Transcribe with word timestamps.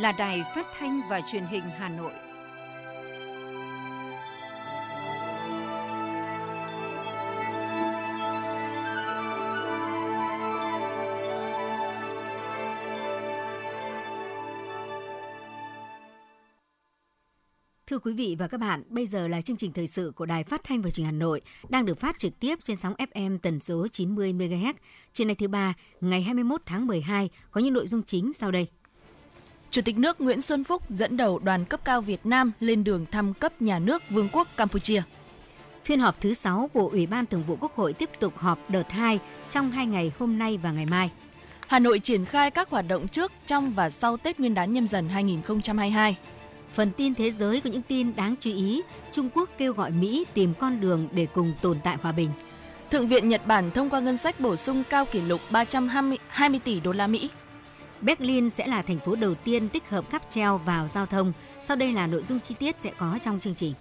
là 0.00 0.12
Đài 0.12 0.42
Phát 0.54 0.66
thanh 0.78 1.00
và 1.08 1.20
Truyền 1.20 1.44
hình 1.44 1.62
Hà 1.78 1.88
Nội. 1.88 2.12
Thưa 17.86 17.98
quý 17.98 18.12
vị 18.12 18.36
và 18.38 18.48
các 18.48 18.60
bạn, 18.60 18.82
bây 18.88 19.06
giờ 19.06 19.28
là 19.28 19.40
chương 19.40 19.56
trình 19.56 19.72
thời 19.72 19.86
sự 19.86 20.12
của 20.16 20.26
Đài 20.26 20.44
Phát 20.44 20.60
thanh 20.64 20.82
và 20.82 20.90
Truyền 20.90 21.06
hình 21.06 21.14
Hà 21.14 21.18
Nội 21.18 21.40
đang 21.68 21.86
được 21.86 22.00
phát 22.00 22.18
trực 22.18 22.40
tiếp 22.40 22.58
trên 22.64 22.76
sóng 22.76 22.94
FM 22.94 23.38
tần 23.38 23.60
số 23.60 23.88
90 23.88 24.32
MHz. 24.32 24.74
Trên 25.12 25.26
ngày 25.26 25.36
thứ 25.36 25.48
ba, 25.48 25.74
ngày 26.00 26.22
21 26.22 26.60
tháng 26.66 26.86
12 26.86 27.30
có 27.50 27.60
những 27.60 27.74
nội 27.74 27.88
dung 27.88 28.02
chính 28.02 28.32
sau 28.32 28.50
đây. 28.50 28.66
Chủ 29.70 29.82
tịch 29.82 29.98
nước 29.98 30.20
Nguyễn 30.20 30.40
Xuân 30.40 30.64
Phúc 30.64 30.82
dẫn 30.88 31.16
đầu 31.16 31.38
đoàn 31.38 31.64
cấp 31.64 31.80
cao 31.84 32.00
Việt 32.00 32.26
Nam 32.26 32.52
lên 32.60 32.84
đường 32.84 33.06
thăm 33.10 33.34
cấp 33.34 33.62
nhà 33.62 33.78
nước 33.78 34.02
Vương 34.10 34.28
quốc 34.32 34.48
Campuchia. 34.56 35.02
Phiên 35.84 36.00
họp 36.00 36.20
thứ 36.20 36.34
6 36.34 36.70
của 36.72 36.88
Ủy 36.88 37.06
ban 37.06 37.26
Thường 37.26 37.42
vụ 37.46 37.56
Quốc 37.60 37.74
hội 37.76 37.92
tiếp 37.92 38.10
tục 38.20 38.38
họp 38.38 38.70
đợt 38.70 38.90
2 38.90 39.18
trong 39.50 39.70
hai 39.70 39.86
ngày 39.86 40.12
hôm 40.18 40.38
nay 40.38 40.58
và 40.62 40.72
ngày 40.72 40.86
mai. 40.86 41.10
Hà 41.66 41.78
Nội 41.78 41.98
triển 41.98 42.24
khai 42.24 42.50
các 42.50 42.70
hoạt 42.70 42.84
động 42.88 43.08
trước, 43.08 43.32
trong 43.46 43.72
và 43.72 43.90
sau 43.90 44.16
Tết 44.16 44.40
Nguyên 44.40 44.54
đán 44.54 44.72
nhâm 44.72 44.86
dần 44.86 45.08
2022. 45.08 46.16
Phần 46.72 46.90
tin 46.96 47.14
thế 47.14 47.30
giới 47.30 47.60
có 47.60 47.70
những 47.70 47.82
tin 47.82 48.16
đáng 48.16 48.34
chú 48.40 48.50
ý. 48.50 48.82
Trung 49.12 49.30
Quốc 49.34 49.50
kêu 49.58 49.72
gọi 49.72 49.90
Mỹ 49.90 50.26
tìm 50.34 50.54
con 50.54 50.80
đường 50.80 51.08
để 51.12 51.26
cùng 51.34 51.52
tồn 51.62 51.78
tại 51.84 51.96
hòa 52.02 52.12
bình. 52.12 52.30
Thượng 52.90 53.08
viện 53.08 53.28
Nhật 53.28 53.46
Bản 53.46 53.70
thông 53.70 53.90
qua 53.90 54.00
ngân 54.00 54.16
sách 54.16 54.40
bổ 54.40 54.56
sung 54.56 54.82
cao 54.90 55.04
kỷ 55.04 55.20
lục 55.20 55.40
320 55.50 56.18
20 56.28 56.60
tỷ 56.64 56.80
đô 56.80 56.92
la 56.92 57.06
Mỹ. 57.06 57.30
Berlin 58.00 58.50
sẽ 58.50 58.66
là 58.66 58.82
thành 58.82 58.98
phố 58.98 59.14
đầu 59.14 59.34
tiên 59.34 59.68
tích 59.68 59.90
hợp 59.90 60.10
cáp 60.10 60.30
treo 60.30 60.58
vào 60.58 60.88
giao 60.94 61.06
thông. 61.06 61.32
Sau 61.64 61.76
đây 61.76 61.92
là 61.92 62.06
nội 62.06 62.22
dung 62.22 62.40
chi 62.40 62.54
tiết 62.58 62.76
sẽ 62.78 62.92
có 62.98 63.18
trong 63.22 63.40
chương 63.40 63.54
trình. 63.54 63.74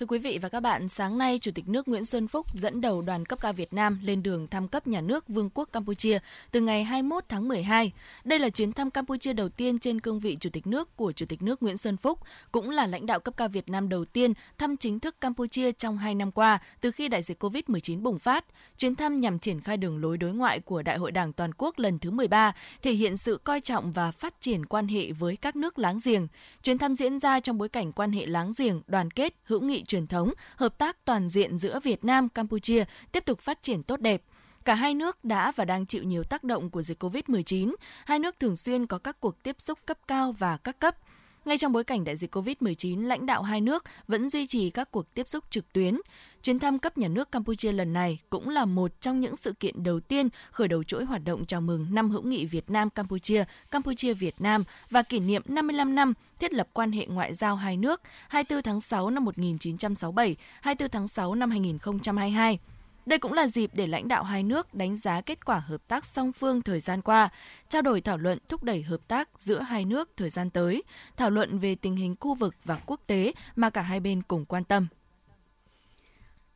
Thưa 0.00 0.06
quý 0.06 0.18
vị 0.18 0.38
và 0.42 0.48
các 0.48 0.60
bạn, 0.60 0.88
sáng 0.88 1.18
nay 1.18 1.38
Chủ 1.38 1.50
tịch 1.54 1.68
nước 1.68 1.88
Nguyễn 1.88 2.04
Xuân 2.04 2.28
Phúc 2.28 2.46
dẫn 2.54 2.80
đầu 2.80 3.02
đoàn 3.02 3.26
cấp 3.26 3.40
cao 3.40 3.52
Việt 3.52 3.72
Nam 3.72 3.98
lên 4.02 4.22
đường 4.22 4.48
thăm 4.48 4.68
cấp 4.68 4.86
nhà 4.86 5.00
nước 5.00 5.28
Vương 5.28 5.50
quốc 5.54 5.68
Campuchia 5.72 6.18
từ 6.50 6.60
ngày 6.60 6.84
21 6.84 7.24
tháng 7.28 7.48
12. 7.48 7.92
Đây 8.24 8.38
là 8.38 8.50
chuyến 8.50 8.72
thăm 8.72 8.90
Campuchia 8.90 9.32
đầu 9.32 9.48
tiên 9.48 9.78
trên 9.78 10.00
cương 10.00 10.20
vị 10.20 10.36
Chủ 10.40 10.50
tịch 10.52 10.66
nước 10.66 10.96
của 10.96 11.12
Chủ 11.12 11.26
tịch 11.26 11.42
nước 11.42 11.62
Nguyễn 11.62 11.76
Xuân 11.76 11.96
Phúc, 11.96 12.18
cũng 12.52 12.70
là 12.70 12.86
lãnh 12.86 13.06
đạo 13.06 13.20
cấp 13.20 13.34
cao 13.36 13.48
Việt 13.48 13.70
Nam 13.70 13.88
đầu 13.88 14.04
tiên 14.04 14.32
thăm 14.58 14.76
chính 14.76 15.00
thức 15.00 15.20
Campuchia 15.20 15.72
trong 15.72 15.98
hai 15.98 16.14
năm 16.14 16.32
qua 16.32 16.58
từ 16.80 16.90
khi 16.90 17.08
đại 17.08 17.22
dịch 17.22 17.42
COVID-19 17.42 18.02
bùng 18.02 18.18
phát. 18.18 18.44
Chuyến 18.78 18.94
thăm 18.94 19.20
nhằm 19.20 19.38
triển 19.38 19.60
khai 19.60 19.76
đường 19.76 20.02
lối 20.02 20.18
đối 20.18 20.32
ngoại 20.32 20.60
của 20.60 20.82
Đại 20.82 20.98
hội 20.98 21.12
Đảng 21.12 21.32
toàn 21.32 21.50
quốc 21.58 21.78
lần 21.78 21.98
thứ 21.98 22.10
13, 22.10 22.52
thể 22.82 22.92
hiện 22.92 23.16
sự 23.16 23.40
coi 23.44 23.60
trọng 23.60 23.92
và 23.92 24.10
phát 24.10 24.40
triển 24.40 24.66
quan 24.66 24.88
hệ 24.88 25.12
với 25.12 25.36
các 25.36 25.56
nước 25.56 25.78
láng 25.78 25.98
giềng. 26.04 26.26
Chuyến 26.62 26.78
thăm 26.78 26.96
diễn 26.96 27.18
ra 27.18 27.40
trong 27.40 27.58
bối 27.58 27.68
cảnh 27.68 27.92
quan 27.92 28.12
hệ 28.12 28.26
láng 28.26 28.52
giềng, 28.58 28.82
đoàn 28.86 29.10
kết, 29.10 29.34
hữu 29.44 29.60
nghị 29.60 29.82
truyền 29.86 30.06
thống, 30.06 30.32
hợp 30.56 30.78
tác 30.78 31.04
toàn 31.04 31.28
diện 31.28 31.56
giữa 31.56 31.80
Việt 31.80 32.04
Nam, 32.04 32.28
Campuchia 32.28 32.84
tiếp 33.12 33.24
tục 33.24 33.40
phát 33.40 33.62
triển 33.62 33.82
tốt 33.82 34.00
đẹp. 34.00 34.22
Cả 34.64 34.74
hai 34.74 34.94
nước 34.94 35.24
đã 35.24 35.52
và 35.52 35.64
đang 35.64 35.86
chịu 35.86 36.02
nhiều 36.02 36.22
tác 36.24 36.44
động 36.44 36.70
của 36.70 36.82
dịch 36.82 37.02
COVID-19. 37.02 37.74
Hai 38.04 38.18
nước 38.18 38.40
thường 38.40 38.56
xuyên 38.56 38.86
có 38.86 38.98
các 38.98 39.20
cuộc 39.20 39.42
tiếp 39.42 39.56
xúc 39.58 39.78
cấp 39.86 39.98
cao 40.08 40.32
và 40.38 40.56
các 40.56 40.78
cấp. 40.78 40.96
Ngay 41.44 41.58
trong 41.58 41.72
bối 41.72 41.84
cảnh 41.84 42.04
đại 42.04 42.16
dịch 42.16 42.34
COVID-19, 42.34 43.06
lãnh 43.06 43.26
đạo 43.26 43.42
hai 43.42 43.60
nước 43.60 43.84
vẫn 44.08 44.28
duy 44.28 44.46
trì 44.46 44.70
các 44.70 44.90
cuộc 44.90 45.14
tiếp 45.14 45.28
xúc 45.28 45.44
trực 45.50 45.72
tuyến. 45.72 45.98
Chuyến 46.46 46.58
thăm 46.58 46.78
cấp 46.78 46.98
nhà 46.98 47.08
nước 47.08 47.32
Campuchia 47.32 47.72
lần 47.72 47.92
này 47.92 48.18
cũng 48.30 48.48
là 48.48 48.64
một 48.64 49.00
trong 49.00 49.20
những 49.20 49.36
sự 49.36 49.52
kiện 49.52 49.82
đầu 49.82 50.00
tiên 50.00 50.28
khởi 50.50 50.68
đầu 50.68 50.84
chuỗi 50.84 51.04
hoạt 51.04 51.24
động 51.24 51.44
chào 51.44 51.60
mừng 51.60 51.86
năm 51.90 52.10
hữu 52.10 52.22
nghị 52.22 52.46
Việt 52.46 52.70
Nam 52.70 52.90
Campuchia, 52.90 53.44
Campuchia 53.70 54.14
Việt 54.14 54.34
Nam 54.38 54.64
và 54.90 55.02
kỷ 55.02 55.18
niệm 55.18 55.42
55 55.48 55.94
năm 55.94 56.14
thiết 56.38 56.52
lập 56.52 56.68
quan 56.72 56.92
hệ 56.92 57.06
ngoại 57.06 57.34
giao 57.34 57.56
hai 57.56 57.76
nước 57.76 58.00
24 58.28 58.62
tháng 58.62 58.80
6 58.80 59.10
năm 59.10 59.24
1967, 59.24 60.36
24 60.60 60.90
tháng 60.90 61.08
6 61.08 61.34
năm 61.34 61.50
2022. 61.50 62.58
Đây 63.06 63.18
cũng 63.18 63.32
là 63.32 63.46
dịp 63.46 63.70
để 63.74 63.86
lãnh 63.86 64.08
đạo 64.08 64.24
hai 64.24 64.42
nước 64.42 64.74
đánh 64.74 64.96
giá 64.96 65.20
kết 65.20 65.44
quả 65.44 65.58
hợp 65.58 65.88
tác 65.88 66.06
song 66.06 66.32
phương 66.32 66.62
thời 66.62 66.80
gian 66.80 67.02
qua, 67.02 67.28
trao 67.68 67.82
đổi 67.82 68.00
thảo 68.00 68.16
luận 68.16 68.38
thúc 68.48 68.62
đẩy 68.62 68.82
hợp 68.82 69.00
tác 69.08 69.28
giữa 69.38 69.60
hai 69.60 69.84
nước 69.84 70.10
thời 70.16 70.30
gian 70.30 70.50
tới, 70.50 70.82
thảo 71.16 71.30
luận 71.30 71.58
về 71.58 71.74
tình 71.74 71.96
hình 71.96 72.14
khu 72.20 72.34
vực 72.34 72.54
và 72.64 72.76
quốc 72.86 73.00
tế 73.06 73.32
mà 73.56 73.70
cả 73.70 73.82
hai 73.82 74.00
bên 74.00 74.22
cùng 74.22 74.44
quan 74.44 74.64
tâm. 74.64 74.86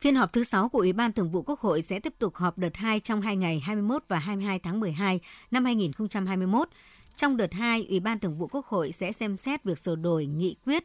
Phiên 0.01 0.15
họp 0.15 0.33
thứ 0.33 0.43
6 0.43 0.69
của 0.69 0.79
Ủy 0.79 0.93
ban 0.93 1.13
Thường 1.13 1.31
vụ 1.31 1.41
Quốc 1.41 1.59
hội 1.59 1.81
sẽ 1.81 1.99
tiếp 1.99 2.13
tục 2.19 2.35
họp 2.35 2.57
đợt 2.57 2.75
2 2.75 2.99
trong 2.99 3.21
hai 3.21 3.37
ngày 3.37 3.59
21 3.59 4.03
và 4.07 4.19
22 4.19 4.59
tháng 4.59 4.79
12 4.79 5.19
năm 5.51 5.65
2021. 5.65 6.69
Trong 7.15 7.37
đợt 7.37 7.53
2, 7.53 7.85
Ủy 7.89 7.99
ban 7.99 8.19
Thường 8.19 8.37
vụ 8.37 8.47
Quốc 8.47 8.65
hội 8.65 8.91
sẽ 8.91 9.11
xem 9.11 9.37
xét 9.37 9.63
việc 9.63 9.79
sửa 9.79 9.95
đổi 9.95 10.25
nghị 10.25 10.55
quyết 10.65 10.83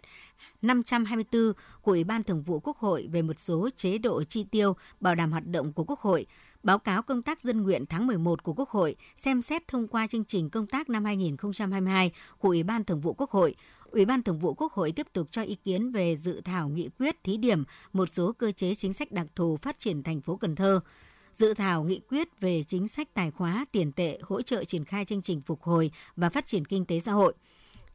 524 0.62 1.53
của 1.82 1.93
Ủy 1.93 2.04
ban 2.04 2.22
Thường 2.22 2.43
vụ 2.43 2.60
Quốc 2.60 2.78
hội 2.78 3.09
về 3.12 3.22
một 3.22 3.38
số 3.38 3.69
chế 3.77 3.99
độ 3.99 4.25
chi 4.25 4.44
tiêu 4.44 4.77
bảo 5.00 5.15
đảm 5.15 5.33
hoạt 5.33 5.47
động 5.47 5.72
của 5.72 5.84
Quốc 5.84 6.00
hội, 6.00 6.27
báo 6.62 6.78
cáo 6.78 7.03
công 7.03 7.22
tác 7.22 7.41
dân 7.41 7.62
nguyện 7.62 7.84
tháng 7.88 8.06
11 8.06 8.43
của 8.43 8.54
Quốc 8.54 8.71
hội, 8.71 8.97
xem 9.16 9.43
xét 9.43 9.69
thông 9.69 9.88
qua 9.88 10.06
chương 10.06 10.25
trình 10.25 10.50
công 10.50 10.66
tác 10.66 10.88
năm 10.88 11.04
2022 11.04 12.12
của 12.38 12.48
Ủy 12.48 12.62
ban 12.62 12.84
Thường 12.84 13.00
vụ 13.00 13.15
Quốc 13.15 13.31
hội. 13.31 13.54
Ủy 13.91 14.04
ban 14.04 14.22
Thường 14.22 14.38
vụ 14.38 14.54
Quốc 14.54 14.72
hội 14.72 14.92
tiếp 14.92 15.06
tục 15.12 15.26
cho 15.30 15.42
ý 15.42 15.54
kiến 15.54 15.91
về 15.91 16.16
dự 16.16 16.41
thảo 16.41 16.69
nghị 16.69 16.88
quyết 16.98 17.24
thí 17.24 17.36
điểm 17.36 17.64
một 17.92 18.08
số 18.12 18.32
cơ 18.32 18.52
chế 18.52 18.74
chính 18.74 18.92
sách 18.92 19.12
đặc 19.12 19.26
thù 19.34 19.56
phát 19.56 19.78
triển 19.78 20.02
thành 20.02 20.20
phố 20.20 20.36
Cần 20.36 20.56
Thơ 20.56 20.80
dự 21.36 21.54
thảo 21.54 21.82
nghị 21.82 22.00
quyết 22.08 22.41
về 22.41 22.62
chính 22.62 22.88
sách 22.88 23.14
tài 23.14 23.30
khóa, 23.30 23.64
tiền 23.72 23.92
tệ, 23.92 24.19
hỗ 24.22 24.42
trợ 24.42 24.64
triển 24.64 24.84
khai 24.84 25.04
chương 25.04 25.22
trình 25.22 25.41
phục 25.41 25.62
hồi 25.62 25.91
và 26.16 26.28
phát 26.30 26.47
triển 26.47 26.64
kinh 26.64 26.84
tế 26.84 27.00
xã 27.00 27.12
hội. 27.12 27.34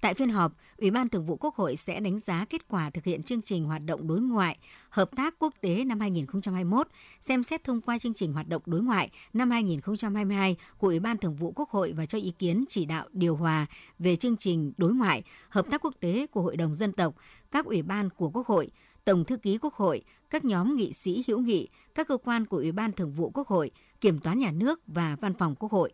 Tại 0.02 0.14
phiên 0.14 0.30
họp, 0.30 0.54
Ủy 0.78 0.92
ban 0.92 1.10
Thường 1.10 1.26
vụ 1.26 1.36
Quốc 1.36 1.56
hội 1.56 1.76
sẽ 1.76 2.00
đánh 2.00 2.20
giá 2.20 2.46
kết 2.50 2.68
quả 2.68 2.90
thực 2.90 3.04
hiện 3.04 3.24
chương 3.24 3.42
trình 3.42 3.66
hoạt 3.66 3.86
động 3.86 4.08
đối 4.08 4.22
ngoại, 4.22 4.58
hợp 4.90 5.10
tác 5.16 5.36
quốc 5.40 5.54
tế 5.62 5.84
năm 5.84 6.00
2021, 6.00 6.88
xem 7.22 7.44
xét 7.44 7.64
thông 7.64 7.82
qua 7.82 8.00
chương 8.00 8.14
trình 8.14 8.34
hoạt 8.34 8.48
động 8.48 8.62
đối 8.66 8.82
ngoại 8.82 9.10
năm 9.34 9.52
2022 9.52 10.56
của 10.78 10.88
Ủy 10.88 11.00
ban 11.00 11.18
Thường 11.18 11.36
vụ 11.36 11.54
Quốc 11.56 11.70
hội 11.70 11.94
và 11.98 12.06
cho 12.06 12.18
ý 12.18 12.34
kiến 12.40 12.66
chỉ 12.70 12.86
đạo 12.86 13.06
điều 13.12 13.36
hòa 13.36 13.66
về 14.00 14.16
chương 14.16 14.38
trình 14.38 14.74
đối 14.78 14.94
ngoại, 14.94 15.24
hợp 15.50 15.66
tác 15.72 15.86
quốc 15.86 15.96
tế 16.00 16.28
của 16.28 16.42
Hội 16.42 16.58
đồng 16.58 16.76
Dân 16.76 16.92
tộc, 16.94 17.16
các 17.52 17.66
ủy 17.66 17.82
ban 17.82 18.10
của 18.10 18.30
Quốc 18.30 18.48
hội, 18.48 18.72
Tổng 19.06 19.26
thư 19.26 19.38
ký 19.38 19.58
Quốc 19.58 19.74
hội, 19.74 20.04
các 20.30 20.46
nhóm 20.46 20.76
nghị 20.76 20.94
sĩ 20.94 21.24
hữu 21.28 21.40
nghị, 21.40 21.68
các 21.96 22.08
cơ 22.08 22.18
quan 22.18 22.46
của 22.46 22.58
Ủy 22.58 22.72
ban 22.72 22.92
Thường 22.92 23.12
vụ 23.12 23.32
Quốc 23.34 23.48
hội, 23.48 23.72
Kiểm 24.02 24.20
toán 24.20 24.40
Nhà 24.40 24.52
nước 24.52 24.80
và 24.88 25.16
Văn 25.22 25.34
phòng 25.34 25.56
Quốc 25.56 25.72
hội. 25.72 25.94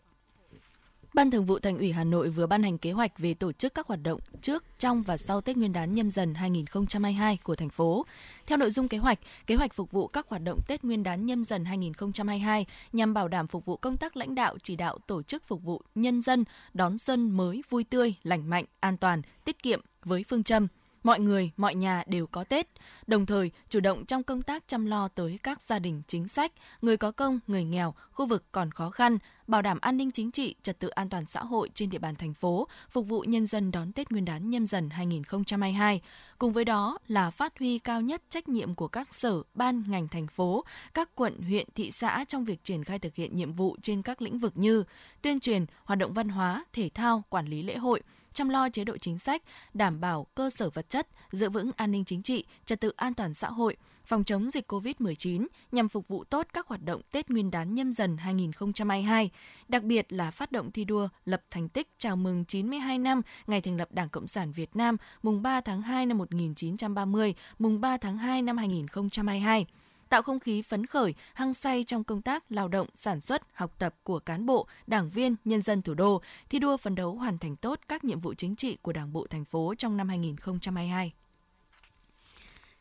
Ban 1.18 1.32
Thường 1.32 1.46
vụ 1.46 1.60
Thành 1.60 1.78
ủy 1.78 1.92
Hà 1.92 2.04
Nội 2.04 2.30
vừa 2.30 2.48
ban 2.48 2.64
hành 2.64 2.78
kế 2.78 2.92
hoạch 2.92 3.20
về 3.20 3.34
tổ 3.34 3.52
chức 3.52 3.74
các 3.74 3.88
hoạt 3.88 4.00
động 4.04 4.20
trước, 4.42 4.64
trong 4.80 5.04
và 5.04 5.18
sau 5.18 5.42
Tết 5.42 5.58
Nguyên 5.58 5.74
đán 5.74 5.94
nhâm 5.94 6.10
dần 6.10 6.34
2022 6.34 7.38
của 7.44 7.56
thành 7.56 7.70
phố. 7.70 8.06
Theo 8.46 8.58
nội 8.58 8.72
dung 8.72 8.88
kế 8.88 8.98
hoạch, 8.98 9.20
kế 9.48 9.56
hoạch 9.56 9.74
phục 9.74 9.92
vụ 9.92 10.08
các 10.08 10.28
hoạt 10.30 10.42
động 10.44 10.60
Tết 10.68 10.84
Nguyên 10.84 11.04
đán 11.04 11.26
nhâm 11.26 11.44
dần 11.44 11.66
2022 11.66 12.66
nhằm 12.94 13.14
bảo 13.14 13.28
đảm 13.28 13.48
phục 13.48 13.66
vụ 13.66 13.78
công 13.78 13.98
tác 13.98 14.18
lãnh 14.18 14.36
đạo 14.36 14.58
chỉ 14.64 14.76
đạo 14.76 14.98
tổ 15.08 15.24
chức 15.24 15.48
phục 15.48 15.64
vụ 15.64 15.82
nhân 15.96 16.22
dân 16.22 16.46
đón 16.74 16.98
xuân 16.98 17.32
mới 17.32 17.62
vui 17.70 17.84
tươi, 17.84 18.14
lành 18.24 18.50
mạnh, 18.50 18.66
an 18.80 18.98
toàn, 18.98 19.22
tiết 19.46 19.64
kiệm 19.64 19.82
với 20.04 20.24
phương 20.28 20.44
châm 20.44 20.68
mọi 21.08 21.20
người, 21.20 21.52
mọi 21.58 21.76
nhà 21.76 22.04
đều 22.08 22.28
có 22.28 22.44
Tết, 22.44 22.68
đồng 23.08 23.26
thời 23.26 23.52
chủ 23.70 23.80
động 23.80 24.06
trong 24.06 24.24
công 24.24 24.42
tác 24.42 24.64
chăm 24.68 24.86
lo 24.86 25.08
tới 25.08 25.40
các 25.44 25.62
gia 25.62 25.80
đình 25.80 26.02
chính 26.08 26.28
sách, 26.28 26.52
người 26.82 26.98
có 26.98 27.12
công, 27.12 27.40
người 27.48 27.64
nghèo, 27.64 27.94
khu 28.12 28.26
vực 28.26 28.44
còn 28.52 28.72
khó 28.72 28.90
khăn, 28.90 29.18
bảo 29.48 29.62
đảm 29.62 29.80
an 29.82 29.98
ninh 29.98 30.12
chính 30.12 30.32
trị, 30.32 30.56
trật 30.64 30.80
tự 30.80 30.88
an 30.88 31.10
toàn 31.10 31.26
xã 31.26 31.40
hội 31.40 31.70
trên 31.74 31.90
địa 31.90 31.98
bàn 31.98 32.16
thành 32.16 32.34
phố, 32.34 32.68
phục 32.90 33.08
vụ 33.08 33.22
nhân 33.22 33.48
dân 33.48 33.72
đón 33.72 33.92
Tết 33.92 34.12
Nguyên 34.12 34.26
đán 34.26 34.50
nhâm 34.50 34.66
dần 34.66 34.90
2022. 34.90 36.02
Cùng 36.40 36.54
với 36.54 36.66
đó 36.66 36.98
là 37.08 37.30
phát 37.32 37.60
huy 37.60 37.80
cao 37.80 38.02
nhất 38.02 38.22
trách 38.30 38.50
nhiệm 38.50 38.76
của 38.76 38.88
các 38.88 39.16
sở, 39.16 39.42
ban, 39.54 39.84
ngành 39.88 40.08
thành 40.08 40.28
phố, 40.28 40.64
các 40.94 41.10
quận, 41.16 41.42
huyện, 41.42 41.68
thị 41.76 41.92
xã 41.92 42.26
trong 42.28 42.46
việc 42.46 42.64
triển 42.64 42.84
khai 42.84 43.00
thực 43.00 43.16
hiện 43.16 43.36
nhiệm 43.36 43.54
vụ 43.54 43.78
trên 43.82 44.02
các 44.02 44.22
lĩnh 44.22 44.40
vực 44.40 44.54
như 44.56 44.84
tuyên 45.22 45.40
truyền, 45.40 45.66
hoạt 45.84 46.00
động 46.00 46.14
văn 46.14 46.30
hóa, 46.30 46.66
thể 46.74 46.90
thao, 46.94 47.24
quản 47.30 47.48
lý 47.48 47.62
lễ 47.64 47.78
hội, 47.78 48.02
chăm 48.38 48.50
lo 48.50 48.70
chế 48.70 48.84
độ 48.84 48.98
chính 48.98 49.20
sách, 49.20 49.44
đảm 49.74 50.00
bảo 50.00 50.28
cơ 50.36 50.50
sở 50.50 50.70
vật 50.70 50.90
chất, 50.90 51.08
giữ 51.32 51.50
vững 51.50 51.72
an 51.76 51.92
ninh 51.92 52.06
chính 52.06 52.24
trị, 52.24 52.46
trật 52.66 52.82
tự 52.82 52.94
an 52.98 53.14
toàn 53.14 53.34
xã 53.34 53.50
hội, 53.50 53.78
phòng 54.06 54.24
chống 54.24 54.50
dịch 54.50 54.72
COVID-19 54.72 55.48
nhằm 55.72 55.90
phục 55.90 56.08
vụ 56.08 56.24
tốt 56.24 56.48
các 56.54 56.68
hoạt 56.68 56.84
động 56.84 57.02
Tết 57.12 57.30
Nguyên 57.30 57.52
đán 57.52 57.76
nhâm 57.76 57.92
dần 57.92 58.18
2022, 58.18 59.30
đặc 59.68 59.84
biệt 59.84 60.14
là 60.14 60.32
phát 60.32 60.52
động 60.52 60.72
thi 60.72 60.86
đua 60.86 61.10
lập 61.26 61.42
thành 61.52 61.70
tích 61.70 61.88
chào 61.98 62.16
mừng 62.16 62.46
92 62.46 63.00
năm 63.00 63.22
ngày 63.48 63.62
thành 63.62 63.78
lập 63.78 63.88
Đảng 63.92 64.10
Cộng 64.10 64.28
sản 64.28 64.52
Việt 64.52 64.76
Nam 64.76 64.98
mùng 65.24 65.42
3 65.42 65.62
tháng 65.62 65.82
2 65.82 66.06
năm 66.06 66.18
1930, 66.18 67.34
mùng 67.60 67.82
3 67.82 67.98
tháng 67.98 68.18
2 68.18 68.42
năm 68.42 68.58
2022 68.58 69.66
tạo 70.10 70.22
không 70.22 70.40
khí 70.40 70.62
phấn 70.62 70.86
khởi, 70.86 71.14
hăng 71.34 71.54
say 71.54 71.84
trong 71.84 72.04
công 72.04 72.22
tác 72.22 72.44
lao 72.50 72.68
động, 72.68 72.88
sản 72.96 73.22
xuất, 73.22 73.42
học 73.54 73.76
tập 73.80 73.96
của 74.04 74.20
cán 74.20 74.46
bộ, 74.46 74.68
đảng 74.88 75.10
viên, 75.10 75.36
nhân 75.46 75.62
dân 75.62 75.82
thủ 75.82 75.94
đô, 75.94 76.22
thi 76.50 76.60
đua 76.60 76.78
phấn 76.78 76.96
đấu 76.96 77.16
hoàn 77.16 77.38
thành 77.38 77.56
tốt 77.56 77.80
các 77.88 78.04
nhiệm 78.04 78.20
vụ 78.20 78.34
chính 78.34 78.56
trị 78.56 78.78
của 78.82 78.94
Đảng 78.94 79.14
bộ 79.14 79.28
thành 79.30 79.46
phố 79.46 79.74
trong 79.78 79.98
năm 79.98 80.10
2022. 80.10 81.14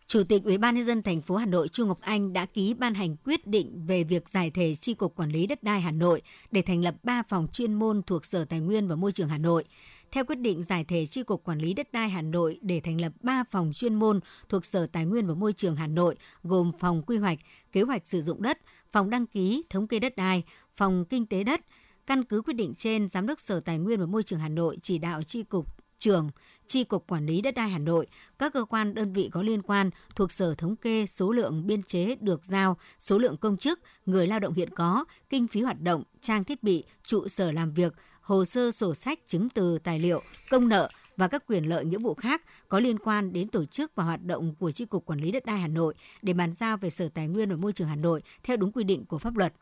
Chủ 0.06 0.22
tịch 0.28 0.44
Ủy 0.44 0.58
ban 0.58 0.74
nhân 0.74 0.84
dân 0.84 1.02
thành 1.02 1.20
phố 1.20 1.36
Hà 1.36 1.46
Nội 1.46 1.68
Chu 1.68 1.86
Ngọc 1.86 2.00
Anh 2.00 2.32
đã 2.32 2.46
ký 2.46 2.74
ban 2.74 2.94
hành 2.94 3.16
quyết 3.16 3.46
định 3.46 3.86
về 3.86 4.04
việc 4.04 4.28
giải 4.28 4.50
thể 4.50 4.74
chi 4.74 4.94
cục 4.94 5.16
quản 5.16 5.30
lý 5.30 5.46
đất 5.46 5.62
đai 5.62 5.80
Hà 5.80 5.90
Nội 5.90 6.22
để 6.50 6.62
thành 6.62 6.82
lập 6.82 6.94
3 7.02 7.22
phòng 7.28 7.46
chuyên 7.52 7.74
môn 7.74 8.02
thuộc 8.02 8.24
Sở 8.24 8.44
Tài 8.44 8.60
nguyên 8.60 8.88
và 8.88 8.96
Môi 8.96 9.12
trường 9.12 9.28
Hà 9.28 9.38
Nội 9.38 9.64
theo 10.12 10.24
quyết 10.24 10.36
định 10.36 10.62
giải 10.62 10.84
thể 10.84 11.06
Chi 11.06 11.22
cục 11.22 11.44
Quản 11.44 11.58
lý 11.58 11.74
đất 11.74 11.92
đai 11.92 12.08
Hà 12.08 12.22
Nội 12.22 12.58
để 12.62 12.80
thành 12.80 13.00
lập 13.00 13.12
3 13.22 13.44
phòng 13.50 13.72
chuyên 13.74 13.94
môn 13.94 14.20
thuộc 14.48 14.64
Sở 14.64 14.86
Tài 14.86 15.06
nguyên 15.06 15.26
và 15.26 15.34
Môi 15.34 15.52
trường 15.52 15.76
Hà 15.76 15.86
Nội, 15.86 16.16
gồm 16.42 16.72
phòng 16.78 17.02
quy 17.06 17.16
hoạch, 17.16 17.38
kế 17.72 17.82
hoạch 17.82 18.06
sử 18.06 18.22
dụng 18.22 18.42
đất, 18.42 18.58
phòng 18.90 19.10
đăng 19.10 19.26
ký, 19.26 19.64
thống 19.70 19.88
kê 19.88 19.98
đất 19.98 20.16
đai, 20.16 20.42
phòng 20.76 21.04
kinh 21.10 21.26
tế 21.26 21.44
đất. 21.44 21.60
Căn 22.06 22.24
cứ 22.24 22.42
quyết 22.42 22.54
định 22.54 22.74
trên, 22.74 23.08
Giám 23.08 23.26
đốc 23.26 23.40
Sở 23.40 23.60
Tài 23.60 23.78
nguyên 23.78 24.00
và 24.00 24.06
Môi 24.06 24.22
trường 24.22 24.40
Hà 24.40 24.48
Nội 24.48 24.78
chỉ 24.82 24.98
đạo 24.98 25.22
Chi 25.22 25.42
cục 25.42 25.66
trường, 25.98 26.30
Chi 26.66 26.84
cục 26.84 27.06
Quản 27.06 27.26
lý 27.26 27.40
đất 27.40 27.54
đai 27.54 27.68
Hà 27.68 27.78
Nội, 27.78 28.06
các 28.38 28.52
cơ 28.52 28.64
quan 28.64 28.94
đơn 28.94 29.12
vị 29.12 29.28
có 29.32 29.42
liên 29.42 29.62
quan 29.62 29.90
thuộc 30.16 30.32
Sở 30.32 30.54
thống 30.54 30.76
kê 30.76 31.06
số 31.06 31.32
lượng 31.32 31.66
biên 31.66 31.82
chế 31.82 32.14
được 32.20 32.44
giao, 32.44 32.76
số 32.98 33.18
lượng 33.18 33.36
công 33.36 33.56
chức, 33.56 33.80
người 34.06 34.26
lao 34.26 34.40
động 34.40 34.54
hiện 34.54 34.70
có, 34.74 35.04
kinh 35.28 35.48
phí 35.48 35.60
hoạt 35.60 35.80
động, 35.80 36.02
trang 36.20 36.44
thiết 36.44 36.62
bị, 36.62 36.84
trụ 37.02 37.28
sở 37.28 37.52
làm 37.52 37.72
việc, 37.72 37.94
hồ 38.26 38.44
sơ 38.44 38.72
sổ 38.72 38.94
sách 38.94 39.18
chứng 39.26 39.48
từ 39.48 39.78
tài 39.78 39.98
liệu, 39.98 40.22
công 40.50 40.68
nợ 40.68 40.90
và 41.16 41.28
các 41.28 41.44
quyền 41.46 41.64
lợi 41.64 41.84
nghĩa 41.84 41.98
vụ 41.98 42.14
khác 42.14 42.42
có 42.68 42.80
liên 42.80 42.98
quan 42.98 43.32
đến 43.32 43.48
tổ 43.48 43.64
chức 43.64 43.94
và 43.94 44.04
hoạt 44.04 44.24
động 44.24 44.54
của 44.54 44.70
Chi 44.70 44.84
cục 44.84 45.06
Quản 45.06 45.18
lý 45.18 45.32
đất 45.32 45.44
đai 45.44 45.58
Hà 45.58 45.68
Nội 45.68 45.94
để 46.22 46.32
bàn 46.32 46.54
giao 46.54 46.76
về 46.76 46.90
Sở 46.90 47.08
Tài 47.08 47.28
nguyên 47.28 47.50
và 47.50 47.56
Môi 47.56 47.72
trường 47.72 47.88
Hà 47.88 47.96
Nội 47.96 48.22
theo 48.42 48.56
đúng 48.56 48.72
quy 48.72 48.84
định 48.84 49.04
của 49.04 49.18
pháp 49.18 49.36
luật. 49.36 49.52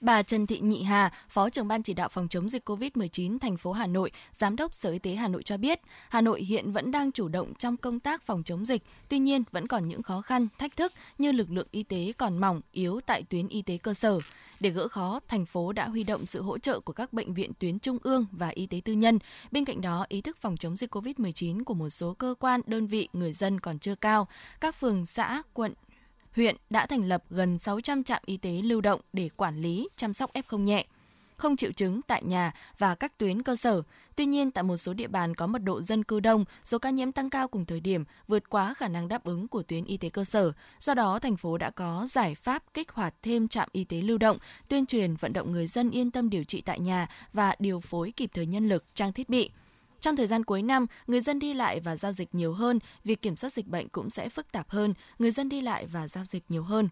Bà 0.00 0.22
Trần 0.22 0.46
Thị 0.46 0.60
Nhị 0.60 0.82
Hà, 0.82 1.12
Phó 1.28 1.50
trưởng 1.50 1.68
ban 1.68 1.82
chỉ 1.82 1.94
đạo 1.94 2.08
phòng 2.08 2.28
chống 2.28 2.48
dịch 2.48 2.68
COVID-19 2.68 3.38
thành 3.38 3.56
phố 3.56 3.72
Hà 3.72 3.86
Nội, 3.86 4.10
Giám 4.32 4.56
đốc 4.56 4.74
Sở 4.74 4.90
Y 4.90 4.98
tế 4.98 5.14
Hà 5.14 5.28
Nội 5.28 5.42
cho 5.42 5.56
biết, 5.56 5.80
Hà 6.08 6.20
Nội 6.20 6.42
hiện 6.42 6.72
vẫn 6.72 6.90
đang 6.90 7.12
chủ 7.12 7.28
động 7.28 7.54
trong 7.54 7.76
công 7.76 8.00
tác 8.00 8.22
phòng 8.22 8.42
chống 8.42 8.64
dịch, 8.64 8.82
tuy 9.08 9.18
nhiên 9.18 9.42
vẫn 9.50 9.66
còn 9.66 9.88
những 9.88 10.02
khó 10.02 10.20
khăn, 10.20 10.48
thách 10.58 10.76
thức 10.76 10.92
như 11.18 11.32
lực 11.32 11.50
lượng 11.50 11.66
y 11.70 11.82
tế 11.82 12.12
còn 12.18 12.38
mỏng, 12.38 12.60
yếu 12.72 13.00
tại 13.06 13.22
tuyến 13.22 13.48
y 13.48 13.62
tế 13.62 13.78
cơ 13.78 13.94
sở. 13.94 14.18
Để 14.60 14.70
gỡ 14.70 14.88
khó, 14.88 15.20
thành 15.28 15.46
phố 15.46 15.72
đã 15.72 15.88
huy 15.88 16.04
động 16.04 16.26
sự 16.26 16.42
hỗ 16.42 16.58
trợ 16.58 16.80
của 16.80 16.92
các 16.92 17.12
bệnh 17.12 17.34
viện 17.34 17.52
tuyến 17.58 17.78
trung 17.78 17.98
ương 18.02 18.26
và 18.32 18.48
y 18.48 18.66
tế 18.66 18.80
tư 18.84 18.92
nhân. 18.92 19.18
Bên 19.50 19.64
cạnh 19.64 19.80
đó, 19.80 20.06
ý 20.08 20.20
thức 20.20 20.36
phòng 20.40 20.56
chống 20.56 20.76
dịch 20.76 20.94
COVID-19 20.96 21.64
của 21.64 21.74
một 21.74 21.90
số 21.90 22.14
cơ 22.14 22.34
quan, 22.38 22.60
đơn 22.66 22.86
vị, 22.86 23.08
người 23.12 23.32
dân 23.32 23.60
còn 23.60 23.78
chưa 23.78 23.94
cao. 23.94 24.28
Các 24.60 24.74
phường, 24.74 25.06
xã, 25.06 25.42
quận, 25.52 25.72
huyện 26.38 26.56
đã 26.70 26.86
thành 26.86 27.08
lập 27.08 27.24
gần 27.30 27.58
600 27.58 28.04
trạm 28.04 28.22
y 28.26 28.36
tế 28.36 28.50
lưu 28.50 28.80
động 28.80 29.00
để 29.12 29.30
quản 29.36 29.62
lý, 29.62 29.88
chăm 29.96 30.14
sóc 30.14 30.30
F0 30.34 30.58
nhẹ 30.58 30.86
không 31.38 31.56
triệu 31.56 31.72
chứng 31.72 32.00
tại 32.06 32.22
nhà 32.24 32.52
và 32.78 32.94
các 32.94 33.18
tuyến 33.18 33.42
cơ 33.42 33.56
sở. 33.56 33.82
Tuy 34.16 34.26
nhiên, 34.26 34.50
tại 34.50 34.64
một 34.64 34.76
số 34.76 34.92
địa 34.92 35.06
bàn 35.06 35.34
có 35.34 35.46
mật 35.46 35.58
độ 35.58 35.82
dân 35.82 36.04
cư 36.04 36.20
đông, 36.20 36.44
số 36.64 36.78
ca 36.78 36.90
nhiễm 36.90 37.12
tăng 37.12 37.30
cao 37.30 37.48
cùng 37.48 37.64
thời 37.64 37.80
điểm 37.80 38.04
vượt 38.28 38.50
quá 38.50 38.74
khả 38.74 38.88
năng 38.88 39.08
đáp 39.08 39.24
ứng 39.24 39.48
của 39.48 39.62
tuyến 39.62 39.84
y 39.84 39.96
tế 39.96 40.08
cơ 40.10 40.24
sở. 40.24 40.52
Do 40.78 40.94
đó, 40.94 41.18
thành 41.18 41.36
phố 41.36 41.58
đã 41.58 41.70
có 41.70 42.06
giải 42.08 42.34
pháp 42.34 42.62
kích 42.74 42.90
hoạt 42.90 43.14
thêm 43.22 43.48
trạm 43.48 43.68
y 43.72 43.84
tế 43.84 44.02
lưu 44.02 44.18
động, 44.18 44.38
tuyên 44.68 44.86
truyền 44.86 45.14
vận 45.14 45.32
động 45.32 45.52
người 45.52 45.66
dân 45.66 45.90
yên 45.90 46.10
tâm 46.10 46.30
điều 46.30 46.44
trị 46.44 46.60
tại 46.60 46.80
nhà 46.80 47.08
và 47.32 47.54
điều 47.58 47.80
phối 47.80 48.12
kịp 48.16 48.30
thời 48.34 48.46
nhân 48.46 48.68
lực, 48.68 48.84
trang 48.94 49.12
thiết 49.12 49.28
bị. 49.28 49.50
Trong 50.00 50.16
thời 50.16 50.26
gian 50.26 50.44
cuối 50.44 50.62
năm, 50.62 50.86
người 51.06 51.20
dân 51.20 51.38
đi 51.38 51.54
lại 51.54 51.80
và 51.80 51.96
giao 51.96 52.12
dịch 52.12 52.34
nhiều 52.34 52.52
hơn, 52.52 52.78
việc 53.04 53.22
kiểm 53.22 53.36
soát 53.36 53.52
dịch 53.52 53.66
bệnh 53.66 53.88
cũng 53.88 54.10
sẽ 54.10 54.28
phức 54.28 54.52
tạp 54.52 54.70
hơn, 54.70 54.94
người 55.18 55.30
dân 55.30 55.48
đi 55.48 55.60
lại 55.60 55.86
và 55.86 56.08
giao 56.08 56.24
dịch 56.24 56.44
nhiều 56.48 56.62
hơn. 56.62 56.88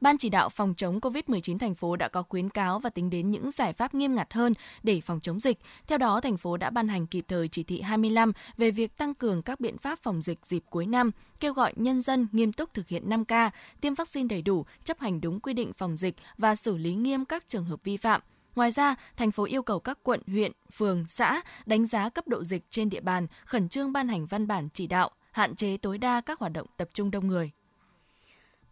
Ban 0.00 0.18
chỉ 0.18 0.28
đạo 0.28 0.48
phòng 0.48 0.74
chống 0.76 1.00
COVID-19 1.00 1.58
thành 1.58 1.74
phố 1.74 1.96
đã 1.96 2.08
có 2.08 2.22
khuyến 2.22 2.50
cáo 2.50 2.78
và 2.78 2.90
tính 2.90 3.10
đến 3.10 3.30
những 3.30 3.50
giải 3.50 3.72
pháp 3.72 3.94
nghiêm 3.94 4.14
ngặt 4.14 4.32
hơn 4.32 4.54
để 4.82 5.00
phòng 5.00 5.20
chống 5.20 5.40
dịch. 5.40 5.58
Theo 5.86 5.98
đó, 5.98 6.20
thành 6.20 6.36
phố 6.36 6.56
đã 6.56 6.70
ban 6.70 6.88
hành 6.88 7.06
kịp 7.06 7.24
thời 7.28 7.48
chỉ 7.48 7.62
thị 7.62 7.80
25 7.80 8.32
về 8.56 8.70
việc 8.70 8.96
tăng 8.96 9.14
cường 9.14 9.42
các 9.42 9.60
biện 9.60 9.78
pháp 9.78 9.98
phòng 10.02 10.22
dịch 10.22 10.46
dịp 10.46 10.62
cuối 10.70 10.86
năm, 10.86 11.10
kêu 11.40 11.52
gọi 11.52 11.72
nhân 11.76 12.02
dân 12.02 12.26
nghiêm 12.32 12.52
túc 12.52 12.74
thực 12.74 12.88
hiện 12.88 13.08
5K, 13.08 13.50
tiêm 13.80 13.94
vaccine 13.94 14.28
đầy 14.28 14.42
đủ, 14.42 14.64
chấp 14.84 14.98
hành 14.98 15.20
đúng 15.20 15.40
quy 15.40 15.52
định 15.52 15.72
phòng 15.72 15.96
dịch 15.96 16.14
và 16.38 16.54
xử 16.54 16.76
lý 16.76 16.94
nghiêm 16.94 17.24
các 17.24 17.44
trường 17.48 17.64
hợp 17.64 17.80
vi 17.84 17.96
phạm. 17.96 18.20
Ngoài 18.58 18.70
ra, 18.70 18.94
thành 19.16 19.30
phố 19.30 19.44
yêu 19.44 19.62
cầu 19.62 19.80
các 19.80 19.98
quận, 20.02 20.20
huyện, 20.26 20.52
phường, 20.72 21.04
xã 21.08 21.42
đánh 21.66 21.86
giá 21.86 22.08
cấp 22.08 22.28
độ 22.28 22.44
dịch 22.44 22.62
trên 22.70 22.90
địa 22.90 23.00
bàn, 23.00 23.26
khẩn 23.44 23.68
trương 23.68 23.92
ban 23.92 24.08
hành 24.08 24.26
văn 24.26 24.46
bản 24.46 24.68
chỉ 24.72 24.86
đạo, 24.86 25.10
hạn 25.30 25.54
chế 25.54 25.76
tối 25.76 25.98
đa 25.98 26.20
các 26.20 26.38
hoạt 26.38 26.52
động 26.52 26.66
tập 26.76 26.88
trung 26.94 27.10
đông 27.10 27.26
người. 27.26 27.50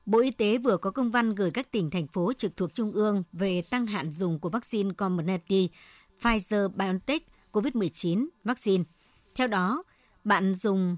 Bộ 0.07 0.21
Y 0.21 0.31
tế 0.31 0.59
vừa 0.59 0.77
có 0.77 0.91
công 0.91 1.11
văn 1.11 1.35
gửi 1.35 1.51
các 1.51 1.71
tỉnh, 1.71 1.91
thành 1.91 2.07
phố 2.07 2.33
trực 2.33 2.57
thuộc 2.57 2.75
Trung 2.75 2.93
ương 2.93 3.23
về 3.33 3.63
tăng 3.63 3.87
hạn 3.87 4.13
dùng 4.13 4.41
của 4.41 4.49
vaccine 4.49 4.95
Comirnaty 4.95 5.69
Pfizer-BioNTech 6.21 7.21
COVID-19 7.53 8.27
vaccine. 8.45 8.85
Theo 9.35 9.47
đó, 9.47 9.83
bạn 10.25 10.55
dùng 10.55 10.97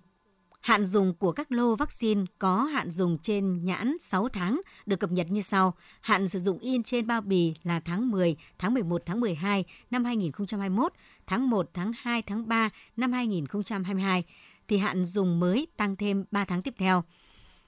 Hạn 0.60 0.86
dùng 0.86 1.14
của 1.14 1.32
các 1.32 1.52
lô 1.52 1.76
vaccine 1.76 2.24
có 2.38 2.62
hạn 2.62 2.90
dùng 2.90 3.18
trên 3.18 3.64
nhãn 3.64 3.96
6 4.00 4.28
tháng 4.28 4.60
được 4.86 5.00
cập 5.00 5.10
nhật 5.10 5.26
như 5.30 5.40
sau. 5.40 5.74
Hạn 6.00 6.28
sử 6.28 6.38
dụng 6.38 6.58
in 6.58 6.82
trên 6.82 7.06
bao 7.06 7.20
bì 7.20 7.54
là 7.62 7.80
tháng 7.80 8.10
10, 8.10 8.36
tháng 8.58 8.74
11, 8.74 9.02
tháng 9.06 9.20
12 9.20 9.64
năm 9.90 10.04
2021, 10.04 10.92
tháng 11.26 11.50
1, 11.50 11.70
tháng 11.74 11.92
2, 11.98 12.22
tháng 12.22 12.48
3 12.48 12.70
năm 12.96 13.12
2022 13.12 14.24
thì 14.68 14.78
hạn 14.78 15.04
dùng 15.04 15.40
mới 15.40 15.66
tăng 15.76 15.96
thêm 15.96 16.24
3 16.30 16.44
tháng 16.44 16.62
tiếp 16.62 16.74
theo. 16.78 17.04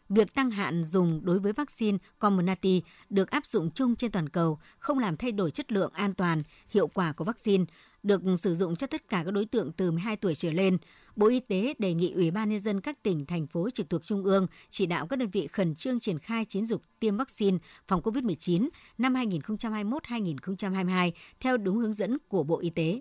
Việc 0.09 0.35
tăng 0.35 0.51
hạn 0.51 0.85
dùng 0.85 1.21
đối 1.25 1.39
với 1.39 1.53
vaccine 1.53 1.99
Comirnaty 2.19 2.83
được 3.11 3.31
áp 3.31 3.47
dụng 3.47 3.71
chung 3.71 3.97
trên 3.97 4.11
toàn 4.11 4.29
cầu, 4.29 4.59
không 4.79 4.99
làm 4.99 5.17
thay 5.17 5.33
đổi 5.33 5.51
chất 5.51 5.73
lượng 5.73 5.93
an 5.93 6.15
toàn, 6.15 6.43
hiệu 6.71 6.87
quả 6.87 7.13
của 7.13 7.25
vaccine, 7.25 7.65
được 8.03 8.23
sử 8.39 8.55
dụng 8.55 8.77
cho 8.77 8.87
tất 8.87 9.09
cả 9.09 9.23
các 9.25 9.31
đối 9.31 9.47
tượng 9.47 9.73
từ 9.73 9.91
12 9.91 10.17
tuổi 10.17 10.35
trở 10.35 10.51
lên. 10.51 10.79
Bộ 11.17 11.27
Y 11.27 11.41
tế 11.41 11.75
đề 11.79 11.95
nghị 11.95 12.13
Ủy 12.13 12.31
ban 12.31 12.49
Nhân 12.51 12.61
dân 12.61 12.81
các 12.81 13.03
tỉnh, 13.03 13.27
thành 13.27 13.47
phố 13.47 13.71
trực 13.71 13.91
thuộc 13.91 14.03
Trung 14.03 14.25
ương 14.25 14.47
chỉ 14.71 14.87
đạo 14.87 15.07
các 15.07 15.17
đơn 15.17 15.31
vị 15.31 15.47
khẩn 15.47 15.75
trương 15.75 16.01
triển 16.01 16.19
khai 16.19 16.45
chiến 16.45 16.67
dịch 16.67 16.81
tiêm 17.01 17.17
vaccine 17.17 17.59
phòng 17.89 18.01
COVID-19 18.01 18.69
năm 18.99 19.15
2021-2022 19.15 21.11
theo 21.41 21.57
đúng 21.57 21.79
hướng 21.79 21.95
dẫn 21.95 22.19
của 22.29 22.43
Bộ 22.43 22.59
Y 22.61 22.71
tế. 22.71 23.01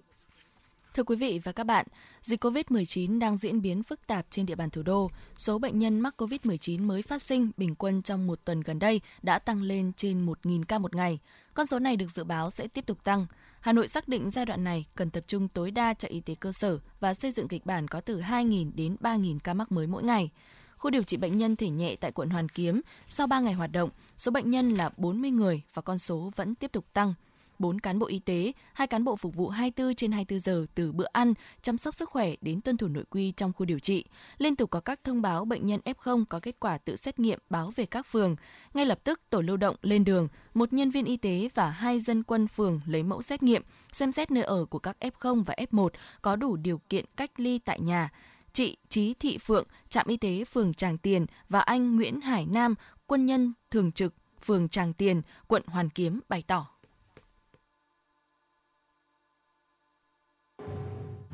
Thưa 0.94 1.04
quý 1.04 1.16
vị 1.16 1.40
và 1.44 1.52
các 1.52 1.64
bạn, 1.64 1.86
dịch 2.22 2.46
COVID-19 2.46 3.20
đang 3.20 3.38
diễn 3.38 3.62
biến 3.62 3.84
phức 3.84 4.08
tạp 4.08 4.26
trên 4.30 4.46
địa 4.46 4.56
bàn 4.56 4.70
thủ 4.70 4.84
đô. 4.84 5.10
Số 5.38 5.60
bệnh 5.60 5.78
nhân 5.78 6.00
mắc 6.00 6.22
COVID-19 6.22 6.86
mới 6.86 7.02
phát 7.02 7.22
sinh 7.22 7.52
bình 7.58 7.76
quân 7.76 8.02
trong 8.02 8.28
một 8.28 8.40
tuần 8.46 8.62
gần 8.62 8.80
đây 8.80 9.02
đã 9.22 9.40
tăng 9.40 9.62
lên 9.62 9.92
trên 9.94 10.26
1.000 10.26 10.64
ca 10.68 10.80
một 10.80 10.96
ngày. 10.96 11.20
Con 11.54 11.66
số 11.66 11.80
này 11.80 11.96
được 11.96 12.12
dự 12.12 12.24
báo 12.24 12.50
sẽ 12.50 12.68
tiếp 12.68 12.86
tục 12.86 13.04
tăng. 13.04 13.26
Hà 13.62 13.74
Nội 13.74 13.88
xác 13.88 14.08
định 14.08 14.32
giai 14.32 14.46
đoạn 14.46 14.64
này 14.64 14.86
cần 14.96 15.10
tập 15.10 15.24
trung 15.28 15.48
tối 15.48 15.72
đa 15.72 15.94
cho 15.94 16.08
y 16.08 16.20
tế 16.20 16.36
cơ 16.36 16.52
sở 16.52 16.80
và 17.00 17.14
xây 17.14 17.32
dựng 17.32 17.48
kịch 17.48 17.66
bản 17.66 17.88
có 17.88 18.02
từ 18.02 18.22
2.000 18.22 18.72
đến 18.76 18.96
3.000 19.02 19.40
ca 19.44 19.54
mắc 19.54 19.72
mới 19.72 19.88
mỗi 19.88 20.04
ngày. 20.04 20.30
Khu 20.78 20.92
điều 20.92 21.04
trị 21.04 21.18
bệnh 21.18 21.38
nhân 21.38 21.56
thể 21.56 21.70
nhẹ 21.70 21.96
tại 21.96 22.12
quận 22.12 22.30
Hoàn 22.30 22.50
Kiếm, 22.50 22.82
sau 23.08 23.28
3 23.28 23.40
ngày 23.40 23.54
hoạt 23.54 23.72
động, 23.72 23.90
số 24.18 24.32
bệnh 24.32 24.50
nhân 24.50 24.74
là 24.74 24.90
40 24.98 25.32
người 25.32 25.62
và 25.74 25.82
con 25.82 26.00
số 26.00 26.32
vẫn 26.36 26.56
tiếp 26.56 26.72
tục 26.72 26.86
tăng– 26.94 27.14
4 27.60 27.80
cán 27.80 28.00
bộ 28.00 28.08
y 28.08 28.20
tế, 28.20 28.52
2 28.74 28.88
cán 28.88 29.04
bộ 29.04 29.16
phục 29.16 29.36
vụ 29.36 29.50
24 29.50 29.96
trên 29.96 30.12
24 30.12 30.40
giờ 30.40 30.66
từ 30.76 30.92
bữa 30.92 31.06
ăn, 31.14 31.34
chăm 31.62 31.78
sóc 31.78 31.96
sức 31.96 32.10
khỏe 32.10 32.34
đến 32.42 32.62
tuân 32.62 32.78
thủ 32.78 32.88
nội 32.88 33.04
quy 33.10 33.32
trong 33.32 33.54
khu 33.54 33.66
điều 33.66 33.80
trị. 33.80 34.06
Liên 34.38 34.56
tục 34.56 34.70
có 34.70 34.80
các 34.80 35.00
thông 35.04 35.22
báo 35.22 35.46
bệnh 35.46 35.66
nhân 35.66 35.80
F0 35.86 36.26
có 36.30 36.40
kết 36.40 36.56
quả 36.60 36.78
tự 36.78 36.96
xét 36.96 37.20
nghiệm 37.20 37.40
báo 37.50 37.72
về 37.76 37.86
các 37.86 38.06
phường. 38.06 38.36
Ngay 38.74 38.86
lập 38.86 39.00
tức 39.04 39.22
tổ 39.30 39.42
lưu 39.42 39.58
động 39.58 39.76
lên 39.82 40.04
đường, 40.04 40.28
một 40.54 40.74
nhân 40.74 40.90
viên 40.90 41.06
y 41.06 41.18
tế 41.18 41.50
và 41.56 41.70
hai 41.70 42.00
dân 42.00 42.24
quân 42.24 42.48
phường 42.48 42.82
lấy 42.86 43.04
mẫu 43.04 43.22
xét 43.22 43.44
nghiệm, 43.44 43.64
xem 43.92 44.12
xét 44.12 44.32
nơi 44.32 44.44
ở 44.44 44.66
của 44.66 44.80
các 44.80 44.98
F0 45.00 45.44
và 45.44 45.56
F1 45.72 45.90
có 46.22 46.36
đủ 46.36 46.56
điều 46.56 46.82
kiện 46.90 47.06
cách 47.16 47.32
ly 47.38 47.60
tại 47.60 47.80
nhà 47.80 48.10
chị 48.54 48.78
Trí 48.90 49.14
Thị 49.14 49.38
Phượng, 49.38 49.68
trạm 49.90 50.08
y 50.08 50.18
tế 50.18 50.44
phường 50.46 50.74
Tràng 50.74 50.98
Tiền 50.98 51.26
và 51.50 51.60
anh 51.60 51.96
Nguyễn 51.96 52.22
Hải 52.22 52.46
Nam, 52.46 52.76
quân 53.08 53.26
nhân 53.26 53.54
thường 53.72 53.92
trực 53.92 54.14
phường 54.42 54.70
Tràng 54.70 54.94
Tiền, 54.94 55.22
quận 55.48 55.64
Hoàn 55.68 55.90
Kiếm 55.90 56.20
bày 56.30 56.44
tỏ. 56.48 56.68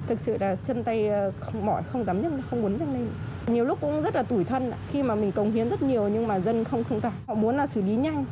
Thực 0.08 0.20
sự 0.20 0.38
là 0.40 0.56
chân 0.68 0.84
tay 0.84 1.08
ờ, 1.08 1.32
không 1.40 1.66
mỏi 1.66 1.84
không 1.92 2.06
dám 2.06 2.22
nhấc 2.22 2.32
không 2.50 2.62
muốn 2.62 2.78
nhấc 2.78 2.88
lên. 2.94 3.08
Nhiều 3.48 3.66
lúc 3.66 3.82
cũng 3.82 4.02
rất 4.02 4.16
là 4.16 4.24
tủi 4.24 4.44
thân 4.44 4.72
khi 4.92 5.04
mà 5.04 5.16
mình 5.16 5.32
cống 5.32 5.52
hiến 5.52 5.70
rất 5.70 5.82
nhiều 5.82 6.08
nhưng 6.08 6.28
mà 6.28 6.40
dân 6.40 6.64
không 6.64 6.84
thông 6.84 7.02
cảm 7.02 7.14
họ 7.28 7.34
muốn 7.34 7.58
là 7.58 7.68
xử 7.68 7.82
lý 7.82 7.96
nhanh. 7.96 8.26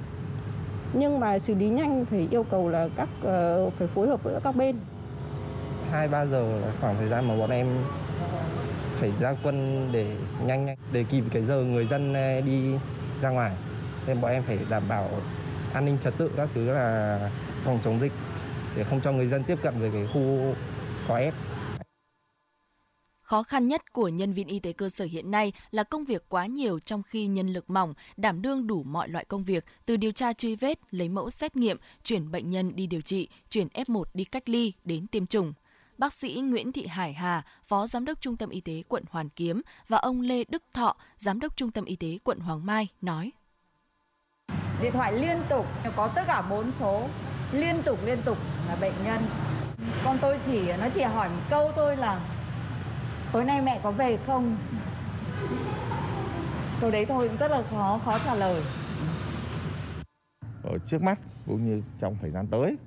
Nhưng 0.94 1.20
mà 1.20 1.40
xử 1.40 1.56
lý 1.56 1.70
nhanh 1.70 2.06
phải 2.06 2.28
yêu 2.32 2.44
cầu 2.44 2.70
là 2.70 2.88
các 2.96 3.10
uh, 3.18 3.74
phải 3.74 3.88
phối 3.88 4.08
hợp 4.08 4.24
với 4.24 4.42
các 4.44 4.56
bên. 4.56 4.76
Hai 5.92 6.08
ba 6.08 6.26
giờ 6.26 6.60
là 6.62 6.72
khoảng 6.82 6.96
thời 7.00 7.08
gian 7.08 7.28
mà 7.28 7.38
bọn 7.38 7.50
em 7.50 7.68
phải 9.00 9.12
ra 9.20 9.36
quân 9.44 9.90
để 9.92 10.16
nhanh 10.46 10.66
nhanh 10.66 10.78
để 10.92 11.06
kịp 11.10 11.24
cái 11.32 11.42
giờ 11.42 11.58
người 11.58 11.88
dân 11.88 12.14
ờ, 12.14 12.42
đi 12.42 12.74
ra 13.22 13.30
ngoài. 13.30 13.52
Nên 14.08 14.22
bọn 14.22 14.32
em 14.32 14.44
phải 14.48 14.60
đảm 14.70 14.84
bảo 14.88 15.10
an 15.74 15.86
ninh 15.86 15.98
trật 16.04 16.14
tự 16.18 16.32
các 16.38 16.50
thứ 16.56 16.66
là 16.66 17.20
phòng 17.64 17.80
chống 17.86 18.00
dịch 18.00 18.12
để 18.76 18.84
không 18.84 19.02
cho 19.02 19.12
người 19.12 19.28
dân 19.28 19.44
tiếp 19.44 19.58
cận 19.64 19.80
về 19.80 19.90
cái 19.94 20.08
khu 20.14 20.54
có 21.08 21.18
ép. 21.18 21.34
Khó 23.24 23.44
khăn 23.44 23.68
nhất 23.68 23.94
của 23.94 24.08
nhân 24.08 24.34
viên 24.34 24.48
y 24.48 24.60
tế 24.60 24.74
cơ 24.74 24.90
sở 24.90 25.06
hiện 25.06 25.32
nay 25.32 25.54
là 25.72 25.84
công 25.84 26.06
việc 26.06 26.30
quá 26.30 26.46
nhiều 26.46 26.80
trong 26.80 27.04
khi 27.04 27.28
nhân 27.28 27.54
lực 27.54 27.70
mỏng, 27.70 27.94
đảm 28.18 28.42
đương 28.42 28.68
đủ 28.68 28.84
mọi 28.84 29.10
loại 29.10 29.26
công 29.26 29.44
việc, 29.44 29.66
từ 29.86 29.98
điều 29.98 30.12
tra 30.12 30.34
truy 30.34 30.56
vết, 30.56 30.80
lấy 30.92 31.10
mẫu 31.10 31.30
xét 31.30 31.56
nghiệm, 31.56 31.78
chuyển 32.04 32.32
bệnh 32.32 32.50
nhân 32.50 32.76
đi 32.76 32.88
điều 32.88 33.02
trị, 33.02 33.30
chuyển 33.50 33.68
F1 33.68 34.04
đi 34.14 34.24
cách 34.24 34.50
ly 34.50 34.74
đến 34.84 35.08
tiêm 35.08 35.26
chủng. 35.26 35.54
Bác 35.98 36.14
sĩ 36.14 36.42
Nguyễn 36.44 36.72
Thị 36.72 36.88
Hải 36.88 37.14
Hà, 37.14 37.46
Phó 37.66 37.88
Giám 37.88 38.06
đốc 38.06 38.22
Trung 38.22 38.38
tâm 38.38 38.50
Y 38.50 38.62
tế 38.62 38.84
quận 38.88 39.04
Hoàn 39.10 39.30
Kiếm 39.30 39.62
và 39.88 39.98
ông 39.98 40.22
Lê 40.22 40.44
Đức 40.50 40.64
Thọ, 40.74 40.96
Giám 41.18 41.40
đốc 41.40 41.58
Trung 41.58 41.72
tâm 41.72 41.86
Y 41.86 41.96
tế 41.96 42.18
quận 42.24 42.40
Hoàng 42.40 42.66
Mai 42.66 42.88
nói. 43.02 43.32
Điện 44.82 44.92
thoại 44.92 45.14
liên 45.14 45.38
tục, 45.50 45.66
có 45.96 46.08
tất 46.08 46.24
cả 46.28 46.42
4 46.42 46.72
số, 46.80 47.08
liên 47.54 47.76
tục 47.86 48.00
liên 48.06 48.18
tục 48.26 48.38
là 48.68 48.76
bệnh 48.76 48.94
nhân 49.06 49.22
Con 50.04 50.18
tôi 50.22 50.40
chỉ 50.46 50.62
nó 50.80 50.90
chỉ 50.96 51.02
hỏi 51.02 51.30
một 51.30 51.42
câu 51.50 51.72
tôi 51.76 51.98
là 51.98 52.20
tối 53.34 53.46
nay 53.46 53.62
mẹ 53.62 53.80
có 53.84 53.92
về 53.92 54.18
không? 54.26 54.58
Câu 56.82 56.92
đấy 56.92 57.06
thôi 57.06 57.28
cũng 57.28 57.38
rất 57.38 57.52
là 57.52 57.64
khó 57.72 58.00
khó 58.06 58.20
trả 58.26 58.36
lời. 58.36 58.62
Ở 60.64 60.78
trước 60.88 61.04
mắt 61.04 61.20
cũng 61.48 61.66
như 61.66 61.82
trong 62.00 62.18
thời 62.22 62.30
gian 62.30 62.48
tới, 62.48 62.78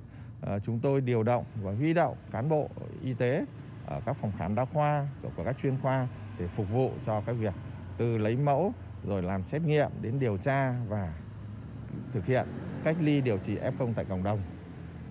à, 0.47 0.59
chúng 0.59 0.79
tôi 0.79 1.01
điều 1.01 1.23
động 1.23 1.45
và 1.63 1.73
huy 1.73 1.95
động 1.95 2.17
cán 2.33 2.49
bộ 2.49 2.69
y 3.03 3.15
tế 3.15 3.45
ở 3.87 4.01
các 4.07 4.17
phòng 4.21 4.33
khám 4.39 4.55
đa 4.55 4.65
khoa 4.65 5.07
của 5.37 5.45
các 5.45 5.57
chuyên 5.63 5.77
khoa 5.83 6.07
để 6.39 6.47
phục 6.47 6.71
vụ 6.71 6.91
cho 7.07 7.21
cái 7.21 7.35
việc 7.35 7.55
từ 7.99 8.19
lấy 8.19 8.37
mẫu 8.37 8.73
rồi 9.05 9.23
làm 9.23 9.45
xét 9.45 9.63
nghiệm 9.63 9.91
đến 10.03 10.19
điều 10.19 10.37
tra 10.37 10.75
và 10.89 11.13
thực 12.13 12.27
hiện 12.27 12.47
cách 12.85 12.97
ly 13.01 13.21
điều 13.21 13.39
trị 13.39 13.59
F0 13.59 13.93
tại 13.97 14.05
cộng 14.05 14.23
đồng. 14.23 14.41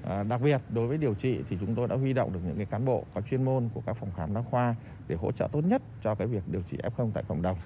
À, 0.09 0.23
đặc 0.23 0.41
biệt 0.41 0.61
đối 0.69 0.87
với 0.87 0.97
điều 0.97 1.13
trị 1.13 1.39
thì 1.49 1.57
chúng 1.59 1.75
tôi 1.75 1.87
đã 1.87 1.95
huy 1.95 2.13
động 2.13 2.33
được 2.33 2.39
những 2.45 2.57
cái 2.57 2.65
cán 2.65 2.85
bộ 2.85 3.05
có 3.13 3.21
chuyên 3.21 3.45
môn 3.45 3.69
của 3.73 3.81
các 3.85 3.97
phòng 3.99 4.11
khám 4.17 4.33
đa 4.33 4.41
khoa 4.41 4.75
để 5.07 5.15
hỗ 5.15 5.31
trợ 5.31 5.47
tốt 5.51 5.61
nhất 5.61 5.81
cho 6.03 6.15
cái 6.15 6.27
việc 6.27 6.43
điều 6.51 6.61
trị 6.61 6.77
F0 6.83 7.11
tại 7.13 7.23
cộng 7.27 7.41
đồng. 7.41 7.57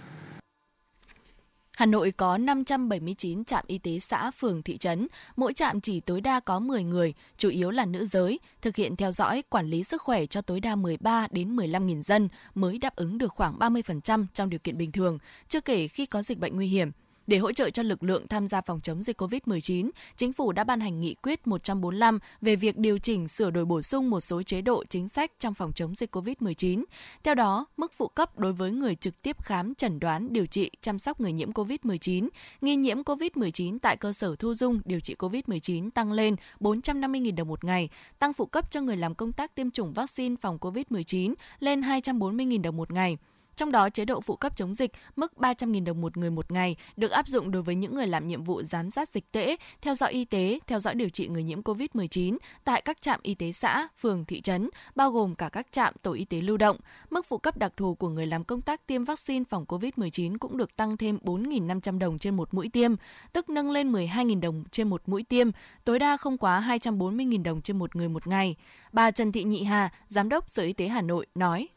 Hà 1.78 1.86
Nội 1.86 2.12
có 2.12 2.38
579 2.38 3.46
trạm 3.46 3.64
y 3.68 3.78
tế 3.78 4.00
xã, 4.00 4.32
phường, 4.32 4.64
thị 4.64 4.78
trấn, 4.78 5.08
mỗi 5.36 5.54
trạm 5.54 5.82
chỉ 5.82 6.00
tối 6.00 6.22
đa 6.22 6.40
có 6.40 6.60
10 6.60 6.84
người, 6.84 7.14
chủ 7.38 7.50
yếu 7.50 7.72
là 7.72 7.86
nữ 7.86 8.06
giới, 8.06 8.40
thực 8.62 8.76
hiện 8.76 8.96
theo 8.96 9.12
dõi, 9.12 9.44
quản 9.50 9.68
lý 9.68 9.84
sức 9.84 10.02
khỏe 10.02 10.26
cho 10.26 10.42
tối 10.42 10.60
đa 10.60 10.76
13 10.76 11.28
đến 11.32 11.56
15 11.56 11.88
nghìn 11.88 12.04
dân 12.04 12.30
mới 12.56 12.78
đáp 12.78 12.96
ứng 12.96 13.18
được 13.18 13.34
khoảng 13.34 13.60
30% 13.60 14.26
trong 14.34 14.50
điều 14.50 14.60
kiện 14.60 14.78
bình 14.78 14.92
thường, 14.92 15.18
chưa 15.48 15.62
kể 15.62 15.88
khi 15.88 16.06
có 16.06 16.22
dịch 16.22 16.40
bệnh 16.40 16.56
nguy 16.56 16.68
hiểm. 16.68 16.92
Để 17.30 17.38
hỗ 17.38 17.52
trợ 17.52 17.70
cho 17.70 17.84
lực 17.84 18.04
lượng 18.04 18.28
tham 18.28 18.48
gia 18.48 18.62
phòng 18.62 18.80
chống 18.82 19.04
dịch 19.04 19.22
COVID-19, 19.22 19.90
Chính 20.18 20.34
phủ 20.34 20.52
đã 20.52 20.64
ban 20.64 20.80
hành 20.80 21.02
nghị 21.02 21.14
quyết 21.14 21.48
145 21.48 22.20
về 22.42 22.56
việc 22.56 22.78
điều 22.78 23.00
chỉnh 23.00 23.28
sửa 23.28 23.52
đổi 23.52 23.66
bổ 23.66 23.82
sung 23.82 24.10
một 24.10 24.20
số 24.20 24.44
chế 24.44 24.62
độ 24.62 24.84
chính 24.90 25.10
sách 25.10 25.32
trong 25.40 25.54
phòng 25.54 25.72
chống 25.74 25.96
dịch 25.96 26.16
COVID-19. 26.16 26.84
Theo 27.24 27.36
đó, 27.36 27.66
mức 27.78 27.94
phụ 27.98 28.08
cấp 28.08 28.40
đối 28.40 28.54
với 28.54 28.72
người 28.72 28.96
trực 28.96 29.22
tiếp 29.22 29.44
khám, 29.44 29.76
chẩn 29.76 30.00
đoán, 30.00 30.34
điều 30.34 30.46
trị, 30.46 30.72
chăm 30.82 31.00
sóc 31.00 31.22
người 31.22 31.32
nhiễm 31.32 31.52
COVID-19, 31.52 32.30
nghi 32.62 32.76
nhiễm 32.76 33.02
COVID-19 33.02 33.80
tại 33.80 33.98
cơ 33.98 34.14
sở 34.14 34.36
thu 34.36 34.54
dung 34.54 34.82
điều 34.86 35.00
trị 35.00 35.16
COVID-19 35.20 35.90
tăng 35.92 36.12
lên 36.12 36.36
450.000 36.60 37.36
đồng 37.36 37.48
một 37.48 37.64
ngày, 37.64 37.90
tăng 38.20 38.34
phụ 38.34 38.46
cấp 38.46 38.72
cho 38.72 38.82
người 38.82 38.98
làm 38.98 39.16
công 39.16 39.32
tác 39.32 39.56
tiêm 39.56 39.72
chủng 39.72 39.94
vaccine 39.94 40.36
phòng 40.42 40.58
COVID-19 40.58 41.34
lên 41.60 41.82
240.000 41.82 42.62
đồng 42.62 42.78
một 42.78 42.92
ngày. 42.92 43.18
Trong 43.60 43.72
đó, 43.72 43.90
chế 43.90 44.06
độ 44.06 44.22
phụ 44.22 44.36
cấp 44.36 44.56
chống 44.56 44.76
dịch 44.76 44.92
mức 45.16 45.34
300.000 45.38 45.86
đồng 45.86 46.02
một 46.02 46.18
người 46.18 46.30
một 46.30 46.52
ngày 46.52 46.76
được 46.98 47.12
áp 47.12 47.28
dụng 47.28 47.52
đối 47.52 47.62
với 47.62 47.76
những 47.76 47.96
người 47.96 48.08
làm 48.08 48.28
nhiệm 48.28 48.44
vụ 48.44 48.64
giám 48.64 48.90
sát 48.90 49.10
dịch 49.10 49.32
tễ, 49.32 49.56
theo 49.82 49.96
dõi 49.96 50.12
y 50.12 50.26
tế, 50.26 50.60
theo 50.68 50.80
dõi 50.80 50.96
điều 50.96 51.10
trị 51.10 51.28
người 51.28 51.44
nhiễm 51.44 51.62
COVID-19 51.62 52.38
tại 52.64 52.82
các 52.82 53.02
trạm 53.02 53.20
y 53.24 53.36
tế 53.36 53.52
xã, 53.52 53.88
phường, 54.02 54.26
thị 54.26 54.42
trấn, 54.42 54.70
bao 54.96 55.12
gồm 55.12 55.36
cả 55.36 55.50
các 55.50 55.68
trạm 55.72 55.94
tổ 56.02 56.14
y 56.14 56.26
tế 56.26 56.42
lưu 56.42 56.58
động. 56.58 56.78
Mức 57.10 57.26
phụ 57.30 57.38
cấp 57.38 57.58
đặc 57.58 57.74
thù 57.78 57.96
của 57.96 58.10
người 58.10 58.28
làm 58.28 58.44
công 58.44 58.62
tác 58.62 58.88
tiêm 58.88 59.04
vaccine 59.04 59.44
phòng 59.50 59.66
COVID-19 59.68 60.38
cũng 60.38 60.58
được 60.58 60.76
tăng 60.76 60.98
thêm 60.98 61.18
4.500 61.24 62.00
đồng 62.00 62.18
trên 62.18 62.36
một 62.36 62.54
mũi 62.54 62.70
tiêm, 62.70 62.96
tức 63.34 63.50
nâng 63.50 63.72
lên 63.72 63.92
12.000 63.92 64.40
đồng 64.40 64.64
trên 64.72 64.90
một 64.90 65.02
mũi 65.06 65.24
tiêm, 65.24 65.50
tối 65.84 66.00
đa 66.00 66.18
không 66.18 66.38
quá 66.38 66.66
240.000 66.68 67.44
đồng 67.44 67.62
trên 67.62 67.80
một 67.80 67.96
người 67.96 68.10
một 68.10 68.28
ngày. 68.28 68.56
Bà 68.92 69.12
Trần 69.12 69.32
Thị 69.32 69.44
Nhị 69.44 69.64
Hà, 69.64 69.90
Giám 70.08 70.30
đốc 70.30 70.50
Sở 70.50 70.64
Y 70.64 70.74
tế 70.74 70.88
Hà 70.88 71.02
Nội 71.02 71.26
nói. 71.36 71.68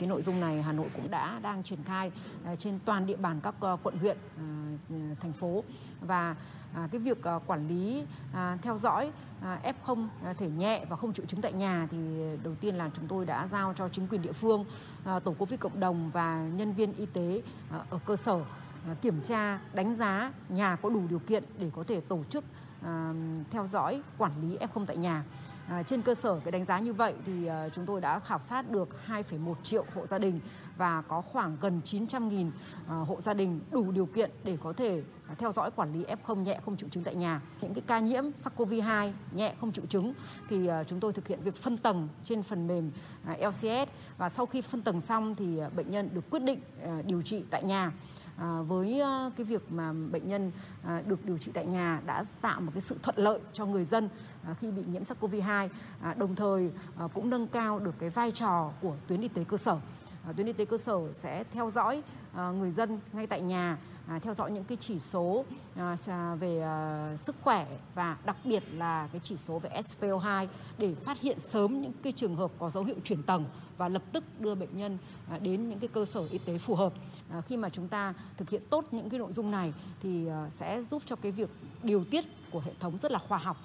Cái 0.00 0.08
nội 0.08 0.22
dung 0.22 0.40
này 0.40 0.62
Hà 0.62 0.72
Nội 0.72 0.86
cũng 0.94 1.10
đã 1.10 1.38
đang 1.42 1.62
triển 1.62 1.78
khai 1.84 2.10
à, 2.44 2.56
trên 2.56 2.78
toàn 2.84 3.06
địa 3.06 3.16
bàn 3.16 3.40
các 3.42 3.54
ờ, 3.60 3.76
quận 3.82 3.98
huyện, 3.98 4.16
à, 4.38 4.44
à, 4.90 5.14
thành 5.20 5.32
phố 5.32 5.64
và 6.00 6.36
cái 6.74 7.00
việc 7.00 7.22
ờ, 7.22 7.40
quản 7.46 7.68
lý 7.68 8.04
theo 8.62 8.76
dõi 8.76 9.12
F0 9.62 10.06
thể 10.38 10.48
nhẹ 10.48 10.84
và 10.88 10.96
không 10.96 11.12
triệu 11.12 11.26
chứng 11.26 11.42
tại 11.42 11.52
nhà 11.52 11.88
thì 11.90 11.98
đầu 12.42 12.54
tiên 12.54 12.74
là 12.74 12.90
chúng 12.96 13.06
tôi 13.08 13.24
đã 13.24 13.46
giao 13.46 13.74
cho 13.76 13.88
chính 13.88 14.08
quyền 14.08 14.22
địa 14.22 14.32
phương, 14.32 14.64
tổ 15.24 15.34
covid 15.38 15.60
cộng 15.60 15.80
đồng 15.80 16.10
và 16.10 16.48
nhân 16.54 16.72
viên 16.72 16.92
y 16.92 17.06
tế 17.06 17.42
ở 17.68 17.98
cơ 18.04 18.16
sở 18.16 18.40
kiểm 19.02 19.22
tra, 19.22 19.58
đánh 19.74 19.94
giá 19.94 20.32
nhà 20.48 20.76
có 20.76 20.90
đủ 20.90 21.02
điều 21.08 21.18
kiện 21.18 21.44
để 21.58 21.70
có 21.74 21.82
thể 21.82 22.00
tổ 22.00 22.24
chức 22.30 22.44
theo 23.50 23.66
dõi 23.66 24.02
quản 24.18 24.32
lý 24.42 24.58
F0 24.58 24.86
tại 24.86 24.96
nhà. 24.96 25.24
À, 25.68 25.82
trên 25.82 26.02
cơ 26.02 26.14
sở 26.14 26.40
cái 26.44 26.52
đánh 26.52 26.64
giá 26.64 26.78
như 26.78 26.92
vậy 26.92 27.14
thì 27.26 27.32
uh, 27.32 27.72
chúng 27.74 27.86
tôi 27.86 28.00
đã 28.00 28.18
khảo 28.18 28.38
sát 28.40 28.70
được 28.70 28.88
2,1 29.06 29.54
triệu 29.62 29.84
hộ 29.94 30.06
gia 30.06 30.18
đình 30.18 30.40
và 30.76 31.02
có 31.02 31.20
khoảng 31.20 31.56
gần 31.60 31.80
900.000 31.84 32.48
uh, 32.48 32.52
à, 32.88 32.94
hộ 32.94 33.20
gia 33.20 33.34
đình 33.34 33.60
đủ 33.70 33.90
điều 33.90 34.06
kiện 34.06 34.30
để 34.44 34.58
có 34.62 34.72
thể 34.72 35.02
uh, 35.32 35.38
theo 35.38 35.52
dõi 35.52 35.70
quản 35.70 35.92
lý 35.92 36.04
F0 36.04 36.42
nhẹ 36.42 36.60
không 36.64 36.76
triệu 36.76 36.88
chứng 36.88 37.04
tại 37.04 37.14
nhà. 37.14 37.40
Những 37.60 37.74
cái 37.74 37.82
ca 37.86 37.98
nhiễm 37.98 38.24
SARS-CoV-2 38.24 39.12
nhẹ 39.32 39.54
không 39.60 39.72
triệu 39.72 39.86
chứng 39.86 40.14
thì 40.48 40.70
uh, 40.70 40.86
chúng 40.88 41.00
tôi 41.00 41.12
thực 41.12 41.28
hiện 41.28 41.40
việc 41.42 41.56
phân 41.56 41.76
tầng 41.76 42.08
trên 42.24 42.42
phần 42.42 42.66
mềm 42.66 42.90
uh, 43.32 43.38
LCS 43.40 43.90
và 44.18 44.28
sau 44.28 44.46
khi 44.46 44.60
phân 44.60 44.82
tầng 44.82 45.00
xong 45.00 45.34
thì 45.34 45.60
uh, 45.66 45.74
bệnh 45.74 45.90
nhân 45.90 46.08
được 46.12 46.30
quyết 46.30 46.42
định 46.42 46.60
uh, 46.84 47.06
điều 47.06 47.22
trị 47.22 47.44
tại 47.50 47.62
nhà. 47.62 47.92
À, 48.40 48.62
với 48.62 49.00
à, 49.00 49.30
cái 49.36 49.44
việc 49.44 49.72
mà 49.72 49.92
bệnh 50.10 50.28
nhân 50.28 50.52
à, 50.84 51.02
được 51.06 51.24
điều 51.24 51.38
trị 51.38 51.50
tại 51.54 51.66
nhà 51.66 52.00
đã 52.06 52.24
tạo 52.40 52.60
một 52.60 52.70
cái 52.74 52.80
sự 52.80 52.96
thuận 53.02 53.18
lợi 53.18 53.40
cho 53.52 53.66
người 53.66 53.84
dân 53.84 54.08
à, 54.44 54.54
khi 54.54 54.70
bị 54.70 54.82
nhiễm 54.92 55.02
SARS-CoV-2, 55.02 55.68
à, 56.02 56.14
đồng 56.14 56.36
thời 56.36 56.70
à, 56.98 57.08
cũng 57.14 57.30
nâng 57.30 57.46
cao 57.46 57.78
được 57.78 57.94
cái 57.98 58.10
vai 58.10 58.30
trò 58.30 58.70
của 58.80 58.94
tuyến 59.06 59.20
y 59.20 59.28
tế 59.28 59.44
cơ 59.44 59.56
sở. 59.56 59.78
Tuyến 60.36 60.46
y 60.46 60.52
tế 60.52 60.64
cơ 60.64 60.78
sở 60.78 61.12
sẽ 61.12 61.44
theo 61.52 61.70
dõi 61.70 62.02
người 62.58 62.70
dân 62.70 63.00
ngay 63.12 63.26
tại 63.26 63.40
nhà, 63.40 63.78
theo 64.22 64.34
dõi 64.34 64.50
những 64.50 64.64
cái 64.64 64.78
chỉ 64.80 64.98
số 64.98 65.44
về 66.40 66.64
sức 67.24 67.36
khỏe 67.42 67.66
và 67.94 68.16
đặc 68.24 68.36
biệt 68.44 68.62
là 68.72 69.08
cái 69.12 69.20
chỉ 69.24 69.36
số 69.36 69.58
về 69.58 69.70
SPO2 69.70 70.46
để 70.78 70.94
phát 70.94 71.20
hiện 71.20 71.38
sớm 71.38 71.80
những 71.80 71.92
cái 72.02 72.12
trường 72.12 72.36
hợp 72.36 72.50
có 72.58 72.70
dấu 72.70 72.84
hiệu 72.84 72.96
chuyển 73.04 73.22
tầng 73.22 73.44
và 73.80 73.88
lập 73.88 74.02
tức 74.12 74.24
đưa 74.40 74.54
bệnh 74.54 74.76
nhân 74.76 74.98
à, 75.30 75.38
đến 75.38 75.68
những 75.68 75.78
cái 75.78 75.88
cơ 75.92 76.04
sở 76.04 76.26
y 76.30 76.38
tế 76.38 76.58
phù 76.58 76.74
hợp. 76.74 76.92
À, 77.30 77.40
khi 77.40 77.56
mà 77.56 77.68
chúng 77.68 77.88
ta 77.88 78.14
thực 78.36 78.50
hiện 78.50 78.62
tốt 78.70 78.84
những 78.90 79.10
cái 79.10 79.18
nội 79.18 79.32
dung 79.32 79.50
này 79.50 79.72
thì 80.02 80.26
à, 80.26 80.50
sẽ 80.58 80.82
giúp 80.90 81.02
cho 81.06 81.16
cái 81.16 81.32
việc 81.32 81.50
điều 81.82 82.04
tiết 82.04 82.24
của 82.50 82.60
hệ 82.60 82.72
thống 82.80 82.98
rất 82.98 83.12
là 83.12 83.18
khoa 83.18 83.38
học 83.38 83.56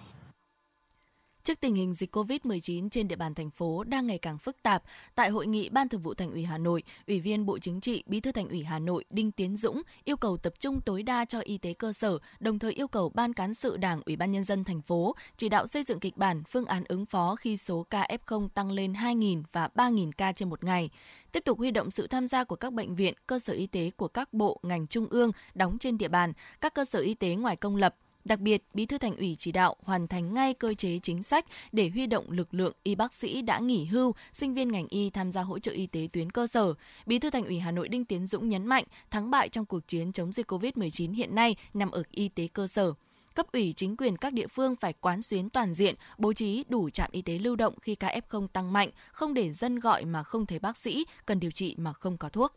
Trước 1.45 1.59
tình 1.59 1.75
hình 1.75 1.93
dịch 1.93 2.15
COVID-19 2.15 2.89
trên 2.89 3.07
địa 3.07 3.15
bàn 3.15 3.35
thành 3.35 3.49
phố 3.49 3.83
đang 3.83 4.07
ngày 4.07 4.17
càng 4.17 4.37
phức 4.37 4.63
tạp, 4.63 4.83
tại 5.15 5.29
hội 5.29 5.47
nghị 5.47 5.69
Ban 5.69 5.89
Thường 5.89 6.01
vụ 6.01 6.13
Thành 6.13 6.31
ủy 6.31 6.43
Hà 6.43 6.57
Nội, 6.57 6.83
Ủy 7.07 7.19
viên 7.19 7.45
Bộ 7.45 7.59
Chính 7.59 7.81
trị, 7.81 8.03
Bí 8.05 8.19
thư 8.19 8.31
Thành 8.31 8.49
ủy 8.49 8.63
Hà 8.63 8.79
Nội 8.79 9.05
Đinh 9.09 9.31
Tiến 9.31 9.57
Dũng 9.57 9.81
yêu 10.03 10.17
cầu 10.17 10.37
tập 10.37 10.53
trung 10.59 10.81
tối 10.81 11.03
đa 11.03 11.25
cho 11.25 11.39
y 11.39 11.57
tế 11.57 11.73
cơ 11.73 11.93
sở, 11.93 12.17
đồng 12.39 12.59
thời 12.59 12.73
yêu 12.73 12.87
cầu 12.87 13.11
Ban 13.15 13.33
cán 13.33 13.53
sự 13.53 13.77
Đảng 13.77 14.01
Ủy 14.05 14.15
ban 14.15 14.31
nhân 14.31 14.43
dân 14.43 14.63
thành 14.63 14.81
phố 14.81 15.15
chỉ 15.37 15.49
đạo 15.49 15.67
xây 15.67 15.83
dựng 15.83 15.99
kịch 15.99 16.17
bản 16.17 16.43
phương 16.49 16.65
án 16.65 16.83
ứng 16.87 17.05
phó 17.05 17.35
khi 17.35 17.57
số 17.57 17.85
ca 17.89 18.07
F0 18.25 18.47
tăng 18.47 18.71
lên 18.71 18.93
2.000 18.93 19.43
và 19.51 19.69
3.000 19.75 20.11
ca 20.17 20.31
trên 20.31 20.49
một 20.49 20.63
ngày. 20.63 20.89
Tiếp 21.31 21.43
tục 21.45 21.57
huy 21.57 21.71
động 21.71 21.91
sự 21.91 22.07
tham 22.07 22.27
gia 22.27 22.43
của 22.43 22.55
các 22.55 22.73
bệnh 22.73 22.95
viện, 22.95 23.13
cơ 23.27 23.39
sở 23.39 23.53
y 23.53 23.67
tế 23.67 23.91
của 23.97 24.07
các 24.07 24.33
bộ, 24.33 24.59
ngành 24.63 24.87
trung 24.87 25.07
ương 25.09 25.31
đóng 25.53 25.77
trên 25.79 25.97
địa 25.97 26.07
bàn, 26.07 26.33
các 26.61 26.73
cơ 26.73 26.85
sở 26.85 26.99
y 26.99 27.13
tế 27.13 27.35
ngoài 27.35 27.55
công 27.55 27.75
lập, 27.75 27.95
Đặc 28.25 28.39
biệt, 28.39 28.63
Bí 28.73 28.85
thư 28.85 28.97
Thành 28.97 29.17
ủy 29.17 29.35
chỉ 29.39 29.51
đạo 29.51 29.75
hoàn 29.83 30.07
thành 30.07 30.33
ngay 30.33 30.53
cơ 30.53 30.73
chế 30.73 30.99
chính 30.99 31.23
sách 31.23 31.45
để 31.71 31.89
huy 31.89 32.07
động 32.07 32.31
lực 32.31 32.53
lượng 32.53 32.73
y 32.83 32.95
bác 32.95 33.13
sĩ 33.13 33.41
đã 33.41 33.59
nghỉ 33.59 33.85
hưu, 33.85 34.15
sinh 34.33 34.53
viên 34.53 34.71
ngành 34.71 34.87
y 34.87 35.09
tham 35.09 35.31
gia 35.31 35.41
hỗ 35.41 35.59
trợ 35.59 35.71
y 35.71 35.87
tế 35.87 36.07
tuyến 36.13 36.31
cơ 36.31 36.47
sở. 36.47 36.73
Bí 37.05 37.19
thư 37.19 37.29
Thành 37.29 37.45
ủy 37.45 37.59
Hà 37.59 37.71
Nội 37.71 37.87
Đinh 37.87 38.05
Tiến 38.05 38.27
Dũng 38.27 38.49
nhấn 38.49 38.65
mạnh, 38.65 38.83
thắng 39.11 39.31
bại 39.31 39.49
trong 39.49 39.65
cuộc 39.65 39.87
chiến 39.87 40.11
chống 40.11 40.31
dịch 40.31 40.51
COVID-19 40.51 41.13
hiện 41.13 41.35
nay 41.35 41.55
nằm 41.73 41.91
ở 41.91 42.03
y 42.11 42.29
tế 42.29 42.47
cơ 42.47 42.67
sở 42.67 42.93
cấp 43.35 43.45
ủy 43.53 43.73
chính 43.75 43.97
quyền 43.97 44.17
các 44.17 44.33
địa 44.33 44.47
phương 44.47 44.75
phải 44.75 44.93
quán 44.93 45.21
xuyến 45.21 45.49
toàn 45.49 45.73
diện, 45.73 45.95
bố 46.17 46.33
trí 46.33 46.63
đủ 46.69 46.89
trạm 46.89 47.09
y 47.11 47.21
tế 47.21 47.39
lưu 47.39 47.55
động 47.55 47.73
khi 47.81 47.95
ca 47.95 48.19
F0 48.29 48.47
tăng 48.47 48.73
mạnh, 48.73 48.89
không 49.11 49.33
để 49.33 49.53
dân 49.53 49.79
gọi 49.79 50.05
mà 50.05 50.23
không 50.23 50.45
thấy 50.45 50.59
bác 50.59 50.77
sĩ, 50.77 51.05
cần 51.25 51.39
điều 51.39 51.51
trị 51.51 51.75
mà 51.77 51.93
không 51.93 52.17
có 52.17 52.29
thuốc. 52.29 52.55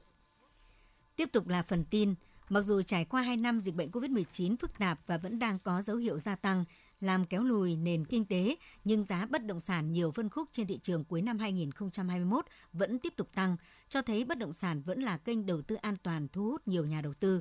Tiếp 1.17 1.29
tục 1.33 1.49
là 1.49 1.63
phần 1.63 1.85
tin, 1.85 2.15
Mặc 2.51 2.63
dù 2.63 2.83
trải 2.83 3.05
qua 3.05 3.23
2 3.23 3.37
năm 3.37 3.61
dịch 3.61 3.75
bệnh 3.75 3.91
COVID-19 3.91 4.57
phức 4.57 4.79
tạp 4.79 4.99
và 5.07 5.19
vẫn 5.19 5.39
đang 5.39 5.59
có 5.59 5.83
dấu 5.83 5.97
hiệu 5.97 6.19
gia 6.19 6.37
tăng, 6.37 6.65
làm 7.01 7.25
kéo 7.25 7.43
lùi 7.43 7.77
nền 7.77 8.05
kinh 8.05 8.25
tế, 8.25 8.57
nhưng 8.85 9.03
giá 9.03 9.27
bất 9.31 9.45
động 9.47 9.61
sản 9.61 9.93
nhiều 9.93 10.11
phân 10.11 10.29
khúc 10.29 10.49
trên 10.53 10.67
thị 10.67 10.79
trường 10.83 11.05
cuối 11.05 11.23
năm 11.23 11.39
2021 11.39 12.45
vẫn 12.73 12.99
tiếp 12.99 13.13
tục 13.17 13.29
tăng, 13.35 13.57
cho 13.89 14.03
thấy 14.03 14.25
bất 14.25 14.39
động 14.39 14.53
sản 14.53 14.83
vẫn 14.83 15.01
là 15.01 15.17
kênh 15.17 15.47
đầu 15.47 15.63
tư 15.63 15.75
an 15.75 15.97
toàn 16.03 16.29
thu 16.29 16.45
hút 16.45 16.69
nhiều 16.69 16.87
nhà 16.87 17.01
đầu 17.01 17.15
tư. 17.15 17.41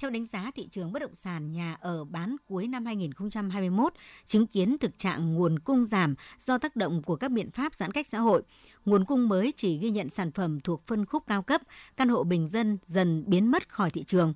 Theo 0.00 0.10
đánh 0.10 0.26
giá 0.26 0.50
thị 0.54 0.68
trường 0.70 0.92
bất 0.92 0.98
động 1.02 1.14
sản 1.14 1.52
nhà 1.52 1.76
ở 1.80 2.04
bán 2.04 2.36
cuối 2.46 2.66
năm 2.66 2.86
2021 2.86 3.92
chứng 4.26 4.46
kiến 4.46 4.76
thực 4.78 4.98
trạng 4.98 5.34
nguồn 5.34 5.58
cung 5.58 5.86
giảm 5.86 6.14
do 6.38 6.58
tác 6.58 6.76
động 6.76 7.02
của 7.02 7.16
các 7.16 7.30
biện 7.30 7.50
pháp 7.50 7.74
giãn 7.74 7.92
cách 7.92 8.06
xã 8.06 8.18
hội. 8.18 8.42
Nguồn 8.84 9.04
cung 9.04 9.28
mới 9.28 9.52
chỉ 9.56 9.78
ghi 9.78 9.90
nhận 9.90 10.08
sản 10.08 10.32
phẩm 10.32 10.60
thuộc 10.60 10.86
phân 10.86 11.06
khúc 11.06 11.24
cao 11.26 11.42
cấp, 11.42 11.62
căn 11.96 12.08
hộ 12.08 12.24
bình 12.24 12.48
dân 12.48 12.78
dần 12.86 13.24
biến 13.26 13.50
mất 13.50 13.68
khỏi 13.68 13.90
thị 13.90 14.02
trường 14.02 14.34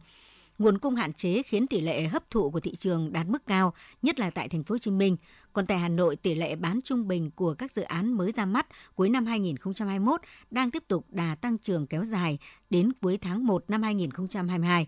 nguồn 0.59 0.79
cung 0.79 0.95
hạn 0.95 1.13
chế 1.13 1.43
khiến 1.43 1.67
tỷ 1.67 1.81
lệ 1.81 2.09
hấp 2.09 2.31
thụ 2.31 2.51
của 2.51 2.61
thị 2.61 2.75
trường 2.77 3.13
đạt 3.13 3.27
mức 3.27 3.47
cao, 3.47 3.75
nhất 4.03 4.21
là 4.21 4.31
tại 4.31 4.49
thành 4.49 4.65
phố 4.65 4.73
Hồ 4.73 4.79
Chí 4.79 4.91
Minh. 4.91 5.17
Còn 5.53 5.67
tại 5.67 5.79
Hà 5.79 5.89
Nội, 5.89 6.17
tỷ 6.17 6.35
lệ 6.35 6.57
bán 6.57 6.81
trung 6.85 7.09
bình 7.09 7.31
của 7.31 7.55
các 7.55 7.73
dự 7.73 7.83
án 7.83 8.13
mới 8.13 8.33
ra 8.33 8.47
mắt 8.47 8.67
cuối 8.95 9.09
năm 9.09 9.27
2021 9.27 10.21
đang 10.51 10.71
tiếp 10.71 10.83
tục 10.89 11.07
đà 11.11 11.35
tăng 11.41 11.59
trưởng 11.59 11.87
kéo 11.87 12.05
dài 12.05 12.39
đến 12.71 12.93
cuối 13.03 13.19
tháng 13.19 13.47
1 13.47 13.65
năm 13.69 13.83
2022 13.83 14.87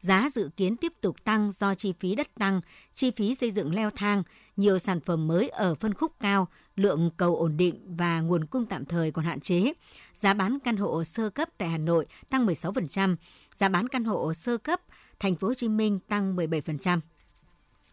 giá 0.00 0.28
dự 0.32 0.50
kiến 0.56 0.76
tiếp 0.76 0.92
tục 1.00 1.16
tăng 1.24 1.52
do 1.52 1.74
chi 1.74 1.92
phí 2.00 2.14
đất 2.14 2.28
tăng, 2.38 2.60
chi 2.94 3.10
phí 3.10 3.34
xây 3.34 3.50
dựng 3.50 3.74
leo 3.74 3.90
thang, 3.90 4.22
nhiều 4.56 4.78
sản 4.78 5.00
phẩm 5.00 5.26
mới 5.26 5.48
ở 5.48 5.74
phân 5.74 5.94
khúc 5.94 6.12
cao, 6.20 6.48
lượng 6.76 7.10
cầu 7.16 7.36
ổn 7.36 7.56
định 7.56 7.96
và 7.96 8.20
nguồn 8.20 8.44
cung 8.44 8.66
tạm 8.66 8.84
thời 8.84 9.10
còn 9.10 9.24
hạn 9.24 9.40
chế. 9.40 9.72
Giá 10.14 10.34
bán 10.34 10.58
căn 10.64 10.76
hộ 10.76 11.04
sơ 11.04 11.30
cấp 11.30 11.48
tại 11.58 11.68
Hà 11.68 11.78
Nội 11.78 12.06
tăng 12.28 12.46
16%, 12.46 13.16
giá 13.54 13.68
bán 13.68 13.88
căn 13.88 14.04
hộ 14.04 14.34
sơ 14.34 14.58
cấp 14.58 14.80
thành 15.18 15.36
phố 15.36 15.48
Hồ 15.48 15.54
Chí 15.54 15.68
Minh 15.68 15.98
tăng 16.08 16.36
17%. 16.36 17.00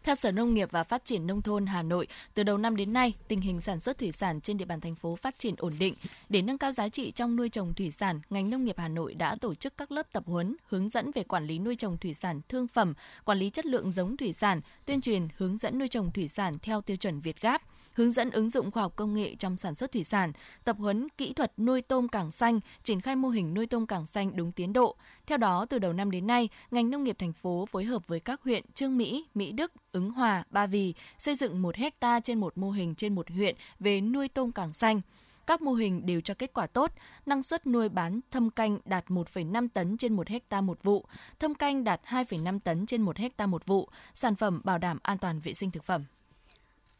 Theo 0.04 0.14
Sở 0.14 0.32
Nông 0.32 0.54
nghiệp 0.54 0.68
và 0.72 0.84
Phát 0.84 1.04
triển 1.04 1.26
Nông 1.26 1.42
thôn 1.42 1.66
Hà 1.66 1.82
Nội, 1.82 2.06
từ 2.34 2.42
đầu 2.42 2.58
năm 2.58 2.76
đến 2.76 2.92
nay, 2.92 3.14
tình 3.28 3.40
hình 3.40 3.60
sản 3.60 3.80
xuất 3.80 3.98
thủy 3.98 4.12
sản 4.12 4.40
trên 4.40 4.56
địa 4.56 4.64
bàn 4.64 4.80
thành 4.80 4.94
phố 4.94 5.16
phát 5.16 5.38
triển 5.38 5.54
ổn 5.58 5.74
định. 5.78 5.94
Để 6.28 6.42
nâng 6.42 6.58
cao 6.58 6.72
giá 6.72 6.88
trị 6.88 7.10
trong 7.10 7.36
nuôi 7.36 7.48
trồng 7.48 7.74
thủy 7.74 7.90
sản, 7.90 8.20
ngành 8.30 8.50
nông 8.50 8.64
nghiệp 8.64 8.78
Hà 8.78 8.88
Nội 8.88 9.14
đã 9.14 9.36
tổ 9.40 9.54
chức 9.54 9.76
các 9.76 9.92
lớp 9.92 10.12
tập 10.12 10.22
huấn, 10.26 10.56
hướng 10.68 10.88
dẫn 10.88 11.10
về 11.14 11.22
quản 11.24 11.46
lý 11.46 11.58
nuôi 11.58 11.76
trồng 11.76 11.98
thủy 11.98 12.14
sản 12.14 12.40
thương 12.48 12.68
phẩm, 12.68 12.94
quản 13.24 13.38
lý 13.38 13.50
chất 13.50 13.66
lượng 13.66 13.92
giống 13.92 14.16
thủy 14.16 14.32
sản, 14.32 14.60
tuyên 14.86 15.00
truyền 15.00 15.28
hướng 15.36 15.58
dẫn 15.58 15.78
nuôi 15.78 15.88
trồng 15.88 16.10
thủy 16.10 16.28
sản 16.28 16.58
theo 16.62 16.80
tiêu 16.80 16.96
chuẩn 16.96 17.20
Việt 17.20 17.40
Gáp 17.40 17.62
hướng 17.98 18.12
dẫn 18.12 18.30
ứng 18.30 18.50
dụng 18.50 18.70
khoa 18.70 18.82
học 18.82 18.92
công 18.96 19.14
nghệ 19.14 19.34
trong 19.34 19.56
sản 19.56 19.74
xuất 19.74 19.92
thủy 19.92 20.04
sản, 20.04 20.32
tập 20.64 20.76
huấn 20.78 21.08
kỹ 21.08 21.32
thuật 21.32 21.52
nuôi 21.58 21.82
tôm 21.82 22.08
càng 22.08 22.30
xanh, 22.30 22.60
triển 22.82 23.00
khai 23.00 23.16
mô 23.16 23.28
hình 23.28 23.54
nuôi 23.54 23.66
tôm 23.66 23.86
càng 23.86 24.06
xanh 24.06 24.36
đúng 24.36 24.52
tiến 24.52 24.72
độ. 24.72 24.96
Theo 25.26 25.38
đó, 25.38 25.66
từ 25.70 25.78
đầu 25.78 25.92
năm 25.92 26.10
đến 26.10 26.26
nay, 26.26 26.48
ngành 26.70 26.90
nông 26.90 27.04
nghiệp 27.04 27.16
thành 27.18 27.32
phố 27.32 27.66
phối 27.66 27.84
hợp 27.84 28.06
với 28.06 28.20
các 28.20 28.42
huyện 28.42 28.64
Trương 28.74 28.98
Mỹ, 28.98 29.26
Mỹ 29.34 29.52
Đức, 29.52 29.72
Ứng 29.92 30.10
Hòa, 30.10 30.44
Ba 30.50 30.66
Vì 30.66 30.94
xây 31.18 31.34
dựng 31.34 31.62
một 31.62 31.76
hecta 31.76 32.20
trên 32.20 32.40
một 32.40 32.58
mô 32.58 32.70
hình 32.70 32.94
trên 32.94 33.14
một 33.14 33.30
huyện 33.30 33.56
về 33.80 34.00
nuôi 34.00 34.28
tôm 34.28 34.52
càng 34.52 34.72
xanh 34.72 35.00
các 35.46 35.62
mô 35.62 35.72
hình 35.72 36.06
đều 36.06 36.20
cho 36.20 36.34
kết 36.34 36.52
quả 36.52 36.66
tốt, 36.66 36.92
năng 37.26 37.42
suất 37.42 37.66
nuôi 37.66 37.88
bán 37.88 38.20
thâm 38.30 38.50
canh 38.50 38.78
đạt 38.84 39.04
1,5 39.06 39.68
tấn 39.74 39.96
trên 39.96 40.12
1 40.12 40.28
hecta 40.28 40.60
một 40.60 40.82
vụ, 40.82 41.04
thâm 41.38 41.54
canh 41.54 41.84
đạt 41.84 42.00
2,5 42.04 42.58
tấn 42.60 42.86
trên 42.86 43.02
1 43.02 43.16
hecta 43.16 43.46
một 43.46 43.66
vụ, 43.66 43.88
sản 44.14 44.34
phẩm 44.34 44.60
bảo 44.64 44.78
đảm 44.78 44.98
an 45.02 45.18
toàn 45.18 45.40
vệ 45.40 45.54
sinh 45.54 45.70
thực 45.70 45.84
phẩm. 45.84 46.04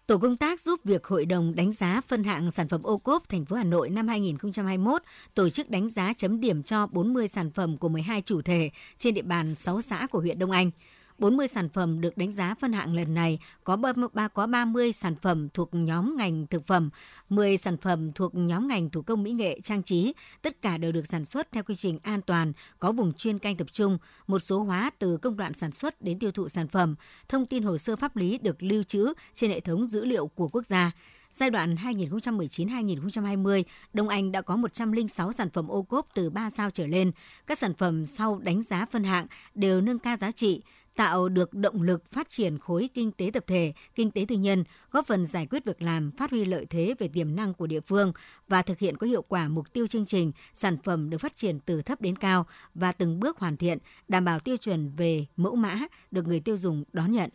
Tổ 0.08 0.18
công 0.18 0.36
tác 0.36 0.60
giúp 0.60 0.80
việc 0.84 1.06
Hội 1.06 1.26
đồng 1.26 1.54
đánh 1.54 1.72
giá 1.72 2.00
phân 2.08 2.24
hạng 2.24 2.50
sản 2.50 2.68
phẩm 2.68 2.82
ô 2.82 2.98
cốp 2.98 3.28
thành 3.28 3.44
phố 3.44 3.56
Hà 3.56 3.64
Nội 3.64 3.90
năm 3.90 4.08
2021 4.08 5.02
tổ 5.34 5.48
chức 5.48 5.70
đánh 5.70 5.88
giá 5.88 6.12
chấm 6.16 6.40
điểm 6.40 6.62
cho 6.62 6.86
40 6.86 7.28
sản 7.28 7.50
phẩm 7.50 7.76
của 7.76 7.88
12 7.88 8.22
chủ 8.22 8.42
thể 8.42 8.70
trên 8.98 9.14
địa 9.14 9.22
bàn 9.22 9.54
6 9.54 9.80
xã 9.80 10.06
của 10.10 10.20
huyện 10.20 10.38
Đông 10.38 10.50
Anh. 10.50 10.70
40 11.18 11.48
sản 11.48 11.68
phẩm 11.68 12.00
được 12.00 12.16
đánh 12.16 12.32
giá 12.32 12.54
phân 12.60 12.72
hạng 12.72 12.94
lần 12.94 13.14
này 13.14 13.38
có 13.64 13.76
33 13.76 14.28
có 14.28 14.46
30 14.46 14.92
sản 14.92 15.16
phẩm 15.16 15.48
thuộc 15.54 15.68
nhóm 15.72 16.16
ngành 16.16 16.46
thực 16.46 16.66
phẩm, 16.66 16.90
10 17.28 17.56
sản 17.56 17.76
phẩm 17.76 18.12
thuộc 18.12 18.34
nhóm 18.34 18.68
ngành 18.68 18.90
thủ 18.90 19.02
công 19.02 19.22
mỹ 19.22 19.32
nghệ 19.32 19.60
trang 19.60 19.82
trí, 19.82 20.14
tất 20.42 20.62
cả 20.62 20.78
đều 20.78 20.92
được 20.92 21.06
sản 21.06 21.24
xuất 21.24 21.52
theo 21.52 21.62
quy 21.62 21.74
trình 21.74 21.98
an 22.02 22.22
toàn, 22.22 22.52
có 22.78 22.92
vùng 22.92 23.12
chuyên 23.12 23.38
canh 23.38 23.56
tập 23.56 23.66
trung, 23.72 23.98
một 24.26 24.38
số 24.38 24.62
hóa 24.62 24.90
từ 24.98 25.16
công 25.16 25.36
đoạn 25.36 25.54
sản 25.54 25.72
xuất 25.72 26.02
đến 26.02 26.18
tiêu 26.18 26.32
thụ 26.32 26.48
sản 26.48 26.68
phẩm, 26.68 26.94
thông 27.28 27.46
tin 27.46 27.62
hồ 27.62 27.78
sơ 27.78 27.96
pháp 27.96 28.16
lý 28.16 28.38
được 28.38 28.62
lưu 28.62 28.82
trữ 28.82 29.12
trên 29.34 29.50
hệ 29.50 29.60
thống 29.60 29.88
dữ 29.88 30.04
liệu 30.04 30.26
của 30.26 30.48
quốc 30.48 30.66
gia. 30.66 30.92
Giai 31.32 31.50
đoạn 31.50 31.74
2019-2020, 31.74 33.62
Đông 33.92 34.08
Anh 34.08 34.32
đã 34.32 34.42
có 34.42 34.56
106 34.56 35.32
sản 35.32 35.50
phẩm 35.50 35.68
ô 35.68 35.82
cốp 35.82 36.08
từ 36.14 36.30
3 36.30 36.50
sao 36.50 36.70
trở 36.70 36.86
lên. 36.86 37.12
Các 37.46 37.58
sản 37.58 37.74
phẩm 37.74 38.04
sau 38.04 38.38
đánh 38.38 38.62
giá 38.62 38.86
phân 38.90 39.04
hạng 39.04 39.26
đều 39.54 39.80
nâng 39.80 39.98
cao 39.98 40.16
giá 40.16 40.30
trị, 40.30 40.62
tạo 40.98 41.28
được 41.28 41.54
động 41.54 41.82
lực 41.82 42.12
phát 42.12 42.28
triển 42.28 42.58
khối 42.58 42.88
kinh 42.94 43.12
tế 43.12 43.30
tập 43.32 43.44
thể, 43.46 43.72
kinh 43.94 44.10
tế 44.10 44.24
tư 44.28 44.36
nhân, 44.36 44.64
góp 44.90 45.06
phần 45.06 45.26
giải 45.26 45.46
quyết 45.46 45.64
việc 45.64 45.82
làm, 45.82 46.10
phát 46.10 46.30
huy 46.30 46.44
lợi 46.44 46.66
thế 46.66 46.94
về 46.98 47.08
tiềm 47.08 47.36
năng 47.36 47.54
của 47.54 47.66
địa 47.66 47.80
phương 47.80 48.12
và 48.48 48.62
thực 48.62 48.78
hiện 48.78 48.96
có 48.96 49.06
hiệu 49.06 49.22
quả 49.22 49.48
mục 49.48 49.72
tiêu 49.72 49.86
chương 49.86 50.06
trình, 50.06 50.32
sản 50.52 50.76
phẩm 50.84 51.10
được 51.10 51.18
phát 51.18 51.36
triển 51.36 51.60
từ 51.60 51.82
thấp 51.82 52.00
đến 52.00 52.16
cao 52.16 52.46
và 52.74 52.92
từng 52.92 53.20
bước 53.20 53.38
hoàn 53.38 53.56
thiện, 53.56 53.78
đảm 54.08 54.24
bảo 54.24 54.40
tiêu 54.40 54.56
chuẩn 54.56 54.90
về 54.96 55.26
mẫu 55.36 55.54
mã 55.54 55.78
được 56.10 56.26
người 56.26 56.40
tiêu 56.40 56.56
dùng 56.56 56.84
đón 56.92 57.12
nhận 57.12 57.30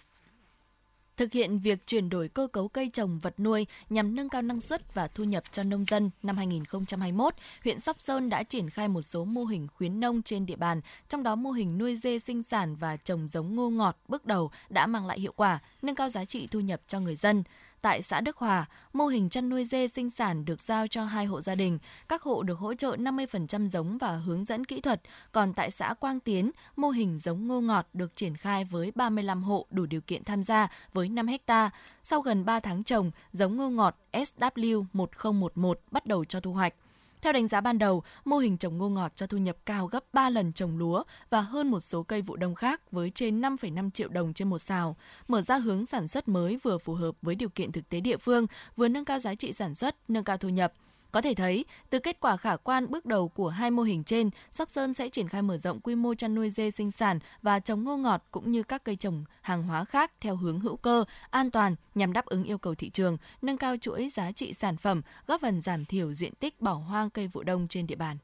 thực 1.17 1.33
hiện 1.33 1.59
việc 1.59 1.87
chuyển 1.87 2.09
đổi 2.09 2.27
cơ 2.29 2.47
cấu 2.47 2.67
cây 2.67 2.89
trồng 2.93 3.19
vật 3.19 3.39
nuôi 3.39 3.67
nhằm 3.89 4.15
nâng 4.15 4.29
cao 4.29 4.41
năng 4.41 4.61
suất 4.61 4.93
và 4.93 5.07
thu 5.07 5.23
nhập 5.23 5.43
cho 5.51 5.63
nông 5.63 5.85
dân 5.85 6.09
năm 6.23 6.37
2021, 6.37 7.33
huyện 7.63 7.79
Sóc 7.79 7.95
Sơn 7.99 8.29
đã 8.29 8.43
triển 8.43 8.69
khai 8.69 8.87
một 8.87 9.01
số 9.01 9.25
mô 9.25 9.43
hình 9.43 9.67
khuyến 9.75 9.99
nông 9.99 10.21
trên 10.21 10.45
địa 10.45 10.55
bàn, 10.55 10.81
trong 11.09 11.23
đó 11.23 11.35
mô 11.35 11.51
hình 11.51 11.77
nuôi 11.77 11.95
dê 11.95 12.19
sinh 12.19 12.43
sản 12.43 12.75
và 12.75 12.97
trồng 12.97 13.27
giống 13.27 13.55
ngô 13.55 13.69
ngọt 13.69 13.97
bước 14.07 14.25
đầu 14.25 14.51
đã 14.69 14.87
mang 14.87 15.05
lại 15.05 15.19
hiệu 15.19 15.33
quả, 15.35 15.59
nâng 15.81 15.95
cao 15.95 16.09
giá 16.09 16.25
trị 16.25 16.47
thu 16.51 16.59
nhập 16.59 16.81
cho 16.87 16.99
người 16.99 17.15
dân. 17.15 17.43
Tại 17.83 18.01
xã 18.01 18.21
Đức 18.21 18.37
Hòa, 18.37 18.65
mô 18.93 19.05
hình 19.05 19.29
chăn 19.29 19.49
nuôi 19.49 19.65
dê 19.65 19.87
sinh 19.87 20.09
sản 20.09 20.45
được 20.45 20.61
giao 20.61 20.87
cho 20.87 21.05
hai 21.05 21.25
hộ 21.25 21.41
gia 21.41 21.55
đình. 21.55 21.79
Các 22.09 22.21
hộ 22.21 22.43
được 22.43 22.59
hỗ 22.59 22.73
trợ 22.73 22.95
50% 22.95 23.67
giống 23.67 23.97
và 23.97 24.11
hướng 24.11 24.45
dẫn 24.45 24.65
kỹ 24.65 24.81
thuật. 24.81 25.01
Còn 25.31 25.53
tại 25.53 25.71
xã 25.71 25.93
Quang 25.93 26.19
Tiến, 26.19 26.51
mô 26.75 26.89
hình 26.89 27.17
giống 27.17 27.47
ngô 27.47 27.61
ngọt 27.61 27.87
được 27.93 28.15
triển 28.15 28.37
khai 28.37 28.65
với 28.65 28.91
35 28.95 29.43
hộ 29.43 29.65
đủ 29.71 29.85
điều 29.85 30.01
kiện 30.01 30.23
tham 30.23 30.43
gia 30.43 30.67
với 30.93 31.09
5 31.09 31.27
hecta. 31.27 31.69
Sau 32.03 32.21
gần 32.21 32.45
3 32.45 32.59
tháng 32.59 32.83
trồng, 32.83 33.11
giống 33.31 33.57
ngô 33.57 33.69
ngọt 33.69 33.95
SW1011 34.11 35.73
bắt 35.91 36.05
đầu 36.05 36.25
cho 36.25 36.39
thu 36.39 36.53
hoạch. 36.53 36.73
Theo 37.23 37.33
đánh 37.33 37.47
giá 37.47 37.61
ban 37.61 37.77
đầu, 37.77 38.03
mô 38.25 38.37
hình 38.37 38.57
trồng 38.57 38.77
ngô 38.77 38.89
ngọt 38.89 39.11
cho 39.15 39.27
thu 39.27 39.37
nhập 39.37 39.57
cao 39.65 39.87
gấp 39.87 40.03
3 40.13 40.29
lần 40.29 40.53
trồng 40.53 40.77
lúa 40.77 41.03
và 41.29 41.41
hơn 41.41 41.71
một 41.71 41.79
số 41.79 42.03
cây 42.03 42.21
vụ 42.21 42.35
đông 42.35 42.55
khác 42.55 42.91
với 42.91 43.09
trên 43.09 43.41
5,5 43.41 43.89
triệu 43.89 44.09
đồng 44.09 44.33
trên 44.33 44.49
một 44.49 44.59
xào, 44.59 44.95
mở 45.27 45.41
ra 45.41 45.57
hướng 45.57 45.85
sản 45.85 46.07
xuất 46.07 46.27
mới 46.27 46.59
vừa 46.63 46.77
phù 46.77 46.93
hợp 46.93 47.15
với 47.21 47.35
điều 47.35 47.49
kiện 47.49 47.71
thực 47.71 47.89
tế 47.89 47.99
địa 47.99 48.17
phương, 48.17 48.47
vừa 48.75 48.87
nâng 48.87 49.05
cao 49.05 49.19
giá 49.19 49.35
trị 49.35 49.53
sản 49.53 49.75
xuất, 49.75 49.95
nâng 50.07 50.23
cao 50.23 50.37
thu 50.37 50.49
nhập. 50.49 50.73
Có 51.13 51.21
thể 51.21 51.33
thấy, 51.33 51.65
từ 51.89 51.99
kết 51.99 52.19
quả 52.19 52.37
khả 52.37 52.55
quan 52.55 52.91
bước 52.91 53.05
đầu 53.05 53.27
của 53.27 53.49
hai 53.49 53.71
mô 53.71 53.83
hình 53.83 54.03
trên, 54.03 54.29
Sóc 54.51 54.69
Sơn 54.69 54.93
sẽ 54.93 55.09
triển 55.09 55.27
khai 55.27 55.41
mở 55.41 55.57
rộng 55.57 55.79
quy 55.79 55.95
mô 55.95 56.15
chăn 56.15 56.35
nuôi 56.35 56.49
dê 56.49 56.71
sinh 56.71 56.91
sản 56.91 57.19
và 57.41 57.59
trồng 57.59 57.83
ngô 57.83 57.97
ngọt 57.97 58.23
cũng 58.31 58.51
như 58.51 58.63
các 58.63 58.83
cây 58.83 58.95
trồng 58.95 59.25
hàng 59.41 59.63
hóa 59.63 59.85
khác 59.85 60.11
theo 60.21 60.35
hướng 60.35 60.59
hữu 60.59 60.75
cơ, 60.75 61.03
an 61.29 61.51
toàn 61.51 61.75
nhằm 61.95 62.13
đáp 62.13 62.25
ứng 62.25 62.43
yêu 62.43 62.57
cầu 62.57 62.75
thị 62.75 62.89
trường, 62.89 63.17
nâng 63.41 63.57
cao 63.57 63.75
chuỗi 63.81 64.09
giá 64.09 64.31
trị 64.31 64.53
sản 64.53 64.77
phẩm, 64.77 65.01
góp 65.27 65.41
phần 65.41 65.61
giảm 65.61 65.85
thiểu 65.85 66.13
diện 66.13 66.33
tích 66.35 66.61
bỏ 66.61 66.73
hoang 66.73 67.09
cây 67.09 67.27
vụ 67.27 67.43
đông 67.43 67.67
trên 67.67 67.87
địa 67.87 67.95
bàn. 67.95 68.17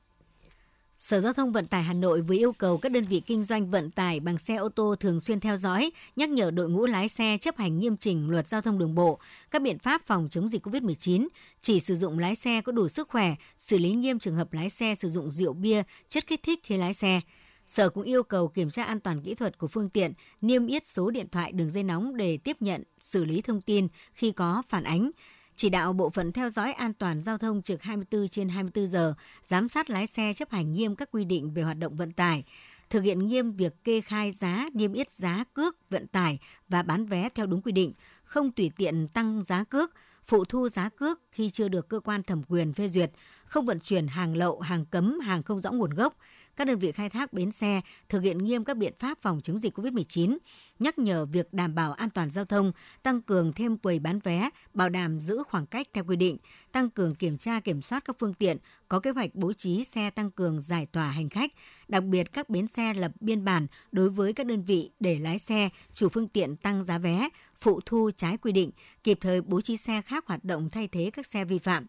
Sở 0.99 1.21
Giao 1.21 1.33
thông 1.33 1.51
Vận 1.51 1.65
tải 1.65 1.83
Hà 1.83 1.93
Nội 1.93 2.21
vừa 2.21 2.35
yêu 2.35 2.53
cầu 2.53 2.77
các 2.77 2.91
đơn 2.91 3.03
vị 3.03 3.21
kinh 3.25 3.43
doanh 3.43 3.69
vận 3.69 3.91
tải 3.91 4.19
bằng 4.19 4.37
xe 4.37 4.55
ô 4.55 4.69
tô 4.69 4.95
thường 4.99 5.19
xuyên 5.19 5.39
theo 5.39 5.57
dõi, 5.57 5.91
nhắc 6.15 6.29
nhở 6.29 6.51
đội 6.51 6.69
ngũ 6.69 6.85
lái 6.85 7.09
xe 7.09 7.37
chấp 7.41 7.57
hành 7.57 7.79
nghiêm 7.79 7.97
chỉnh 7.97 8.29
luật 8.29 8.47
giao 8.47 8.61
thông 8.61 8.77
đường 8.79 8.95
bộ, 8.95 9.19
các 9.51 9.61
biện 9.61 9.79
pháp 9.79 10.01
phòng 10.05 10.27
chống 10.31 10.49
dịch 10.49 10.67
COVID-19, 10.67 11.27
chỉ 11.61 11.79
sử 11.79 11.95
dụng 11.95 12.19
lái 12.19 12.35
xe 12.35 12.61
có 12.61 12.71
đủ 12.71 12.87
sức 12.87 13.09
khỏe, 13.09 13.35
xử 13.57 13.77
lý 13.77 13.91
nghiêm 13.91 14.19
trường 14.19 14.35
hợp 14.35 14.53
lái 14.53 14.69
xe 14.69 14.95
sử 14.95 15.09
dụng 15.09 15.31
rượu 15.31 15.53
bia, 15.53 15.83
chất 16.09 16.27
kích 16.27 16.43
thích 16.43 16.59
khi 16.63 16.77
lái 16.77 16.93
xe. 16.93 17.21
Sở 17.67 17.89
cũng 17.89 18.03
yêu 18.03 18.23
cầu 18.23 18.47
kiểm 18.47 18.69
tra 18.69 18.83
an 18.83 18.99
toàn 18.99 19.21
kỹ 19.21 19.35
thuật 19.35 19.57
của 19.57 19.67
phương 19.67 19.89
tiện, 19.89 20.13
niêm 20.41 20.67
yết 20.67 20.87
số 20.87 21.11
điện 21.11 21.27
thoại 21.31 21.51
đường 21.51 21.69
dây 21.69 21.83
nóng 21.83 22.17
để 22.17 22.37
tiếp 22.37 22.57
nhận, 22.59 22.83
xử 22.99 23.25
lý 23.25 23.41
thông 23.41 23.61
tin 23.61 23.87
khi 24.13 24.31
có 24.31 24.63
phản 24.69 24.83
ánh, 24.83 25.11
chỉ 25.59 25.69
đạo 25.69 25.93
bộ 25.93 26.09
phận 26.09 26.31
theo 26.31 26.49
dõi 26.49 26.73
an 26.73 26.93
toàn 26.93 27.21
giao 27.21 27.37
thông 27.37 27.61
trực 27.61 27.83
24 27.83 28.27
trên 28.27 28.49
24 28.49 28.87
giờ, 28.87 29.13
giám 29.45 29.69
sát 29.69 29.89
lái 29.89 30.07
xe 30.07 30.33
chấp 30.33 30.49
hành 30.49 30.73
nghiêm 30.73 30.95
các 30.95 31.09
quy 31.11 31.25
định 31.25 31.53
về 31.53 31.63
hoạt 31.63 31.77
động 31.77 31.95
vận 31.95 32.11
tải, 32.11 32.43
thực 32.89 33.03
hiện 33.03 33.27
nghiêm 33.27 33.51
việc 33.51 33.83
kê 33.83 34.01
khai 34.01 34.31
giá, 34.31 34.69
niêm 34.73 34.93
yết 34.93 35.13
giá 35.13 35.43
cước 35.53 35.89
vận 35.89 36.07
tải 36.07 36.39
và 36.69 36.81
bán 36.81 37.05
vé 37.05 37.29
theo 37.35 37.45
đúng 37.45 37.61
quy 37.61 37.71
định, 37.71 37.93
không 38.23 38.51
tùy 38.51 38.71
tiện 38.77 39.07
tăng 39.07 39.43
giá 39.43 39.63
cước, 39.63 39.91
phụ 40.23 40.45
thu 40.45 40.69
giá 40.69 40.89
cước 40.89 41.21
khi 41.31 41.49
chưa 41.49 41.67
được 41.67 41.89
cơ 41.89 41.99
quan 41.99 42.23
thẩm 42.23 42.43
quyền 42.47 42.73
phê 42.73 42.87
duyệt, 42.87 43.11
không 43.45 43.65
vận 43.65 43.79
chuyển 43.79 44.07
hàng 44.07 44.37
lậu, 44.37 44.59
hàng 44.59 44.85
cấm, 44.85 45.19
hàng 45.19 45.43
không 45.43 45.59
rõ 45.59 45.71
nguồn 45.71 45.89
gốc, 45.89 46.17
các 46.59 46.65
đơn 46.65 46.79
vị 46.79 46.91
khai 46.91 47.09
thác 47.09 47.33
bến 47.33 47.51
xe 47.51 47.81
thực 48.09 48.19
hiện 48.19 48.37
nghiêm 48.37 48.63
các 48.63 48.77
biện 48.77 48.93
pháp 48.99 49.17
phòng 49.21 49.41
chống 49.43 49.59
dịch 49.59 49.79
COVID-19, 49.79 50.37
nhắc 50.79 50.99
nhở 50.99 51.25
việc 51.25 51.53
đảm 51.53 51.75
bảo 51.75 51.93
an 51.93 52.09
toàn 52.09 52.29
giao 52.29 52.45
thông, 52.45 52.71
tăng 53.03 53.21
cường 53.21 53.53
thêm 53.53 53.77
quầy 53.77 53.99
bán 53.99 54.19
vé, 54.19 54.49
bảo 54.73 54.89
đảm 54.89 55.19
giữ 55.19 55.43
khoảng 55.47 55.65
cách 55.65 55.87
theo 55.93 56.03
quy 56.03 56.15
định, 56.15 56.37
tăng 56.71 56.89
cường 56.89 57.15
kiểm 57.15 57.37
tra 57.37 57.59
kiểm 57.59 57.81
soát 57.81 58.05
các 58.05 58.15
phương 58.19 58.33
tiện, 58.33 58.57
có 58.87 58.99
kế 58.99 59.11
hoạch 59.11 59.35
bố 59.35 59.53
trí 59.53 59.83
xe 59.83 60.09
tăng 60.09 60.31
cường 60.31 60.61
giải 60.61 60.85
tỏa 60.85 61.11
hành 61.11 61.29
khách, 61.29 61.51
đặc 61.87 62.03
biệt 62.03 62.33
các 62.33 62.49
bến 62.49 62.67
xe 62.67 62.93
lập 62.93 63.11
biên 63.19 63.45
bản 63.45 63.67
đối 63.91 64.09
với 64.09 64.33
các 64.33 64.45
đơn 64.45 64.63
vị 64.63 64.91
để 64.99 65.19
lái 65.19 65.39
xe, 65.39 65.69
chủ 65.93 66.09
phương 66.09 66.27
tiện 66.27 66.55
tăng 66.55 66.83
giá 66.83 66.97
vé, 66.97 67.29
phụ 67.61 67.79
thu 67.85 68.11
trái 68.17 68.37
quy 68.37 68.51
định, 68.51 68.71
kịp 69.03 69.17
thời 69.21 69.41
bố 69.41 69.61
trí 69.61 69.77
xe 69.77 70.01
khác 70.01 70.27
hoạt 70.27 70.45
động 70.45 70.69
thay 70.69 70.87
thế 70.87 71.09
các 71.13 71.25
xe 71.25 71.45
vi 71.45 71.59
phạm, 71.59 71.85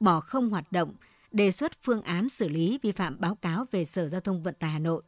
bỏ 0.00 0.20
không 0.20 0.50
hoạt 0.50 0.72
động, 0.72 0.94
đề 1.30 1.50
xuất 1.50 1.72
phương 1.82 2.02
án 2.02 2.28
xử 2.28 2.48
lý 2.48 2.78
vi 2.82 2.92
phạm 2.92 3.20
báo 3.20 3.34
cáo 3.34 3.64
về 3.70 3.84
Sở 3.84 4.08
Giao 4.08 4.20
thông 4.20 4.42
Vận 4.42 4.54
tải 4.54 4.70
Hà 4.70 4.78
Nội. 4.78 5.02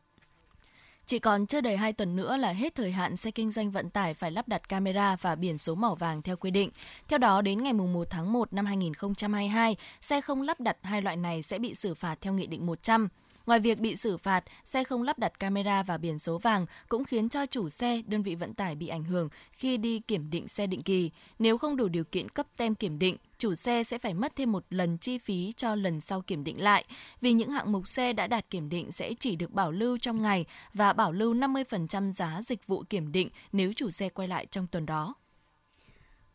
Chỉ 1.09 1.19
còn 1.19 1.47
chưa 1.47 1.61
đầy 1.61 1.77
2 1.77 1.93
tuần 1.93 2.17
nữa 2.17 2.37
là 2.37 2.53
hết 2.53 2.75
thời 2.75 2.93
hạn 2.93 3.17
xe 3.17 3.31
kinh 3.31 3.51
doanh 3.51 3.71
vận 3.71 3.91
tải 3.91 4.15
phải 4.15 4.31
lắp 4.31 4.49
đặt 4.49 4.69
camera 4.69 5.17
và 5.17 5.35
biển 5.35 5.59
số 5.59 5.75
màu 5.75 5.95
vàng 5.95 6.23
theo 6.23 6.37
quy 6.37 6.51
định. 6.51 6.71
Theo 7.09 7.19
đó, 7.19 7.43
đến 7.43 7.63
ngày 7.63 7.73
1 7.73 8.11
tháng 8.11 8.33
1 8.33 8.53
năm 8.53 8.67
2022, 8.67 9.77
xe 10.01 10.21
không 10.21 10.43
lắp 10.43 10.61
đặt 10.61 10.77
hai 10.83 11.03
loại 11.03 11.17
này 11.17 11.43
sẽ 11.43 11.59
bị 11.59 11.75
xử 11.75 11.95
phạt 11.95 12.19
theo 12.21 12.33
Nghị 12.33 12.47
định 12.47 12.67
100. 12.67 13.09
Ngoài 13.49 13.61
việc 13.61 13.79
bị 13.79 13.97
xử 13.97 14.17
phạt, 14.17 14.45
xe 14.65 14.85
không 14.85 15.03
lắp 15.03 15.19
đặt 15.19 15.41
camera 15.41 15.83
và 15.83 15.99
biển 15.99 16.19
số 16.19 16.39
vàng 16.39 16.67
cũng 16.89 17.05
khiến 17.05 17.29
cho 17.29 17.47
chủ 17.47 17.69
xe, 17.69 18.03
đơn 18.07 18.23
vị 18.23 18.35
vận 18.35 18.55
tải 18.55 18.75
bị 18.75 18.89
ảnh 18.89 19.05
hưởng 19.05 19.29
khi 19.53 19.77
đi 19.77 20.01
kiểm 20.01 20.31
định 20.31 20.49
xe 20.49 20.67
định 20.67 20.83
kỳ. 20.83 21.11
Nếu 21.39 21.59
không 21.59 21.77
đủ 21.77 21.89
điều 21.89 22.05
kiện 22.05 22.29
cấp 22.29 22.47
tem 22.57 22.75
kiểm 22.75 22.99
định, 22.99 23.17
chủ 23.39 23.55
xe 23.55 23.85
sẽ 23.85 23.99
phải 23.99 24.15
mất 24.15 24.37
thêm 24.37 24.53
một 24.53 24.65
lần 24.71 24.99
chi 24.99 25.19
phí 25.19 25.53
cho 25.57 25.75
lần 25.75 26.01
sau 26.01 26.21
kiểm 26.21 26.45
định 26.45 26.63
lại, 26.63 26.85
vì 27.21 27.33
những 27.33 27.51
hạng 27.51 27.73
mục 27.73 27.89
xe 27.89 28.13
đã 28.13 28.27
đạt 28.27 28.51
kiểm 28.51 28.69
định 28.69 28.93
sẽ 28.93 29.15
chỉ 29.21 29.37
được 29.37 29.53
bảo 29.53 29.73
lưu 29.73 29.99
trong 29.99 30.23
ngày 30.23 30.45
và 30.75 30.93
bảo 30.93 31.13
lưu 31.13 31.35
50% 31.35 32.13
giá 32.13 32.41
dịch 32.45 32.67
vụ 32.67 32.85
kiểm 32.91 33.13
định 33.13 33.29
nếu 33.53 33.73
chủ 33.77 33.91
xe 33.91 34.09
quay 34.09 34.29
lại 34.29 34.47
trong 34.47 34.67
tuần 34.67 34.87
đó. 34.87 35.15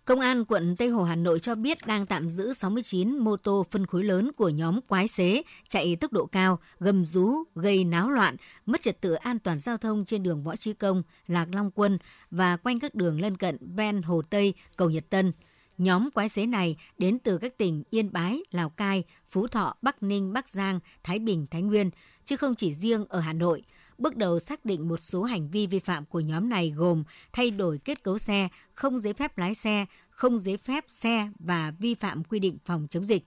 Công 0.06 0.20
an 0.20 0.46
quận 0.46 0.76
Tây 0.76 0.90
Hồ 0.90 1.04
Hà 1.04 1.16
Nội 1.16 1.40
cho 1.40 1.56
biết 1.56 1.78
đang 1.86 2.06
tạm 2.06 2.30
giữ 2.30 2.54
69 2.54 3.18
mô 3.18 3.38
tô 3.38 3.66
phân 3.72 3.86
khối 3.86 4.04
lớn 4.04 4.32
của 4.38 4.50
nhóm 4.50 4.82
quái 4.82 5.08
xế 5.08 5.42
chạy 5.70 5.96
tốc 5.96 6.14
độ 6.14 6.26
cao, 6.26 6.60
gầm 6.80 7.06
rú, 7.06 7.34
gây 7.56 7.84
náo 7.84 8.10
loạn, 8.10 8.36
mất 8.66 8.82
trật 8.82 9.02
tự 9.02 9.14
an 9.14 9.40
toàn 9.40 9.60
giao 9.60 9.78
thông 9.78 10.06
trên 10.06 10.24
đường 10.24 10.44
Võ 10.44 10.56
Trí 10.56 10.74
Công, 10.74 11.04
Lạc 11.28 11.48
Long 11.54 11.72
Quân 11.72 11.98
và 12.32 12.58
quanh 12.58 12.80
các 12.80 12.96
đường 12.96 13.22
lân 13.22 13.38
cận 13.38 13.58
ven 13.76 14.02
Hồ 14.02 14.22
Tây, 14.30 14.54
Cầu 14.76 14.90
Nhật 14.90 15.10
Tân. 15.10 15.34
Nhóm 15.78 16.12
quái 16.12 16.30
xế 16.30 16.46
này 16.46 16.78
đến 16.98 17.20
từ 17.20 17.38
các 17.38 17.58
tỉnh 17.58 17.84
Yên 17.90 18.14
Bái, 18.14 18.40
Lào 18.52 18.70
Cai, 18.70 19.04
Phú 19.30 19.48
Thọ, 19.48 19.76
Bắc 19.82 20.04
Ninh, 20.04 20.34
Bắc 20.34 20.50
Giang, 20.50 20.80
Thái 21.04 21.20
Bình, 21.20 21.48
Thái 21.52 21.62
Nguyên, 21.62 21.90
chứ 22.26 22.38
không 22.38 22.56
chỉ 22.56 22.74
riêng 22.74 23.06
ở 23.10 23.20
Hà 23.20 23.34
Nội– 23.34 23.64
Bước 23.98 24.18
đầu 24.18 24.40
xác 24.40 24.66
định 24.66 24.88
một 24.88 25.00
số 25.00 25.24
hành 25.24 25.50
vi 25.50 25.68
vi 25.68 25.80
phạm 25.80 26.06
của 26.06 26.20
nhóm 26.20 26.50
này 26.50 26.74
gồm 26.76 27.04
thay 27.34 27.52
đổi 27.52 27.78
kết 27.78 28.04
cấu 28.04 28.18
xe, 28.18 28.48
không 28.74 29.00
giấy 29.00 29.14
phép 29.14 29.38
lái 29.38 29.56
xe, 29.56 29.86
không 30.10 30.40
giấy 30.40 30.58
phép 30.58 30.86
xe 30.88 31.30
và 31.40 31.74
vi 31.80 31.96
phạm 31.96 32.24
quy 32.24 32.40
định 32.40 32.58
phòng 32.66 32.88
chống 32.90 33.06
dịch. 33.06 33.24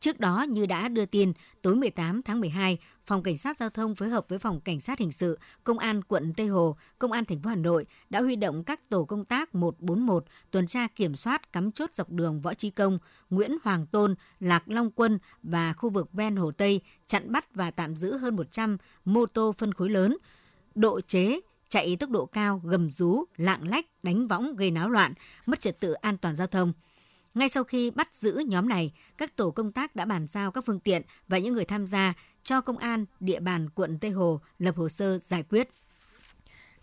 Trước 0.00 0.20
đó, 0.20 0.46
như 0.48 0.66
đã 0.66 0.88
đưa 0.88 1.06
tin, 1.06 1.32
tối 1.62 1.76
18 1.76 2.22
tháng 2.22 2.40
12, 2.40 2.78
Phòng 3.10 3.22
Cảnh 3.22 3.38
sát 3.38 3.58
Giao 3.58 3.70
thông 3.70 3.94
phối 3.94 4.08
hợp 4.08 4.28
với 4.28 4.38
Phòng 4.38 4.60
Cảnh 4.60 4.80
sát 4.80 4.98
Hình 4.98 5.12
sự, 5.12 5.38
Công 5.64 5.78
an 5.78 6.02
quận 6.02 6.32
Tây 6.36 6.46
Hồ, 6.46 6.76
Công 6.98 7.12
an 7.12 7.24
thành 7.24 7.42
phố 7.42 7.50
Hà 7.50 7.56
Nội 7.56 7.86
đã 8.10 8.20
huy 8.20 8.36
động 8.36 8.64
các 8.64 8.88
tổ 8.88 9.04
công 9.04 9.24
tác 9.24 9.54
141 9.54 10.24
tuần 10.50 10.66
tra 10.66 10.86
kiểm 10.96 11.16
soát 11.16 11.52
cắm 11.52 11.72
chốt 11.72 11.90
dọc 11.94 12.10
đường 12.10 12.40
Võ 12.40 12.54
Trí 12.54 12.70
Công, 12.70 12.98
Nguyễn 13.30 13.56
Hoàng 13.62 13.86
Tôn, 13.86 14.14
Lạc 14.40 14.62
Long 14.66 14.90
Quân 14.90 15.18
và 15.42 15.72
khu 15.72 15.90
vực 15.90 16.12
ven 16.12 16.36
Hồ 16.36 16.50
Tây, 16.50 16.80
chặn 17.06 17.32
bắt 17.32 17.54
và 17.54 17.70
tạm 17.70 17.94
giữ 17.94 18.16
hơn 18.16 18.36
100 18.36 18.76
mô 19.04 19.26
tô 19.26 19.52
phân 19.58 19.74
khối 19.74 19.90
lớn, 19.90 20.16
độ 20.74 21.00
chế, 21.00 21.40
chạy 21.68 21.96
tốc 21.96 22.10
độ 22.10 22.26
cao, 22.26 22.60
gầm 22.64 22.90
rú, 22.90 23.24
lạng 23.36 23.68
lách, 23.68 23.86
đánh 24.02 24.28
võng 24.28 24.56
gây 24.56 24.70
náo 24.70 24.90
loạn, 24.90 25.14
mất 25.46 25.60
trật 25.60 25.80
tự 25.80 25.92
an 25.92 26.16
toàn 26.16 26.36
giao 26.36 26.46
thông– 26.46 26.72
ngay 27.34 27.48
sau 27.48 27.64
khi 27.64 27.90
bắt 27.90 28.08
giữ 28.14 28.42
nhóm 28.46 28.68
này, 28.68 28.92
các 29.18 29.36
tổ 29.36 29.50
công 29.50 29.72
tác 29.72 29.96
đã 29.96 30.04
bàn 30.04 30.26
giao 30.26 30.50
các 30.50 30.64
phương 30.66 30.80
tiện 30.80 31.02
và 31.28 31.38
những 31.38 31.54
người 31.54 31.64
tham 31.64 31.86
gia 31.86 32.14
cho 32.42 32.60
công 32.60 32.78
an 32.78 33.04
địa 33.20 33.40
bàn 33.40 33.68
quận 33.74 33.98
Tây 33.98 34.10
Hồ 34.10 34.40
lập 34.58 34.76
hồ 34.76 34.88
sơ 34.88 35.18
giải 35.18 35.42
quyết. 35.42 35.68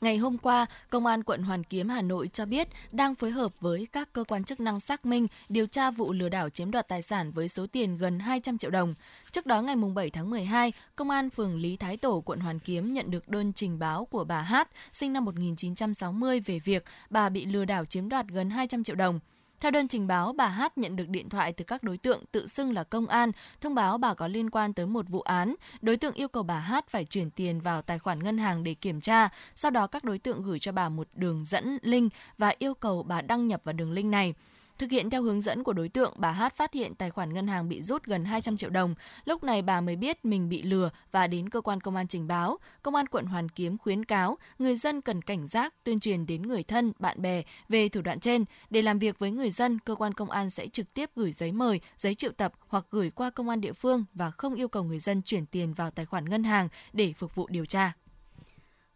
Ngày 0.02 0.18
hôm 0.18 0.38
qua, 0.38 0.66
Công 0.90 1.06
an 1.06 1.24
quận 1.24 1.44
Hoàn 1.44 1.64
Kiếm 1.64 1.90
Hà 1.90 2.02
Nội 2.02 2.30
cho 2.34 2.46
biết 2.46 2.68
đang 2.92 3.16
phối 3.16 3.32
hợp 3.32 3.52
với 3.60 3.88
các 3.92 4.14
cơ 4.14 4.24
quan 4.24 4.44
chức 4.44 4.60
năng 4.60 4.80
xác 4.80 5.06
minh 5.06 5.28
điều 5.50 5.68
tra 5.68 5.92
vụ 5.92 6.14
lừa 6.14 6.30
đảo 6.30 6.50
chiếm 6.50 6.72
đoạt 6.72 6.88
tài 6.88 7.02
sản 7.02 7.32
với 7.32 7.50
số 7.50 7.68
tiền 7.68 7.98
gần 7.98 8.20
200 8.20 8.58
triệu 8.58 8.72
đồng. 8.72 8.94
Trước 9.32 9.46
đó 9.46 9.62
ngày 9.62 9.76
7 9.96 10.10
tháng 10.10 10.30
12, 10.30 10.74
Công 10.96 11.10
an 11.10 11.30
phường 11.30 11.56
Lý 11.56 11.78
Thái 11.78 11.98
Tổ, 11.98 12.22
quận 12.22 12.40
Hoàn 12.40 12.60
Kiếm 12.60 12.94
nhận 12.94 13.12
được 13.12 13.30
đơn 13.30 13.54
trình 13.54 13.80
báo 13.80 14.06
của 14.06 14.24
bà 14.24 14.42
Hát, 14.42 14.70
sinh 14.94 15.14
năm 15.14 15.26
1960 15.26 16.40
về 16.40 16.60
việc 16.60 16.84
bà 17.10 17.30
bị 17.30 17.46
lừa 17.46 17.66
đảo 17.66 17.86
chiếm 17.86 18.10
đoạt 18.10 18.28
gần 18.28 18.50
200 18.50 18.84
triệu 18.84 18.96
đồng. 18.96 19.20
Theo 19.60 19.72
đơn 19.72 19.88
trình 19.88 20.08
báo, 20.08 20.34
bà 20.34 20.48
Hát 20.48 20.78
nhận 20.78 20.96
được 20.96 21.10
điện 21.10 21.30
thoại 21.30 21.54
từ 21.54 21.66
các 21.66 21.84
đối 21.84 21.98
tượng 21.98 22.24
tự 22.32 22.48
xưng 22.48 22.74
là 22.74 22.84
công 22.84 23.08
an, 23.08 23.32
thông 23.62 23.76
báo 23.76 23.98
bà 23.98 24.14
có 24.14 24.28
liên 24.28 24.50
quan 24.50 24.74
tới 24.74 24.86
một 24.86 25.10
vụ 25.10 25.22
án. 25.22 25.56
Đối 25.82 25.98
tượng 25.98 26.14
yêu 26.14 26.28
cầu 26.28 26.44
bà 26.44 26.60
Hát 26.60 26.90
phải 26.90 27.06
chuyển 27.06 27.30
tiền 27.30 27.62
vào 27.62 27.82
tài 27.82 28.00
khoản 28.00 28.24
ngân 28.24 28.38
hàng 28.38 28.64
để 28.64 28.74
kiểm 28.74 29.02
tra. 29.02 29.30
Sau 29.56 29.72
đó 29.72 29.88
các 29.88 30.04
đối 30.04 30.20
tượng 30.20 30.42
gửi 30.42 30.60
cho 30.60 30.72
bà 30.72 30.90
một 30.90 31.08
đường 31.14 31.46
dẫn 31.46 31.78
link 31.82 32.14
và 32.38 32.54
yêu 32.60 32.74
cầu 32.74 33.04
bà 33.04 33.22
đăng 33.22 33.48
nhập 33.48 33.62
vào 33.64 33.74
đường 33.74 33.92
link 33.92 34.12
này. 34.12 34.34
Thực 34.78 34.92
hiện 34.92 35.10
theo 35.10 35.24
hướng 35.24 35.42
dẫn 35.42 35.64
của 35.64 35.74
đối 35.74 35.90
tượng, 35.90 36.14
bà 36.18 36.32
Hát 36.32 36.56
phát 36.56 36.74
hiện 36.74 36.96
tài 36.96 37.10
khoản 37.10 37.34
ngân 37.34 37.48
hàng 37.48 37.70
bị 37.70 37.82
rút 37.82 38.04
gần 38.04 38.26
200 38.26 38.58
triệu 38.58 38.70
đồng. 38.70 38.96
Lúc 39.26 39.44
này 39.44 39.62
bà 39.62 39.82
mới 39.82 39.96
biết 39.96 40.26
mình 40.26 40.50
bị 40.50 40.62
lừa 40.62 40.90
và 41.12 41.28
đến 41.28 41.50
cơ 41.50 41.62
quan 41.62 41.82
công 41.82 41.96
an 41.96 42.08
trình 42.08 42.28
báo. 42.28 42.58
Công 42.82 42.96
an 42.96 43.08
quận 43.08 43.26
Hoàn 43.26 43.50
Kiếm 43.50 43.78
khuyến 43.78 44.06
cáo 44.06 44.38
người 44.60 44.76
dân 44.76 45.02
cần 45.02 45.22
cảnh 45.22 45.48
giác 45.48 45.74
tuyên 45.84 46.00
truyền 46.00 46.26
đến 46.26 46.42
người 46.42 46.64
thân, 46.64 46.94
bạn 47.00 47.22
bè 47.22 47.44
về 47.70 47.90
thủ 47.90 48.02
đoạn 48.02 48.20
trên. 48.20 48.46
Để 48.70 48.82
làm 48.82 49.00
việc 49.00 49.20
với 49.20 49.32
người 49.32 49.52
dân, 49.52 49.80
cơ 49.80 49.96
quan 49.96 50.14
công 50.14 50.30
an 50.30 50.50
sẽ 50.50 50.68
trực 50.68 50.94
tiếp 50.94 51.10
gửi 51.16 51.32
giấy 51.32 51.52
mời, 51.52 51.82
giấy 51.98 52.16
triệu 52.16 52.32
tập 52.32 52.54
hoặc 52.68 52.86
gửi 52.92 53.10
qua 53.10 53.30
công 53.30 53.50
an 53.50 53.62
địa 53.62 53.74
phương 53.74 54.06
và 54.14 54.32
không 54.32 54.56
yêu 54.56 54.68
cầu 54.68 54.84
người 54.84 55.00
dân 55.00 55.22
chuyển 55.22 55.46
tiền 55.46 55.74
vào 55.74 55.92
tài 55.92 56.06
khoản 56.06 56.30
ngân 56.30 56.44
hàng 56.44 56.70
để 56.94 57.14
phục 57.18 57.36
vụ 57.36 57.48
điều 57.50 57.66
tra 57.66 57.94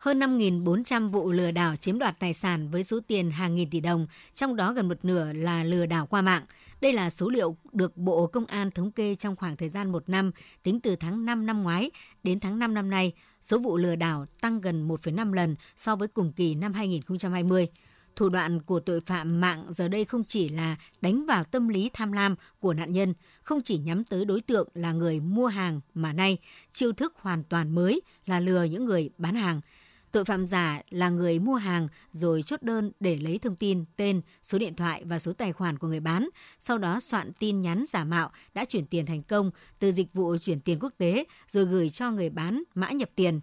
hơn 0.01 0.19
5.400 0.19 1.09
vụ 1.09 1.31
lừa 1.31 1.51
đảo 1.51 1.75
chiếm 1.75 1.99
đoạt 1.99 2.19
tài 2.19 2.33
sản 2.33 2.69
với 2.69 2.83
số 2.83 2.99
tiền 3.07 3.31
hàng 3.31 3.55
nghìn 3.55 3.69
tỷ 3.69 3.79
đồng, 3.79 4.07
trong 4.33 4.55
đó 4.55 4.73
gần 4.73 4.89
một 4.89 5.05
nửa 5.05 5.33
là 5.33 5.63
lừa 5.63 5.85
đảo 5.85 6.07
qua 6.07 6.21
mạng. 6.21 6.43
Đây 6.81 6.93
là 6.93 7.09
số 7.09 7.29
liệu 7.29 7.57
được 7.71 7.97
Bộ 7.97 8.27
Công 8.27 8.45
an 8.45 8.71
thống 8.71 8.91
kê 8.91 9.15
trong 9.15 9.35
khoảng 9.35 9.57
thời 9.57 9.69
gian 9.69 9.91
một 9.91 10.09
năm, 10.09 10.31
tính 10.63 10.79
từ 10.79 10.95
tháng 10.95 11.25
5 11.25 11.45
năm 11.45 11.63
ngoái 11.63 11.91
đến 12.23 12.39
tháng 12.39 12.59
5 12.59 12.73
năm 12.73 12.89
nay. 12.89 13.13
Số 13.41 13.57
vụ 13.57 13.77
lừa 13.77 13.95
đảo 13.95 14.25
tăng 14.41 14.61
gần 14.61 14.87
1,5 14.87 15.33
lần 15.33 15.55
so 15.77 15.95
với 15.95 16.07
cùng 16.07 16.33
kỳ 16.33 16.55
năm 16.55 16.73
2020. 16.73 17.67
Thủ 18.15 18.29
đoạn 18.29 18.61
của 18.61 18.79
tội 18.79 19.01
phạm 19.01 19.41
mạng 19.41 19.65
giờ 19.69 19.87
đây 19.87 20.05
không 20.05 20.23
chỉ 20.23 20.49
là 20.49 20.75
đánh 21.01 21.25
vào 21.25 21.43
tâm 21.43 21.67
lý 21.67 21.89
tham 21.93 22.11
lam 22.11 22.35
của 22.59 22.73
nạn 22.73 22.93
nhân, 22.93 23.13
không 23.43 23.61
chỉ 23.61 23.77
nhắm 23.77 24.03
tới 24.03 24.25
đối 24.25 24.41
tượng 24.41 24.67
là 24.73 24.91
người 24.91 25.19
mua 25.19 25.47
hàng 25.47 25.81
mà 25.93 26.13
nay 26.13 26.37
chiêu 26.73 26.93
thức 26.93 27.13
hoàn 27.15 27.43
toàn 27.43 27.75
mới 27.75 28.01
là 28.25 28.39
lừa 28.39 28.63
những 28.63 28.85
người 28.85 29.09
bán 29.17 29.35
hàng– 29.35 29.61
Tội 30.11 30.25
phạm 30.25 30.47
giả 30.47 30.81
là 30.89 31.09
người 31.09 31.39
mua 31.39 31.55
hàng 31.55 31.87
rồi 32.11 32.43
chốt 32.43 32.61
đơn 32.63 32.91
để 32.99 33.15
lấy 33.15 33.39
thông 33.39 33.55
tin, 33.55 33.85
tên, 33.95 34.21
số 34.43 34.57
điện 34.57 34.75
thoại 34.75 35.03
và 35.05 35.19
số 35.19 35.33
tài 35.33 35.53
khoản 35.53 35.77
của 35.77 35.87
người 35.87 35.99
bán, 35.99 36.29
sau 36.59 36.77
đó 36.77 36.99
soạn 36.99 37.33
tin 37.33 37.61
nhắn 37.61 37.83
giả 37.87 38.03
mạo 38.03 38.31
đã 38.53 38.65
chuyển 38.65 38.85
tiền 38.85 39.05
thành 39.05 39.23
công 39.23 39.51
từ 39.79 39.91
dịch 39.91 40.13
vụ 40.13 40.37
chuyển 40.37 40.59
tiền 40.61 40.79
quốc 40.81 40.93
tế 40.97 41.23
rồi 41.47 41.65
gửi 41.65 41.89
cho 41.89 42.11
người 42.11 42.29
bán 42.29 42.63
mã 42.73 42.91
nhập 42.91 43.09
tiền. 43.15 43.39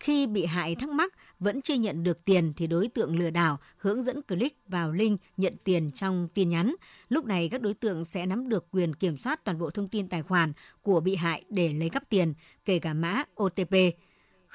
Khi 0.00 0.26
bị 0.26 0.44
hại 0.44 0.74
thắc 0.74 0.88
mắc 0.88 1.14
vẫn 1.38 1.62
chưa 1.62 1.74
nhận 1.74 2.02
được 2.02 2.24
tiền 2.24 2.52
thì 2.56 2.66
đối 2.66 2.88
tượng 2.88 3.18
lừa 3.18 3.30
đảo 3.30 3.58
hướng 3.76 4.02
dẫn 4.02 4.22
click 4.22 4.68
vào 4.68 4.92
link 4.92 5.20
nhận 5.36 5.56
tiền 5.64 5.90
trong 5.90 6.28
tin 6.34 6.50
nhắn. 6.50 6.74
Lúc 7.08 7.24
này 7.24 7.48
các 7.48 7.62
đối 7.62 7.74
tượng 7.74 8.04
sẽ 8.04 8.26
nắm 8.26 8.48
được 8.48 8.66
quyền 8.70 8.94
kiểm 8.94 9.18
soát 9.18 9.44
toàn 9.44 9.58
bộ 9.58 9.70
thông 9.70 9.88
tin 9.88 10.08
tài 10.08 10.22
khoản 10.22 10.52
của 10.82 11.00
bị 11.00 11.14
hại 11.14 11.44
để 11.48 11.72
lấy 11.72 11.88
cắp 11.88 12.08
tiền, 12.08 12.34
kể 12.64 12.78
cả 12.78 12.94
mã 12.94 13.24
OTP 13.42 13.74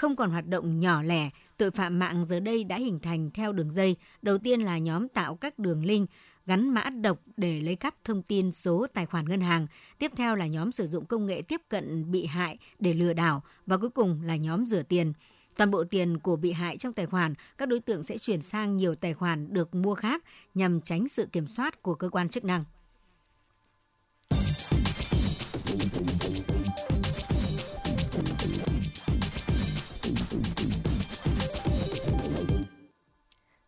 không 0.04 0.16
còn 0.16 0.32
hoạt 0.32 0.48
động 0.48 0.80
nhỏ 0.80 1.02
lẻ, 1.04 1.30
tội 1.58 1.72
phạm 1.72 2.00
mạng 2.00 2.26
giờ 2.26 2.40
đây 2.40 2.64
đã 2.64 2.78
hình 2.78 3.00
thành 3.00 3.32
theo 3.32 3.52
đường 3.54 3.72
dây. 3.72 3.96
Đầu 4.22 4.38
tiên 4.38 4.62
là 4.62 4.78
nhóm 4.78 5.08
tạo 5.08 5.36
các 5.36 5.60
đường 5.60 5.86
link 5.86 6.10
gắn 6.46 6.70
mã 6.70 6.90
độc 6.90 7.20
để 7.38 7.62
lấy 7.62 7.76
cắp 7.76 7.96
thông 8.04 8.24
tin 8.24 8.52
số 8.52 8.88
tài 8.94 9.06
khoản 9.06 9.26
ngân 9.26 9.42
hàng. 9.42 9.68
Tiếp 10.00 10.12
theo 10.16 10.36
là 10.36 10.48
nhóm 10.48 10.72
sử 10.72 10.88
dụng 10.88 11.06
công 11.06 11.26
nghệ 11.26 11.42
tiếp 11.42 11.62
cận 11.70 12.12
bị 12.12 12.26
hại 12.26 12.58
để 12.80 12.94
lừa 12.94 13.14
đảo 13.14 13.44
và 13.66 13.78
cuối 13.78 13.90
cùng 13.90 14.22
là 14.24 14.36
nhóm 14.36 14.66
rửa 14.66 14.84
tiền. 14.84 15.14
Toàn 15.58 15.72
bộ 15.72 15.84
tiền 15.84 16.20
của 16.20 16.36
bị 16.36 16.52
hại 16.52 16.78
trong 16.78 16.94
tài 16.94 17.06
khoản, 17.06 17.34
các 17.58 17.70
đối 17.70 17.80
tượng 17.80 18.04
sẽ 18.04 18.18
chuyển 18.18 18.42
sang 18.42 18.78
nhiều 18.78 18.96
tài 18.96 19.14
khoản 19.14 19.54
được 19.54 19.76
mua 19.76 19.96
khác 19.96 20.24
nhằm 20.54 20.82
tránh 20.82 21.08
sự 21.08 21.28
kiểm 21.32 21.48
soát 21.48 21.82
của 21.82 21.96
cơ 21.96 22.10
quan 22.10 22.30
chức 22.30 22.46
năng. 22.46 22.66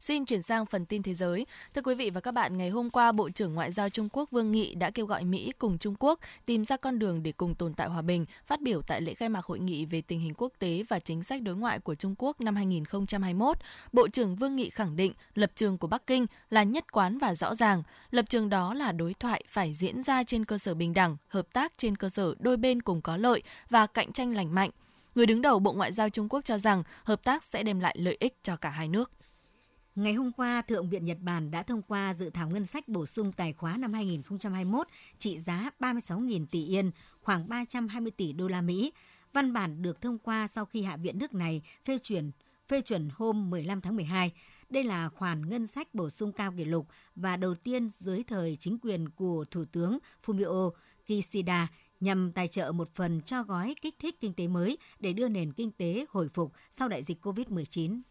Xin 0.05 0.25
chuyển 0.25 0.41
sang 0.41 0.65
phần 0.65 0.85
tin 0.85 1.03
thế 1.03 1.13
giới. 1.13 1.45
Thưa 1.73 1.81
quý 1.81 1.95
vị 1.95 2.09
và 2.09 2.21
các 2.21 2.31
bạn, 2.31 2.57
ngày 2.57 2.69
hôm 2.69 2.89
qua, 2.89 3.11
Bộ 3.11 3.29
trưởng 3.29 3.53
Ngoại 3.53 3.71
giao 3.71 3.89
Trung 3.89 4.09
Quốc 4.11 4.31
Vương 4.31 4.51
Nghị 4.51 4.75
đã 4.75 4.89
kêu 4.91 5.05
gọi 5.05 5.23
Mỹ 5.23 5.51
cùng 5.57 5.77
Trung 5.77 5.95
Quốc 5.99 6.19
tìm 6.45 6.65
ra 6.65 6.77
con 6.77 6.99
đường 6.99 7.23
để 7.23 7.31
cùng 7.31 7.55
tồn 7.55 7.73
tại 7.73 7.87
hòa 7.87 8.01
bình, 8.01 8.25
phát 8.47 8.61
biểu 8.61 8.81
tại 8.81 9.01
lễ 9.01 9.13
khai 9.13 9.29
mạc 9.29 9.45
hội 9.45 9.59
nghị 9.59 9.85
về 9.85 10.01
tình 10.01 10.19
hình 10.19 10.33
quốc 10.37 10.53
tế 10.59 10.83
và 10.89 10.99
chính 10.99 11.23
sách 11.23 11.41
đối 11.41 11.55
ngoại 11.55 11.79
của 11.79 11.95
Trung 11.95 12.15
Quốc 12.17 12.41
năm 12.41 12.55
2021. 12.55 13.57
Bộ 13.93 14.07
trưởng 14.07 14.35
Vương 14.35 14.55
Nghị 14.55 14.69
khẳng 14.69 14.95
định 14.95 15.13
lập 15.35 15.51
trường 15.55 15.77
của 15.77 15.87
Bắc 15.87 16.07
Kinh 16.07 16.25
là 16.49 16.63
nhất 16.63 16.91
quán 16.91 17.17
và 17.17 17.35
rõ 17.35 17.55
ràng. 17.55 17.83
Lập 18.11 18.25
trường 18.29 18.49
đó 18.49 18.73
là 18.73 18.91
đối 18.91 19.13
thoại 19.13 19.43
phải 19.47 19.73
diễn 19.73 20.03
ra 20.03 20.23
trên 20.23 20.45
cơ 20.45 20.57
sở 20.57 20.73
bình 20.73 20.93
đẳng, 20.93 21.17
hợp 21.27 21.47
tác 21.53 21.77
trên 21.77 21.95
cơ 21.95 22.09
sở 22.09 22.35
đôi 22.39 22.57
bên 22.57 22.81
cùng 22.81 23.01
có 23.01 23.17
lợi 23.17 23.43
và 23.69 23.87
cạnh 23.87 24.11
tranh 24.11 24.33
lành 24.35 24.55
mạnh. 24.55 24.69
Người 25.15 25.25
đứng 25.25 25.41
đầu 25.41 25.59
Bộ 25.59 25.73
Ngoại 25.73 25.91
giao 25.91 26.09
Trung 26.09 26.29
Quốc 26.29 26.45
cho 26.45 26.57
rằng 26.57 26.83
hợp 27.03 27.23
tác 27.23 27.43
sẽ 27.43 27.63
đem 27.63 27.79
lại 27.79 27.95
lợi 27.99 28.17
ích 28.19 28.33
cho 28.43 28.55
cả 28.55 28.69
hai 28.69 28.87
nước. 28.87 29.11
Ngày 29.95 30.13
hôm 30.13 30.31
qua, 30.31 30.61
Thượng 30.61 30.89
viện 30.89 31.05
Nhật 31.05 31.17
Bản 31.21 31.51
đã 31.51 31.63
thông 31.63 31.81
qua 31.81 32.13
dự 32.13 32.29
thảo 32.29 32.49
ngân 32.49 32.65
sách 32.65 32.87
bổ 32.87 33.05
sung 33.05 33.31
tài 33.31 33.53
khóa 33.53 33.77
năm 33.77 33.93
2021 33.93 34.87
trị 35.19 35.39
giá 35.39 35.69
36.000 35.79 36.45
tỷ 36.51 36.65
yên, 36.65 36.91
khoảng 37.21 37.49
320 37.49 38.11
tỷ 38.11 38.33
đô 38.33 38.47
la 38.47 38.61
Mỹ. 38.61 38.93
Văn 39.33 39.53
bản 39.53 39.81
được 39.81 40.01
thông 40.01 40.17
qua 40.17 40.47
sau 40.47 40.65
khi 40.65 40.83
Hạ 40.83 40.97
viện 40.97 41.19
nước 41.19 41.33
này 41.33 41.61
phê 41.85 41.97
chuẩn 41.97 42.31
phê 42.67 42.81
chuẩn 42.81 43.09
hôm 43.13 43.49
15 43.49 43.81
tháng 43.81 43.95
12. 43.95 44.31
Đây 44.69 44.83
là 44.83 45.09
khoản 45.09 45.49
ngân 45.49 45.67
sách 45.67 45.93
bổ 45.93 46.09
sung 46.09 46.31
cao 46.31 46.53
kỷ 46.57 46.65
lục 46.65 46.87
và 47.15 47.37
đầu 47.37 47.55
tiên 47.55 47.89
dưới 47.89 48.23
thời 48.23 48.57
chính 48.59 48.77
quyền 48.79 49.09
của 49.09 49.45
Thủ 49.51 49.65
tướng 49.71 49.97
Fumio 50.25 50.71
Kishida 51.07 51.67
nhằm 51.99 52.31
tài 52.31 52.47
trợ 52.47 52.71
một 52.71 52.95
phần 52.95 53.21
cho 53.21 53.43
gói 53.43 53.75
kích 53.81 53.95
thích 53.99 54.15
kinh 54.19 54.33
tế 54.33 54.47
mới 54.47 54.77
để 54.99 55.13
đưa 55.13 55.27
nền 55.27 55.53
kinh 55.53 55.71
tế 55.71 56.05
hồi 56.09 56.29
phục 56.29 56.53
sau 56.71 56.87
đại 56.87 57.03
dịch 57.03 57.25
COVID-19. 57.25 58.01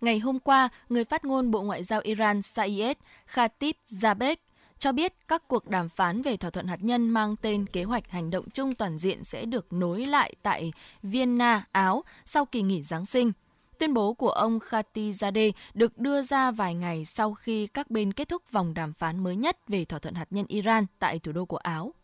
Ngày 0.00 0.18
hôm 0.18 0.38
qua, 0.38 0.68
người 0.88 1.04
phát 1.04 1.24
ngôn 1.24 1.50
Bộ 1.50 1.62
Ngoại 1.62 1.84
giao 1.84 2.00
Iran 2.00 2.42
Saeed 2.42 2.96
Khatib 3.26 3.76
Zabek 3.88 4.36
cho 4.78 4.92
biết 4.92 5.14
các 5.28 5.48
cuộc 5.48 5.68
đàm 5.68 5.88
phán 5.88 6.22
về 6.22 6.36
thỏa 6.36 6.50
thuận 6.50 6.66
hạt 6.66 6.78
nhân 6.80 7.10
mang 7.10 7.36
tên 7.36 7.66
Kế 7.66 7.84
hoạch 7.84 8.10
hành 8.10 8.30
động 8.30 8.50
chung 8.50 8.74
toàn 8.74 8.98
diện 8.98 9.24
sẽ 9.24 9.44
được 9.44 9.72
nối 9.72 10.06
lại 10.06 10.34
tại 10.42 10.72
Vienna, 11.02 11.66
Áo 11.72 12.04
sau 12.24 12.46
kỳ 12.46 12.62
nghỉ 12.62 12.82
Giáng 12.82 13.06
sinh. 13.06 13.32
Tuyên 13.78 13.94
bố 13.94 14.14
của 14.14 14.30
ông 14.30 14.58
Khatizadeh 14.58 15.52
được 15.74 15.98
đưa 15.98 16.22
ra 16.22 16.50
vài 16.50 16.74
ngày 16.74 17.04
sau 17.04 17.34
khi 17.34 17.66
các 17.66 17.90
bên 17.90 18.12
kết 18.12 18.28
thúc 18.28 18.42
vòng 18.52 18.74
đàm 18.74 18.92
phán 18.92 19.22
mới 19.22 19.36
nhất 19.36 19.68
về 19.68 19.84
thỏa 19.84 19.98
thuận 19.98 20.14
hạt 20.14 20.26
nhân 20.30 20.46
Iran 20.48 20.86
tại 20.98 21.18
thủ 21.18 21.32
đô 21.32 21.44
của 21.44 21.56
Áo. 21.56 21.94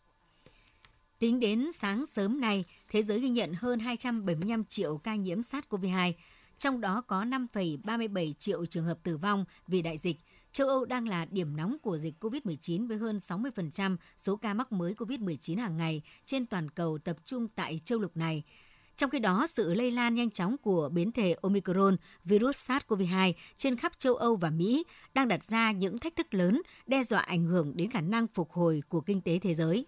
Tính 1.19 1.39
đến 1.39 1.71
sáng 1.71 2.05
sớm 2.05 2.41
nay, 2.41 2.63
thế 2.89 3.03
giới 3.03 3.19
ghi 3.19 3.29
nhận 3.29 3.53
hơn 3.53 3.79
275 3.79 4.63
triệu 4.65 4.97
ca 4.97 5.15
nhiễm 5.15 5.39
SARS-CoV-2, 5.39 6.13
trong 6.57 6.81
đó 6.81 7.01
có 7.01 7.23
5,37 7.23 8.33
triệu 8.33 8.65
trường 8.65 8.85
hợp 8.85 8.97
tử 9.03 9.17
vong 9.17 9.45
vì 9.67 9.81
đại 9.81 9.97
dịch. 9.97 10.17
Châu 10.51 10.67
Âu 10.67 10.85
đang 10.85 11.07
là 11.07 11.25
điểm 11.25 11.55
nóng 11.55 11.77
của 11.81 11.97
dịch 11.97 12.13
COVID-19 12.19 12.87
với 12.87 12.97
hơn 12.97 13.17
60% 13.17 13.97
số 14.17 14.35
ca 14.35 14.53
mắc 14.53 14.71
mới 14.71 14.93
COVID-19 14.93 15.59
hàng 15.61 15.77
ngày 15.77 16.01
trên 16.25 16.45
toàn 16.45 16.69
cầu 16.69 16.97
tập 16.97 17.17
trung 17.25 17.47
tại 17.55 17.79
châu 17.85 17.99
lục 17.99 18.17
này. 18.17 18.43
Trong 18.97 19.09
khi 19.09 19.19
đó, 19.19 19.47
sự 19.47 19.73
lây 19.73 19.91
lan 19.91 20.15
nhanh 20.15 20.31
chóng 20.31 20.57
của 20.57 20.89
biến 20.89 21.11
thể 21.11 21.35
Omicron, 21.41 21.97
virus 22.23 22.71
SARS-CoV-2 22.71 23.33
trên 23.55 23.77
khắp 23.77 23.91
châu 23.99 24.15
Âu 24.15 24.35
và 24.35 24.49
Mỹ 24.49 24.85
đang 25.13 25.27
đặt 25.27 25.43
ra 25.43 25.71
những 25.71 25.99
thách 25.99 26.15
thức 26.15 26.33
lớn, 26.33 26.61
đe 26.85 27.03
dọa 27.03 27.19
ảnh 27.19 27.45
hưởng 27.45 27.77
đến 27.77 27.89
khả 27.89 28.01
năng 28.01 28.27
phục 28.27 28.51
hồi 28.51 28.83
của 28.89 29.01
kinh 29.01 29.21
tế 29.21 29.39
thế 29.39 29.53
giới. 29.53 29.85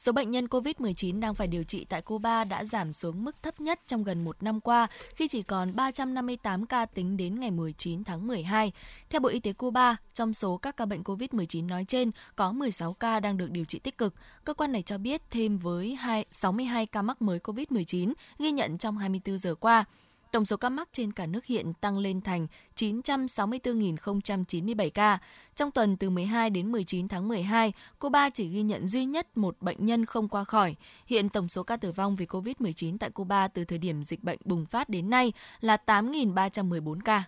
Số 0.00 0.12
bệnh 0.12 0.30
nhân 0.30 0.46
COVID-19 0.46 1.20
đang 1.20 1.34
phải 1.34 1.46
điều 1.46 1.64
trị 1.64 1.84
tại 1.84 2.02
Cuba 2.02 2.44
đã 2.44 2.64
giảm 2.64 2.92
xuống 2.92 3.24
mức 3.24 3.36
thấp 3.42 3.60
nhất 3.60 3.80
trong 3.86 4.04
gần 4.04 4.24
một 4.24 4.42
năm 4.42 4.60
qua, 4.60 4.86
khi 5.14 5.28
chỉ 5.28 5.42
còn 5.42 5.76
358 5.76 6.66
ca 6.66 6.86
tính 6.86 7.16
đến 7.16 7.40
ngày 7.40 7.50
19 7.50 8.04
tháng 8.04 8.26
12. 8.26 8.72
Theo 9.10 9.20
Bộ 9.20 9.28
Y 9.28 9.40
tế 9.40 9.52
Cuba, 9.52 9.96
trong 10.14 10.34
số 10.34 10.56
các 10.56 10.76
ca 10.76 10.86
bệnh 10.86 11.02
COVID-19 11.02 11.66
nói 11.66 11.84
trên, 11.84 12.10
có 12.36 12.52
16 12.52 12.92
ca 12.92 13.20
đang 13.20 13.36
được 13.36 13.50
điều 13.50 13.64
trị 13.64 13.78
tích 13.78 13.98
cực. 13.98 14.14
Cơ 14.44 14.54
quan 14.54 14.72
này 14.72 14.82
cho 14.82 14.98
biết 14.98 15.22
thêm 15.30 15.58
với 15.58 15.98
62 16.30 16.86
ca 16.86 17.02
mắc 17.02 17.22
mới 17.22 17.38
COVID-19 17.38 18.12
ghi 18.38 18.50
nhận 18.50 18.78
trong 18.78 18.98
24 18.98 19.38
giờ 19.38 19.54
qua. 19.54 19.84
Tổng 20.30 20.44
số 20.44 20.56
ca 20.56 20.68
mắc 20.68 20.88
trên 20.92 21.12
cả 21.12 21.26
nước 21.26 21.44
hiện 21.44 21.74
tăng 21.74 21.98
lên 21.98 22.20
thành 22.20 22.46
964.097 22.76 24.90
ca. 24.90 25.18
Trong 25.56 25.70
tuần 25.70 25.96
từ 25.96 26.10
12 26.10 26.50
đến 26.50 26.72
19 26.72 27.08
tháng 27.08 27.28
12, 27.28 27.72
Cuba 27.98 28.30
chỉ 28.30 28.48
ghi 28.48 28.62
nhận 28.62 28.86
duy 28.86 29.04
nhất 29.04 29.36
một 29.36 29.56
bệnh 29.60 29.84
nhân 29.84 30.06
không 30.06 30.28
qua 30.28 30.44
khỏi. 30.44 30.76
Hiện 31.06 31.28
tổng 31.28 31.48
số 31.48 31.62
ca 31.62 31.76
tử 31.76 31.92
vong 31.92 32.16
vì 32.16 32.26
COVID-19 32.26 32.98
tại 32.98 33.10
Cuba 33.10 33.48
từ 33.48 33.64
thời 33.64 33.78
điểm 33.78 34.02
dịch 34.02 34.22
bệnh 34.22 34.38
bùng 34.44 34.66
phát 34.66 34.88
đến 34.88 35.10
nay 35.10 35.32
là 35.60 35.76
8.314 35.86 36.98
ca. 37.04 37.24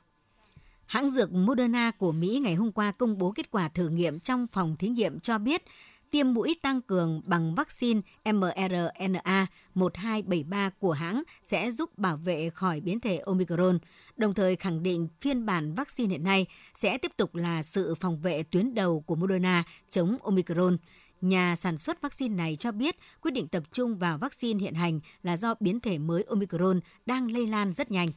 Hãng 0.87 1.11
dược 1.11 1.33
Moderna 1.33 1.91
của 1.91 2.12
Mỹ 2.12 2.41
ngày 2.43 2.55
hôm 2.55 2.73
qua 2.73 2.93
công 2.93 3.19
bố 3.19 3.33
kết 3.33 3.51
quả 3.51 3.69
thử 3.69 3.88
nghiệm 3.88 4.21
trong 4.21 4.47
phòng 4.47 4.77
thí 4.77 4.88
nghiệm 4.88 5.21
cho 5.21 5.38
biết 5.38 5.65
tiêm 6.12 6.33
mũi 6.33 6.57
tăng 6.62 6.81
cường 6.81 7.20
bằng 7.25 7.55
vaccine 7.55 8.01
mRNA 8.25 9.46
1273 9.75 10.70
của 10.79 10.92
hãng 10.92 11.22
sẽ 11.42 11.70
giúp 11.70 11.98
bảo 11.98 12.16
vệ 12.16 12.51
khỏi 12.51 12.81
biến 12.81 13.01
thể 13.01 13.18
Omicron, 13.18 13.79
đồng 14.16 14.35
thời 14.35 14.57
khẳng 14.57 14.83
định 14.83 15.09
phiên 15.20 15.46
bản 15.46 15.75
vaccine 15.75 16.11
hiện 16.11 16.25
nay 16.25 16.46
sẽ 16.75 16.98
tiếp 16.98 17.12
tục 17.16 17.35
là 17.35 17.62
sự 17.62 17.94
phòng 17.94 18.18
vệ 18.18 18.42
tuyến 18.42 18.75
đầu 18.75 19.01
của 19.01 19.14
Moderna 19.14 19.64
chống 19.90 20.16
Omicron. 20.22 20.77
Nhà 21.20 21.57
sản 21.57 21.79
xuất 21.79 22.01
vaccine 22.01 22.35
này 22.35 22.57
cho 22.57 22.72
biết 22.72 22.96
quyết 23.20 23.31
định 23.31 23.48
tập 23.48 23.62
trung 23.72 23.98
vào 23.98 24.18
vaccine 24.18 24.61
hiện 24.61 24.75
hành 24.75 25.01
là 25.22 25.37
do 25.37 25.55
biến 25.61 25.81
thể 25.81 25.98
mới 25.98 26.22
Omicron 26.22 26.81
đang 27.07 27.31
lây 27.31 27.46
lan 27.46 27.72
rất 27.72 27.90
nhanh. 27.90 28.09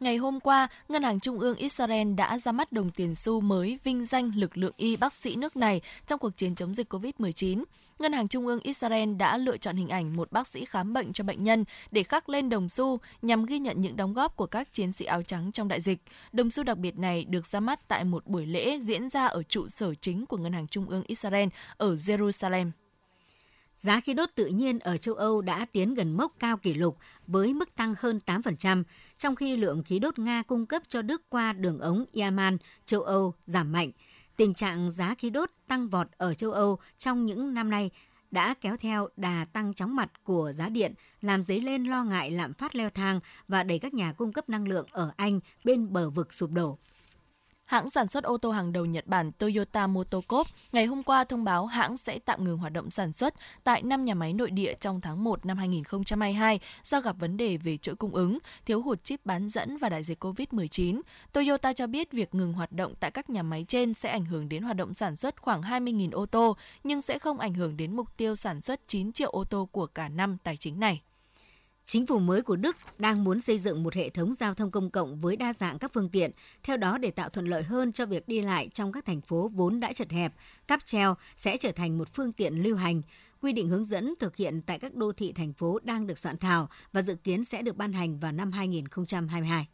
Ngày 0.00 0.16
hôm 0.16 0.40
qua, 0.40 0.68
Ngân 0.88 1.02
hàng 1.02 1.20
Trung 1.20 1.38
ương 1.40 1.56
Israel 1.56 2.14
đã 2.14 2.38
ra 2.38 2.52
mắt 2.52 2.72
đồng 2.72 2.90
tiền 2.90 3.14
xu 3.14 3.40
mới 3.40 3.78
vinh 3.84 4.04
danh 4.04 4.30
lực 4.34 4.56
lượng 4.56 4.72
y 4.76 4.96
bác 4.96 5.12
sĩ 5.12 5.36
nước 5.36 5.56
này 5.56 5.80
trong 6.06 6.18
cuộc 6.18 6.36
chiến 6.36 6.54
chống 6.54 6.74
dịch 6.74 6.94
COVID-19. 6.94 7.64
Ngân 7.98 8.12
hàng 8.12 8.28
Trung 8.28 8.46
ương 8.46 8.60
Israel 8.60 9.14
đã 9.14 9.36
lựa 9.36 9.56
chọn 9.56 9.76
hình 9.76 9.88
ảnh 9.88 10.16
một 10.16 10.32
bác 10.32 10.46
sĩ 10.46 10.64
khám 10.64 10.92
bệnh 10.92 11.12
cho 11.12 11.24
bệnh 11.24 11.44
nhân 11.44 11.64
để 11.90 12.02
khắc 12.02 12.28
lên 12.28 12.48
đồng 12.48 12.68
xu 12.68 12.98
nhằm 13.22 13.44
ghi 13.44 13.58
nhận 13.58 13.80
những 13.80 13.96
đóng 13.96 14.14
góp 14.14 14.36
của 14.36 14.46
các 14.46 14.72
chiến 14.72 14.92
sĩ 14.92 15.04
áo 15.04 15.22
trắng 15.22 15.52
trong 15.52 15.68
đại 15.68 15.80
dịch. 15.80 15.98
Đồng 16.32 16.50
xu 16.50 16.62
đặc 16.62 16.78
biệt 16.78 16.98
này 16.98 17.24
được 17.24 17.46
ra 17.46 17.60
mắt 17.60 17.88
tại 17.88 18.04
một 18.04 18.26
buổi 18.26 18.46
lễ 18.46 18.78
diễn 18.80 19.08
ra 19.08 19.26
ở 19.26 19.42
trụ 19.42 19.68
sở 19.68 19.94
chính 19.94 20.26
của 20.26 20.36
Ngân 20.36 20.52
hàng 20.52 20.66
Trung 20.66 20.88
ương 20.88 21.02
Israel 21.06 21.48
ở 21.76 21.94
Jerusalem. 21.94 22.70
Giá 23.78 24.00
khí 24.00 24.14
đốt 24.14 24.30
tự 24.34 24.46
nhiên 24.46 24.78
ở 24.78 24.96
châu 24.96 25.14
Âu 25.14 25.40
đã 25.40 25.66
tiến 25.72 25.94
gần 25.94 26.16
mốc 26.16 26.32
cao 26.38 26.56
kỷ 26.56 26.74
lục 26.74 26.98
với 27.26 27.54
mức 27.54 27.76
tăng 27.76 27.94
hơn 27.98 28.20
8%, 28.26 28.82
trong 29.18 29.36
khi 29.36 29.56
lượng 29.56 29.82
khí 29.82 29.98
đốt 29.98 30.18
Nga 30.18 30.42
cung 30.42 30.66
cấp 30.66 30.82
cho 30.88 31.02
Đức 31.02 31.22
qua 31.28 31.52
đường 31.52 31.78
ống 31.78 32.04
Yaman, 32.14 32.58
châu 32.86 33.02
Âu 33.02 33.34
giảm 33.46 33.72
mạnh. 33.72 33.90
Tình 34.36 34.54
trạng 34.54 34.90
giá 34.90 35.14
khí 35.14 35.30
đốt 35.30 35.50
tăng 35.68 35.88
vọt 35.88 36.06
ở 36.16 36.34
châu 36.34 36.52
Âu 36.52 36.78
trong 36.98 37.26
những 37.26 37.54
năm 37.54 37.70
nay 37.70 37.90
đã 38.30 38.54
kéo 38.60 38.76
theo 38.76 39.08
đà 39.16 39.46
tăng 39.52 39.74
chóng 39.74 39.96
mặt 39.96 40.24
của 40.24 40.52
giá 40.54 40.68
điện, 40.68 40.94
làm 41.20 41.42
dấy 41.42 41.60
lên 41.60 41.84
lo 41.84 42.04
ngại 42.04 42.30
lạm 42.30 42.54
phát 42.54 42.74
leo 42.74 42.90
thang 42.90 43.20
và 43.48 43.62
đẩy 43.62 43.78
các 43.78 43.94
nhà 43.94 44.12
cung 44.12 44.32
cấp 44.32 44.48
năng 44.48 44.68
lượng 44.68 44.86
ở 44.90 45.12
Anh 45.16 45.40
bên 45.64 45.92
bờ 45.92 46.10
vực 46.10 46.32
sụp 46.32 46.50
đổ. 46.50 46.78
Hãng 47.68 47.90
sản 47.90 48.08
xuất 48.08 48.24
ô 48.24 48.36
tô 48.36 48.50
hàng 48.50 48.72
đầu 48.72 48.86
Nhật 48.86 49.06
Bản 49.06 49.32
Toyota 49.32 49.86
Motor 49.86 50.24
Corp 50.28 50.48
ngày 50.72 50.86
hôm 50.86 51.02
qua 51.02 51.24
thông 51.24 51.44
báo 51.44 51.66
hãng 51.66 51.96
sẽ 51.96 52.18
tạm 52.18 52.44
ngừng 52.44 52.58
hoạt 52.58 52.72
động 52.72 52.90
sản 52.90 53.12
xuất 53.12 53.34
tại 53.64 53.82
5 53.82 54.04
nhà 54.04 54.14
máy 54.14 54.32
nội 54.32 54.50
địa 54.50 54.74
trong 54.80 55.00
tháng 55.00 55.24
1 55.24 55.46
năm 55.46 55.56
2022 55.58 56.60
do 56.84 57.00
gặp 57.00 57.16
vấn 57.18 57.36
đề 57.36 57.56
về 57.56 57.76
chuỗi 57.76 57.96
cung 57.96 58.14
ứng, 58.14 58.38
thiếu 58.66 58.82
hụt 58.82 59.04
chip 59.04 59.26
bán 59.26 59.48
dẫn 59.48 59.78
và 59.78 59.88
đại 59.88 60.04
dịch 60.04 60.24
COVID-19. 60.24 61.00
Toyota 61.32 61.72
cho 61.72 61.86
biết 61.86 62.12
việc 62.12 62.34
ngừng 62.34 62.52
hoạt 62.52 62.72
động 62.72 62.94
tại 63.00 63.10
các 63.10 63.30
nhà 63.30 63.42
máy 63.42 63.64
trên 63.68 63.94
sẽ 63.94 64.10
ảnh 64.10 64.24
hưởng 64.24 64.48
đến 64.48 64.62
hoạt 64.62 64.76
động 64.76 64.94
sản 64.94 65.16
xuất 65.16 65.42
khoảng 65.42 65.62
20.000 65.62 66.10
ô 66.12 66.26
tô, 66.26 66.56
nhưng 66.84 67.02
sẽ 67.02 67.18
không 67.18 67.38
ảnh 67.38 67.54
hưởng 67.54 67.76
đến 67.76 67.96
mục 67.96 68.16
tiêu 68.16 68.34
sản 68.34 68.60
xuất 68.60 68.80
9 68.86 69.12
triệu 69.12 69.30
ô 69.30 69.44
tô 69.44 69.68
của 69.72 69.86
cả 69.86 70.08
năm 70.08 70.36
tài 70.44 70.56
chính 70.56 70.80
này. 70.80 71.02
Chính 71.90 72.06
phủ 72.06 72.18
mới 72.18 72.42
của 72.42 72.56
Đức 72.56 72.76
đang 72.98 73.24
muốn 73.24 73.40
xây 73.40 73.58
dựng 73.58 73.82
một 73.82 73.94
hệ 73.94 74.10
thống 74.10 74.34
giao 74.34 74.54
thông 74.54 74.70
công 74.70 74.90
cộng 74.90 75.20
với 75.20 75.36
đa 75.36 75.52
dạng 75.52 75.78
các 75.78 75.90
phương 75.94 76.08
tiện, 76.08 76.30
theo 76.62 76.76
đó 76.76 76.98
để 76.98 77.10
tạo 77.10 77.28
thuận 77.28 77.46
lợi 77.46 77.62
hơn 77.62 77.92
cho 77.92 78.06
việc 78.06 78.28
đi 78.28 78.42
lại 78.42 78.68
trong 78.74 78.92
các 78.92 79.04
thành 79.04 79.20
phố 79.20 79.50
vốn 79.54 79.80
đã 79.80 79.92
chật 79.92 80.10
hẹp, 80.10 80.34
cáp 80.66 80.86
treo 80.86 81.16
sẽ 81.36 81.56
trở 81.56 81.72
thành 81.72 81.98
một 81.98 82.08
phương 82.14 82.32
tiện 82.32 82.54
lưu 82.54 82.76
hành. 82.76 83.02
Quy 83.40 83.52
định 83.52 83.68
hướng 83.68 83.84
dẫn 83.84 84.14
thực 84.20 84.36
hiện 84.36 84.62
tại 84.66 84.78
các 84.78 84.94
đô 84.94 85.12
thị 85.12 85.32
thành 85.32 85.52
phố 85.52 85.78
đang 85.82 86.06
được 86.06 86.18
soạn 86.18 86.38
thảo 86.38 86.68
và 86.92 87.02
dự 87.02 87.14
kiến 87.14 87.44
sẽ 87.44 87.62
được 87.62 87.76
ban 87.76 87.92
hành 87.92 88.18
vào 88.18 88.32
năm 88.32 88.52
2022. 88.52 89.68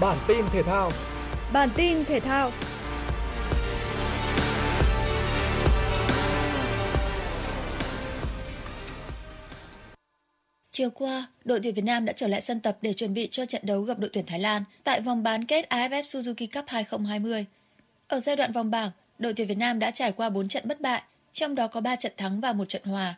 Bản 0.00 0.18
tin 0.28 0.44
thể 0.52 0.62
thao 0.62 0.90
Bản 1.52 1.68
tin 1.76 2.04
thể 2.04 2.20
thao 2.20 2.50
Chiều 10.72 10.90
qua, 10.90 11.26
đội 11.44 11.60
tuyển 11.62 11.74
Việt 11.74 11.84
Nam 11.84 12.04
đã 12.04 12.12
trở 12.12 12.28
lại 12.28 12.40
sân 12.40 12.60
tập 12.60 12.78
để 12.82 12.92
chuẩn 12.92 13.14
bị 13.14 13.28
cho 13.30 13.44
trận 13.44 13.62
đấu 13.64 13.82
gặp 13.82 13.98
đội 13.98 14.10
tuyển 14.12 14.26
Thái 14.26 14.38
Lan 14.38 14.64
tại 14.84 15.00
vòng 15.00 15.22
bán 15.22 15.44
kết 15.44 15.66
AFF 15.70 16.02
Suzuki 16.02 16.46
Cup 16.54 16.64
2020. 16.68 17.46
Ở 18.08 18.20
giai 18.20 18.36
đoạn 18.36 18.52
vòng 18.52 18.70
bảng, 18.70 18.90
đội 19.18 19.32
tuyển 19.34 19.46
Việt 19.48 19.58
Nam 19.58 19.78
đã 19.78 19.90
trải 19.90 20.12
qua 20.12 20.30
4 20.30 20.48
trận 20.48 20.68
bất 20.68 20.80
bại, 20.80 21.02
trong 21.32 21.54
đó 21.54 21.66
có 21.66 21.80
3 21.80 21.96
trận 21.96 22.12
thắng 22.16 22.40
và 22.40 22.52
một 22.52 22.68
trận 22.68 22.82
hòa. 22.84 23.14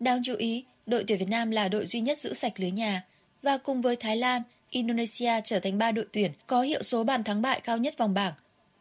Đáng 0.00 0.22
chú 0.24 0.34
ý, 0.34 0.64
đội 0.86 1.04
tuyển 1.08 1.18
Việt 1.18 1.28
Nam 1.28 1.50
là 1.50 1.68
đội 1.68 1.86
duy 1.86 2.00
nhất 2.00 2.18
giữ 2.18 2.34
sạch 2.34 2.60
lưới 2.60 2.70
nhà 2.70 3.04
và 3.42 3.58
cùng 3.58 3.82
với 3.82 3.96
Thái 3.96 4.16
Lan, 4.16 4.42
Indonesia 4.72 5.40
trở 5.44 5.60
thành 5.60 5.78
ba 5.78 5.92
đội 5.92 6.06
tuyển 6.12 6.32
có 6.46 6.62
hiệu 6.62 6.82
số 6.82 7.04
bàn 7.04 7.24
thắng 7.24 7.42
bại 7.42 7.60
cao 7.60 7.78
nhất 7.78 7.98
vòng 7.98 8.14
bảng. 8.14 8.32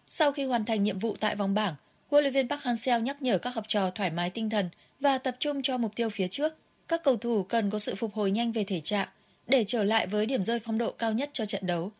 Sau 0.07 0.31
khi 0.31 0.43
hoàn 0.43 0.65
thành 0.65 0.83
nhiệm 0.83 0.99
vụ 0.99 1.15
tại 1.19 1.35
vòng 1.35 1.53
bảng, 1.53 1.75
huấn 2.09 2.23
luyện 2.23 2.33
viên 2.33 2.47
Park 2.47 2.61
Hang-seo 2.61 2.99
nhắc 2.99 3.21
nhở 3.21 3.37
các 3.37 3.55
học 3.55 3.65
trò 3.67 3.89
thoải 3.89 4.11
mái 4.11 4.29
tinh 4.29 4.49
thần 4.49 4.69
và 4.99 5.17
tập 5.17 5.35
trung 5.39 5.61
cho 5.61 5.77
mục 5.77 5.95
tiêu 5.95 6.09
phía 6.09 6.27
trước. 6.27 6.53
Các 6.87 7.03
cầu 7.03 7.17
thủ 7.17 7.43
cần 7.43 7.69
có 7.69 7.79
sự 7.79 7.95
phục 7.95 8.13
hồi 8.13 8.31
nhanh 8.31 8.51
về 8.51 8.63
thể 8.63 8.79
trạng 8.79 9.07
để 9.47 9.63
trở 9.67 9.83
lại 9.83 10.07
với 10.07 10.25
điểm 10.25 10.43
rơi 10.43 10.59
phong 10.59 10.77
độ 10.77 10.91
cao 10.91 11.13
nhất 11.13 11.29
cho 11.33 11.45
trận 11.45 11.67
đấu. 11.67 11.91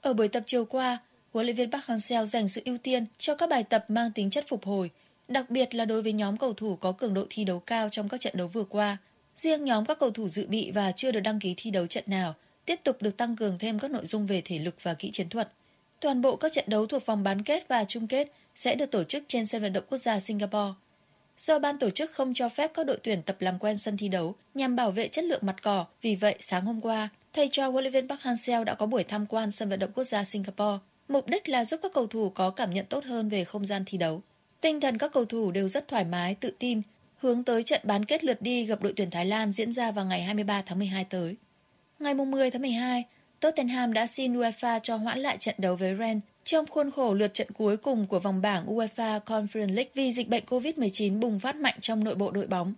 Ở 0.00 0.14
buổi 0.14 0.28
tập 0.28 0.42
chiều 0.46 0.64
qua, 0.64 0.98
huấn 1.32 1.46
luyện 1.46 1.56
viên 1.56 1.70
Park 1.70 1.84
Hang-seo 1.84 2.26
dành 2.26 2.48
sự 2.48 2.62
ưu 2.64 2.78
tiên 2.78 3.06
cho 3.18 3.34
các 3.34 3.48
bài 3.48 3.64
tập 3.64 3.84
mang 3.88 4.12
tính 4.12 4.30
chất 4.30 4.44
phục 4.48 4.64
hồi, 4.64 4.90
đặc 5.28 5.50
biệt 5.50 5.74
là 5.74 5.84
đối 5.84 6.02
với 6.02 6.12
nhóm 6.12 6.36
cầu 6.36 6.54
thủ 6.54 6.76
có 6.76 6.92
cường 6.92 7.14
độ 7.14 7.26
thi 7.30 7.44
đấu 7.44 7.60
cao 7.60 7.88
trong 7.88 8.08
các 8.08 8.20
trận 8.20 8.36
đấu 8.36 8.48
vừa 8.48 8.64
qua. 8.64 8.96
Riêng 9.36 9.64
nhóm 9.64 9.84
các 9.84 9.98
cầu 10.00 10.10
thủ 10.10 10.28
dự 10.28 10.46
bị 10.46 10.70
và 10.70 10.92
chưa 10.92 11.10
được 11.10 11.20
đăng 11.20 11.40
ký 11.40 11.54
thi 11.56 11.70
đấu 11.70 11.86
trận 11.86 12.04
nào 12.06 12.34
tiếp 12.66 12.80
tục 12.84 13.02
được 13.02 13.16
tăng 13.16 13.36
cường 13.36 13.58
thêm 13.58 13.78
các 13.78 13.90
nội 13.90 14.06
dung 14.06 14.26
về 14.26 14.42
thể 14.44 14.58
lực 14.58 14.74
và 14.82 14.94
kỹ 14.94 15.10
chiến 15.12 15.28
thuật. 15.28 15.52
Toàn 16.00 16.22
bộ 16.22 16.36
các 16.36 16.52
trận 16.52 16.64
đấu 16.68 16.86
thuộc 16.86 17.06
vòng 17.06 17.22
bán 17.22 17.42
kết 17.42 17.68
và 17.68 17.84
chung 17.84 18.06
kết 18.06 18.32
sẽ 18.54 18.74
được 18.74 18.90
tổ 18.90 19.04
chức 19.04 19.24
trên 19.28 19.46
sân 19.46 19.62
vận 19.62 19.72
động 19.72 19.84
quốc 19.88 19.98
gia 19.98 20.20
Singapore. 20.20 20.72
Do 21.38 21.58
ban 21.58 21.78
tổ 21.78 21.90
chức 21.90 22.12
không 22.12 22.34
cho 22.34 22.48
phép 22.48 22.70
các 22.74 22.86
đội 22.86 22.98
tuyển 23.02 23.22
tập 23.22 23.36
làm 23.40 23.58
quen 23.58 23.78
sân 23.78 23.96
thi 23.96 24.08
đấu 24.08 24.34
nhằm 24.54 24.76
bảo 24.76 24.90
vệ 24.90 25.08
chất 25.08 25.24
lượng 25.24 25.40
mặt 25.42 25.62
cỏ, 25.62 25.86
vì 26.02 26.14
vậy 26.14 26.36
sáng 26.40 26.64
hôm 26.64 26.80
qua, 26.80 27.08
thầy 27.32 27.48
trò 27.48 27.68
huấn 27.68 27.84
luyện 27.84 27.92
viên 27.92 28.08
Park 28.08 28.20
Hang-seo 28.20 28.64
đã 28.64 28.74
có 28.74 28.86
buổi 28.86 29.04
tham 29.04 29.26
quan 29.26 29.50
sân 29.50 29.68
vận 29.68 29.78
động 29.78 29.92
quốc 29.94 30.04
gia 30.04 30.24
Singapore. 30.24 30.78
Mục 31.08 31.28
đích 31.28 31.48
là 31.48 31.64
giúp 31.64 31.80
các 31.82 31.92
cầu 31.94 32.06
thủ 32.06 32.30
có 32.30 32.50
cảm 32.50 32.70
nhận 32.70 32.86
tốt 32.86 33.04
hơn 33.04 33.28
về 33.28 33.44
không 33.44 33.66
gian 33.66 33.82
thi 33.86 33.98
đấu. 33.98 34.22
Tinh 34.60 34.80
thần 34.80 34.98
các 34.98 35.12
cầu 35.12 35.24
thủ 35.24 35.50
đều 35.50 35.68
rất 35.68 35.88
thoải 35.88 36.04
mái, 36.04 36.34
tự 36.34 36.52
tin, 36.58 36.82
hướng 37.18 37.44
tới 37.44 37.62
trận 37.62 37.80
bán 37.84 38.04
kết 38.04 38.24
lượt 38.24 38.42
đi 38.42 38.66
gặp 38.66 38.82
đội 38.82 38.92
tuyển 38.96 39.10
Thái 39.10 39.26
Lan 39.26 39.52
diễn 39.52 39.72
ra 39.72 39.90
vào 39.90 40.04
ngày 40.04 40.22
23 40.22 40.62
tháng 40.66 40.78
12 40.78 41.04
tới. 41.04 41.36
Ngày 41.98 42.14
10 42.14 42.50
tháng 42.50 42.62
12, 42.62 43.04
Tottenham 43.40 43.92
đã 43.92 44.06
xin 44.06 44.36
UEFA 44.36 44.80
cho 44.82 44.96
hoãn 44.96 45.18
lại 45.18 45.36
trận 45.40 45.54
đấu 45.58 45.76
với 45.76 45.96
Rennes 45.98 46.22
Trong 46.44 46.66
khuôn 46.66 46.90
khổ 46.90 47.14
lượt 47.14 47.34
trận 47.34 47.50
cuối 47.50 47.76
cùng 47.76 48.06
của 48.06 48.18
vòng 48.18 48.42
bảng 48.42 48.66
UEFA 48.66 49.20
Conference 49.20 49.74
League 49.74 49.90
vì 49.94 50.12
dịch 50.12 50.28
bệnh 50.28 50.44
COVID-19 50.44 51.20
bùng 51.20 51.40
phát 51.40 51.56
mạnh 51.56 51.74
trong 51.80 52.04
nội 52.04 52.14
bộ 52.14 52.30
đội 52.30 52.46
bóng. 52.46 52.74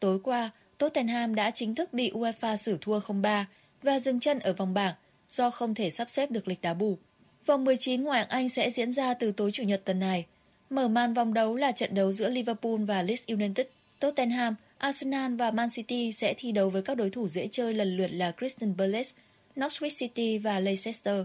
Tối 0.00 0.18
qua, 0.22 0.50
Tottenham 0.78 1.34
đã 1.34 1.50
chính 1.50 1.74
thức 1.74 1.92
bị 1.92 2.10
UEFA 2.10 2.56
xử 2.56 2.78
thua 2.80 3.00
0-3 3.00 3.44
và 3.82 3.98
dừng 3.98 4.20
chân 4.20 4.38
ở 4.38 4.52
vòng 4.52 4.74
bảng 4.74 4.94
do 5.30 5.50
không 5.50 5.74
thể 5.74 5.90
sắp 5.90 6.10
xếp 6.10 6.30
được 6.30 6.48
lịch 6.48 6.62
đá 6.62 6.74
bù. 6.74 6.98
Vòng 7.46 7.64
19 7.64 8.02
ngoại 8.02 8.18
hạng 8.18 8.28
Anh 8.28 8.48
sẽ 8.48 8.70
diễn 8.70 8.92
ra 8.92 9.14
từ 9.14 9.32
tối 9.32 9.50
Chủ 9.52 9.62
nhật 9.62 9.82
tuần 9.84 10.00
này. 10.00 10.26
Mở 10.70 10.88
màn 10.88 11.14
vòng 11.14 11.34
đấu 11.34 11.56
là 11.56 11.72
trận 11.72 11.94
đấu 11.94 12.12
giữa 12.12 12.28
Liverpool 12.28 12.76
và 12.76 13.02
Leeds 13.02 13.26
United. 13.28 13.66
Tottenham, 14.00 14.54
Arsenal 14.84 15.34
và 15.34 15.50
Man 15.50 15.70
City 15.70 16.12
sẽ 16.12 16.34
thi 16.38 16.52
đấu 16.52 16.70
với 16.70 16.82
các 16.82 16.96
đối 16.96 17.10
thủ 17.10 17.28
dễ 17.28 17.48
chơi 17.50 17.74
lần 17.74 17.96
lượt 17.96 18.06
là 18.06 18.32
Crystal 18.32 18.70
Palace, 18.78 19.10
Norwich 19.56 19.98
City 19.98 20.38
và 20.38 20.60
Leicester. 20.60 21.24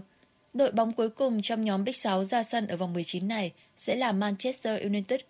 Đội 0.54 0.72
bóng 0.72 0.92
cuối 0.92 1.08
cùng 1.08 1.42
trong 1.42 1.64
nhóm 1.64 1.84
Big 1.84 1.92
6 1.92 2.24
ra 2.24 2.42
sân 2.42 2.66
ở 2.66 2.76
vòng 2.76 2.92
19 2.92 3.28
này 3.28 3.52
sẽ 3.76 3.96
là 3.96 4.12
Manchester 4.12 4.82
United. 4.82 5.20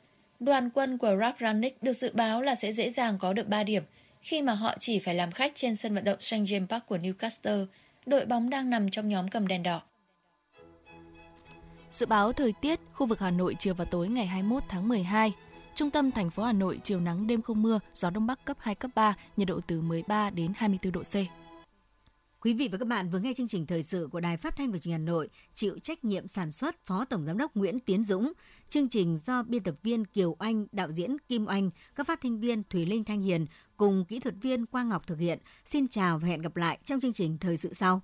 Đoàn 0.40 0.70
quân 0.70 0.98
của 0.98 1.16
Ralph 1.20 1.40
Rangnick 1.40 1.82
được 1.82 1.92
dự 1.92 2.10
báo 2.14 2.42
là 2.42 2.54
sẽ 2.54 2.72
dễ 2.72 2.90
dàng 2.90 3.18
có 3.18 3.32
được 3.32 3.48
3 3.48 3.62
điểm 3.62 3.82
khi 4.20 4.42
mà 4.42 4.54
họ 4.54 4.74
chỉ 4.80 4.98
phải 4.98 5.14
làm 5.14 5.32
khách 5.32 5.52
trên 5.54 5.76
sân 5.76 5.94
vận 5.94 6.04
động 6.04 6.20
St 6.20 6.34
James 6.34 6.66
Park 6.66 6.86
của 6.86 6.96
Newcastle, 6.96 7.66
đội 8.06 8.26
bóng 8.26 8.50
đang 8.50 8.70
nằm 8.70 8.90
trong 8.90 9.08
nhóm 9.08 9.28
cầm 9.28 9.46
đèn 9.46 9.62
đỏ. 9.62 9.82
Dự 11.90 12.06
báo 12.06 12.32
thời 12.32 12.52
tiết 12.60 12.80
khu 12.92 13.06
vực 13.06 13.20
Hà 13.20 13.30
Nội 13.30 13.56
chiều 13.58 13.74
và 13.74 13.84
tối 13.84 14.08
ngày 14.08 14.26
21 14.26 14.62
tháng 14.68 14.88
12. 14.88 15.32
Trung 15.74 15.90
tâm 15.90 16.10
thành 16.10 16.30
phố 16.30 16.42
Hà 16.42 16.52
Nội 16.52 16.80
chiều 16.84 17.00
nắng 17.00 17.26
đêm 17.26 17.42
không 17.42 17.62
mưa, 17.62 17.80
gió 17.94 18.10
đông 18.10 18.26
bắc 18.26 18.44
cấp 18.44 18.56
2 18.60 18.74
cấp 18.74 18.90
3, 18.94 19.14
nhiệt 19.36 19.48
độ 19.48 19.60
từ 19.66 19.80
13 19.80 20.30
đến 20.30 20.52
24 20.56 20.92
độ 20.92 21.02
C. 21.02 21.14
Quý 22.40 22.54
vị 22.54 22.68
và 22.72 22.78
các 22.78 22.88
bạn 22.88 23.10
vừa 23.10 23.18
nghe 23.18 23.32
chương 23.36 23.48
trình 23.48 23.66
thời 23.66 23.82
sự 23.82 24.08
của 24.12 24.20
Đài 24.20 24.36
Phát 24.36 24.56
thanh 24.56 24.72
và 24.72 24.78
Truyền 24.78 24.92
hình 24.92 25.00
Hà 25.00 25.12
Nội, 25.12 25.28
chịu 25.54 25.78
trách 25.78 26.04
nhiệm 26.04 26.28
sản 26.28 26.50
xuất 26.50 26.86
Phó 26.86 27.04
Tổng 27.04 27.26
giám 27.26 27.38
đốc 27.38 27.56
Nguyễn 27.56 27.78
Tiến 27.78 28.04
Dũng. 28.04 28.32
Chương 28.70 28.88
trình 28.88 29.18
do 29.26 29.42
biên 29.42 29.62
tập 29.62 29.74
viên 29.82 30.04
Kiều 30.04 30.36
Anh, 30.38 30.66
đạo 30.72 30.92
diễn 30.92 31.16
Kim 31.28 31.46
Anh, 31.46 31.70
các 31.94 32.06
phát 32.06 32.20
thanh 32.22 32.40
viên 32.40 32.62
Thùy 32.70 32.86
Linh 32.86 33.04
Thanh 33.04 33.22
Hiền 33.22 33.46
cùng 33.76 34.04
kỹ 34.04 34.20
thuật 34.20 34.34
viên 34.40 34.66
Quang 34.66 34.88
Ngọc 34.88 35.06
thực 35.06 35.18
hiện. 35.18 35.38
Xin 35.66 35.88
chào 35.88 36.18
và 36.18 36.28
hẹn 36.28 36.42
gặp 36.42 36.56
lại 36.56 36.78
trong 36.84 37.00
chương 37.00 37.12
trình 37.12 37.38
thời 37.38 37.56
sự 37.56 37.72
sau. 37.72 38.02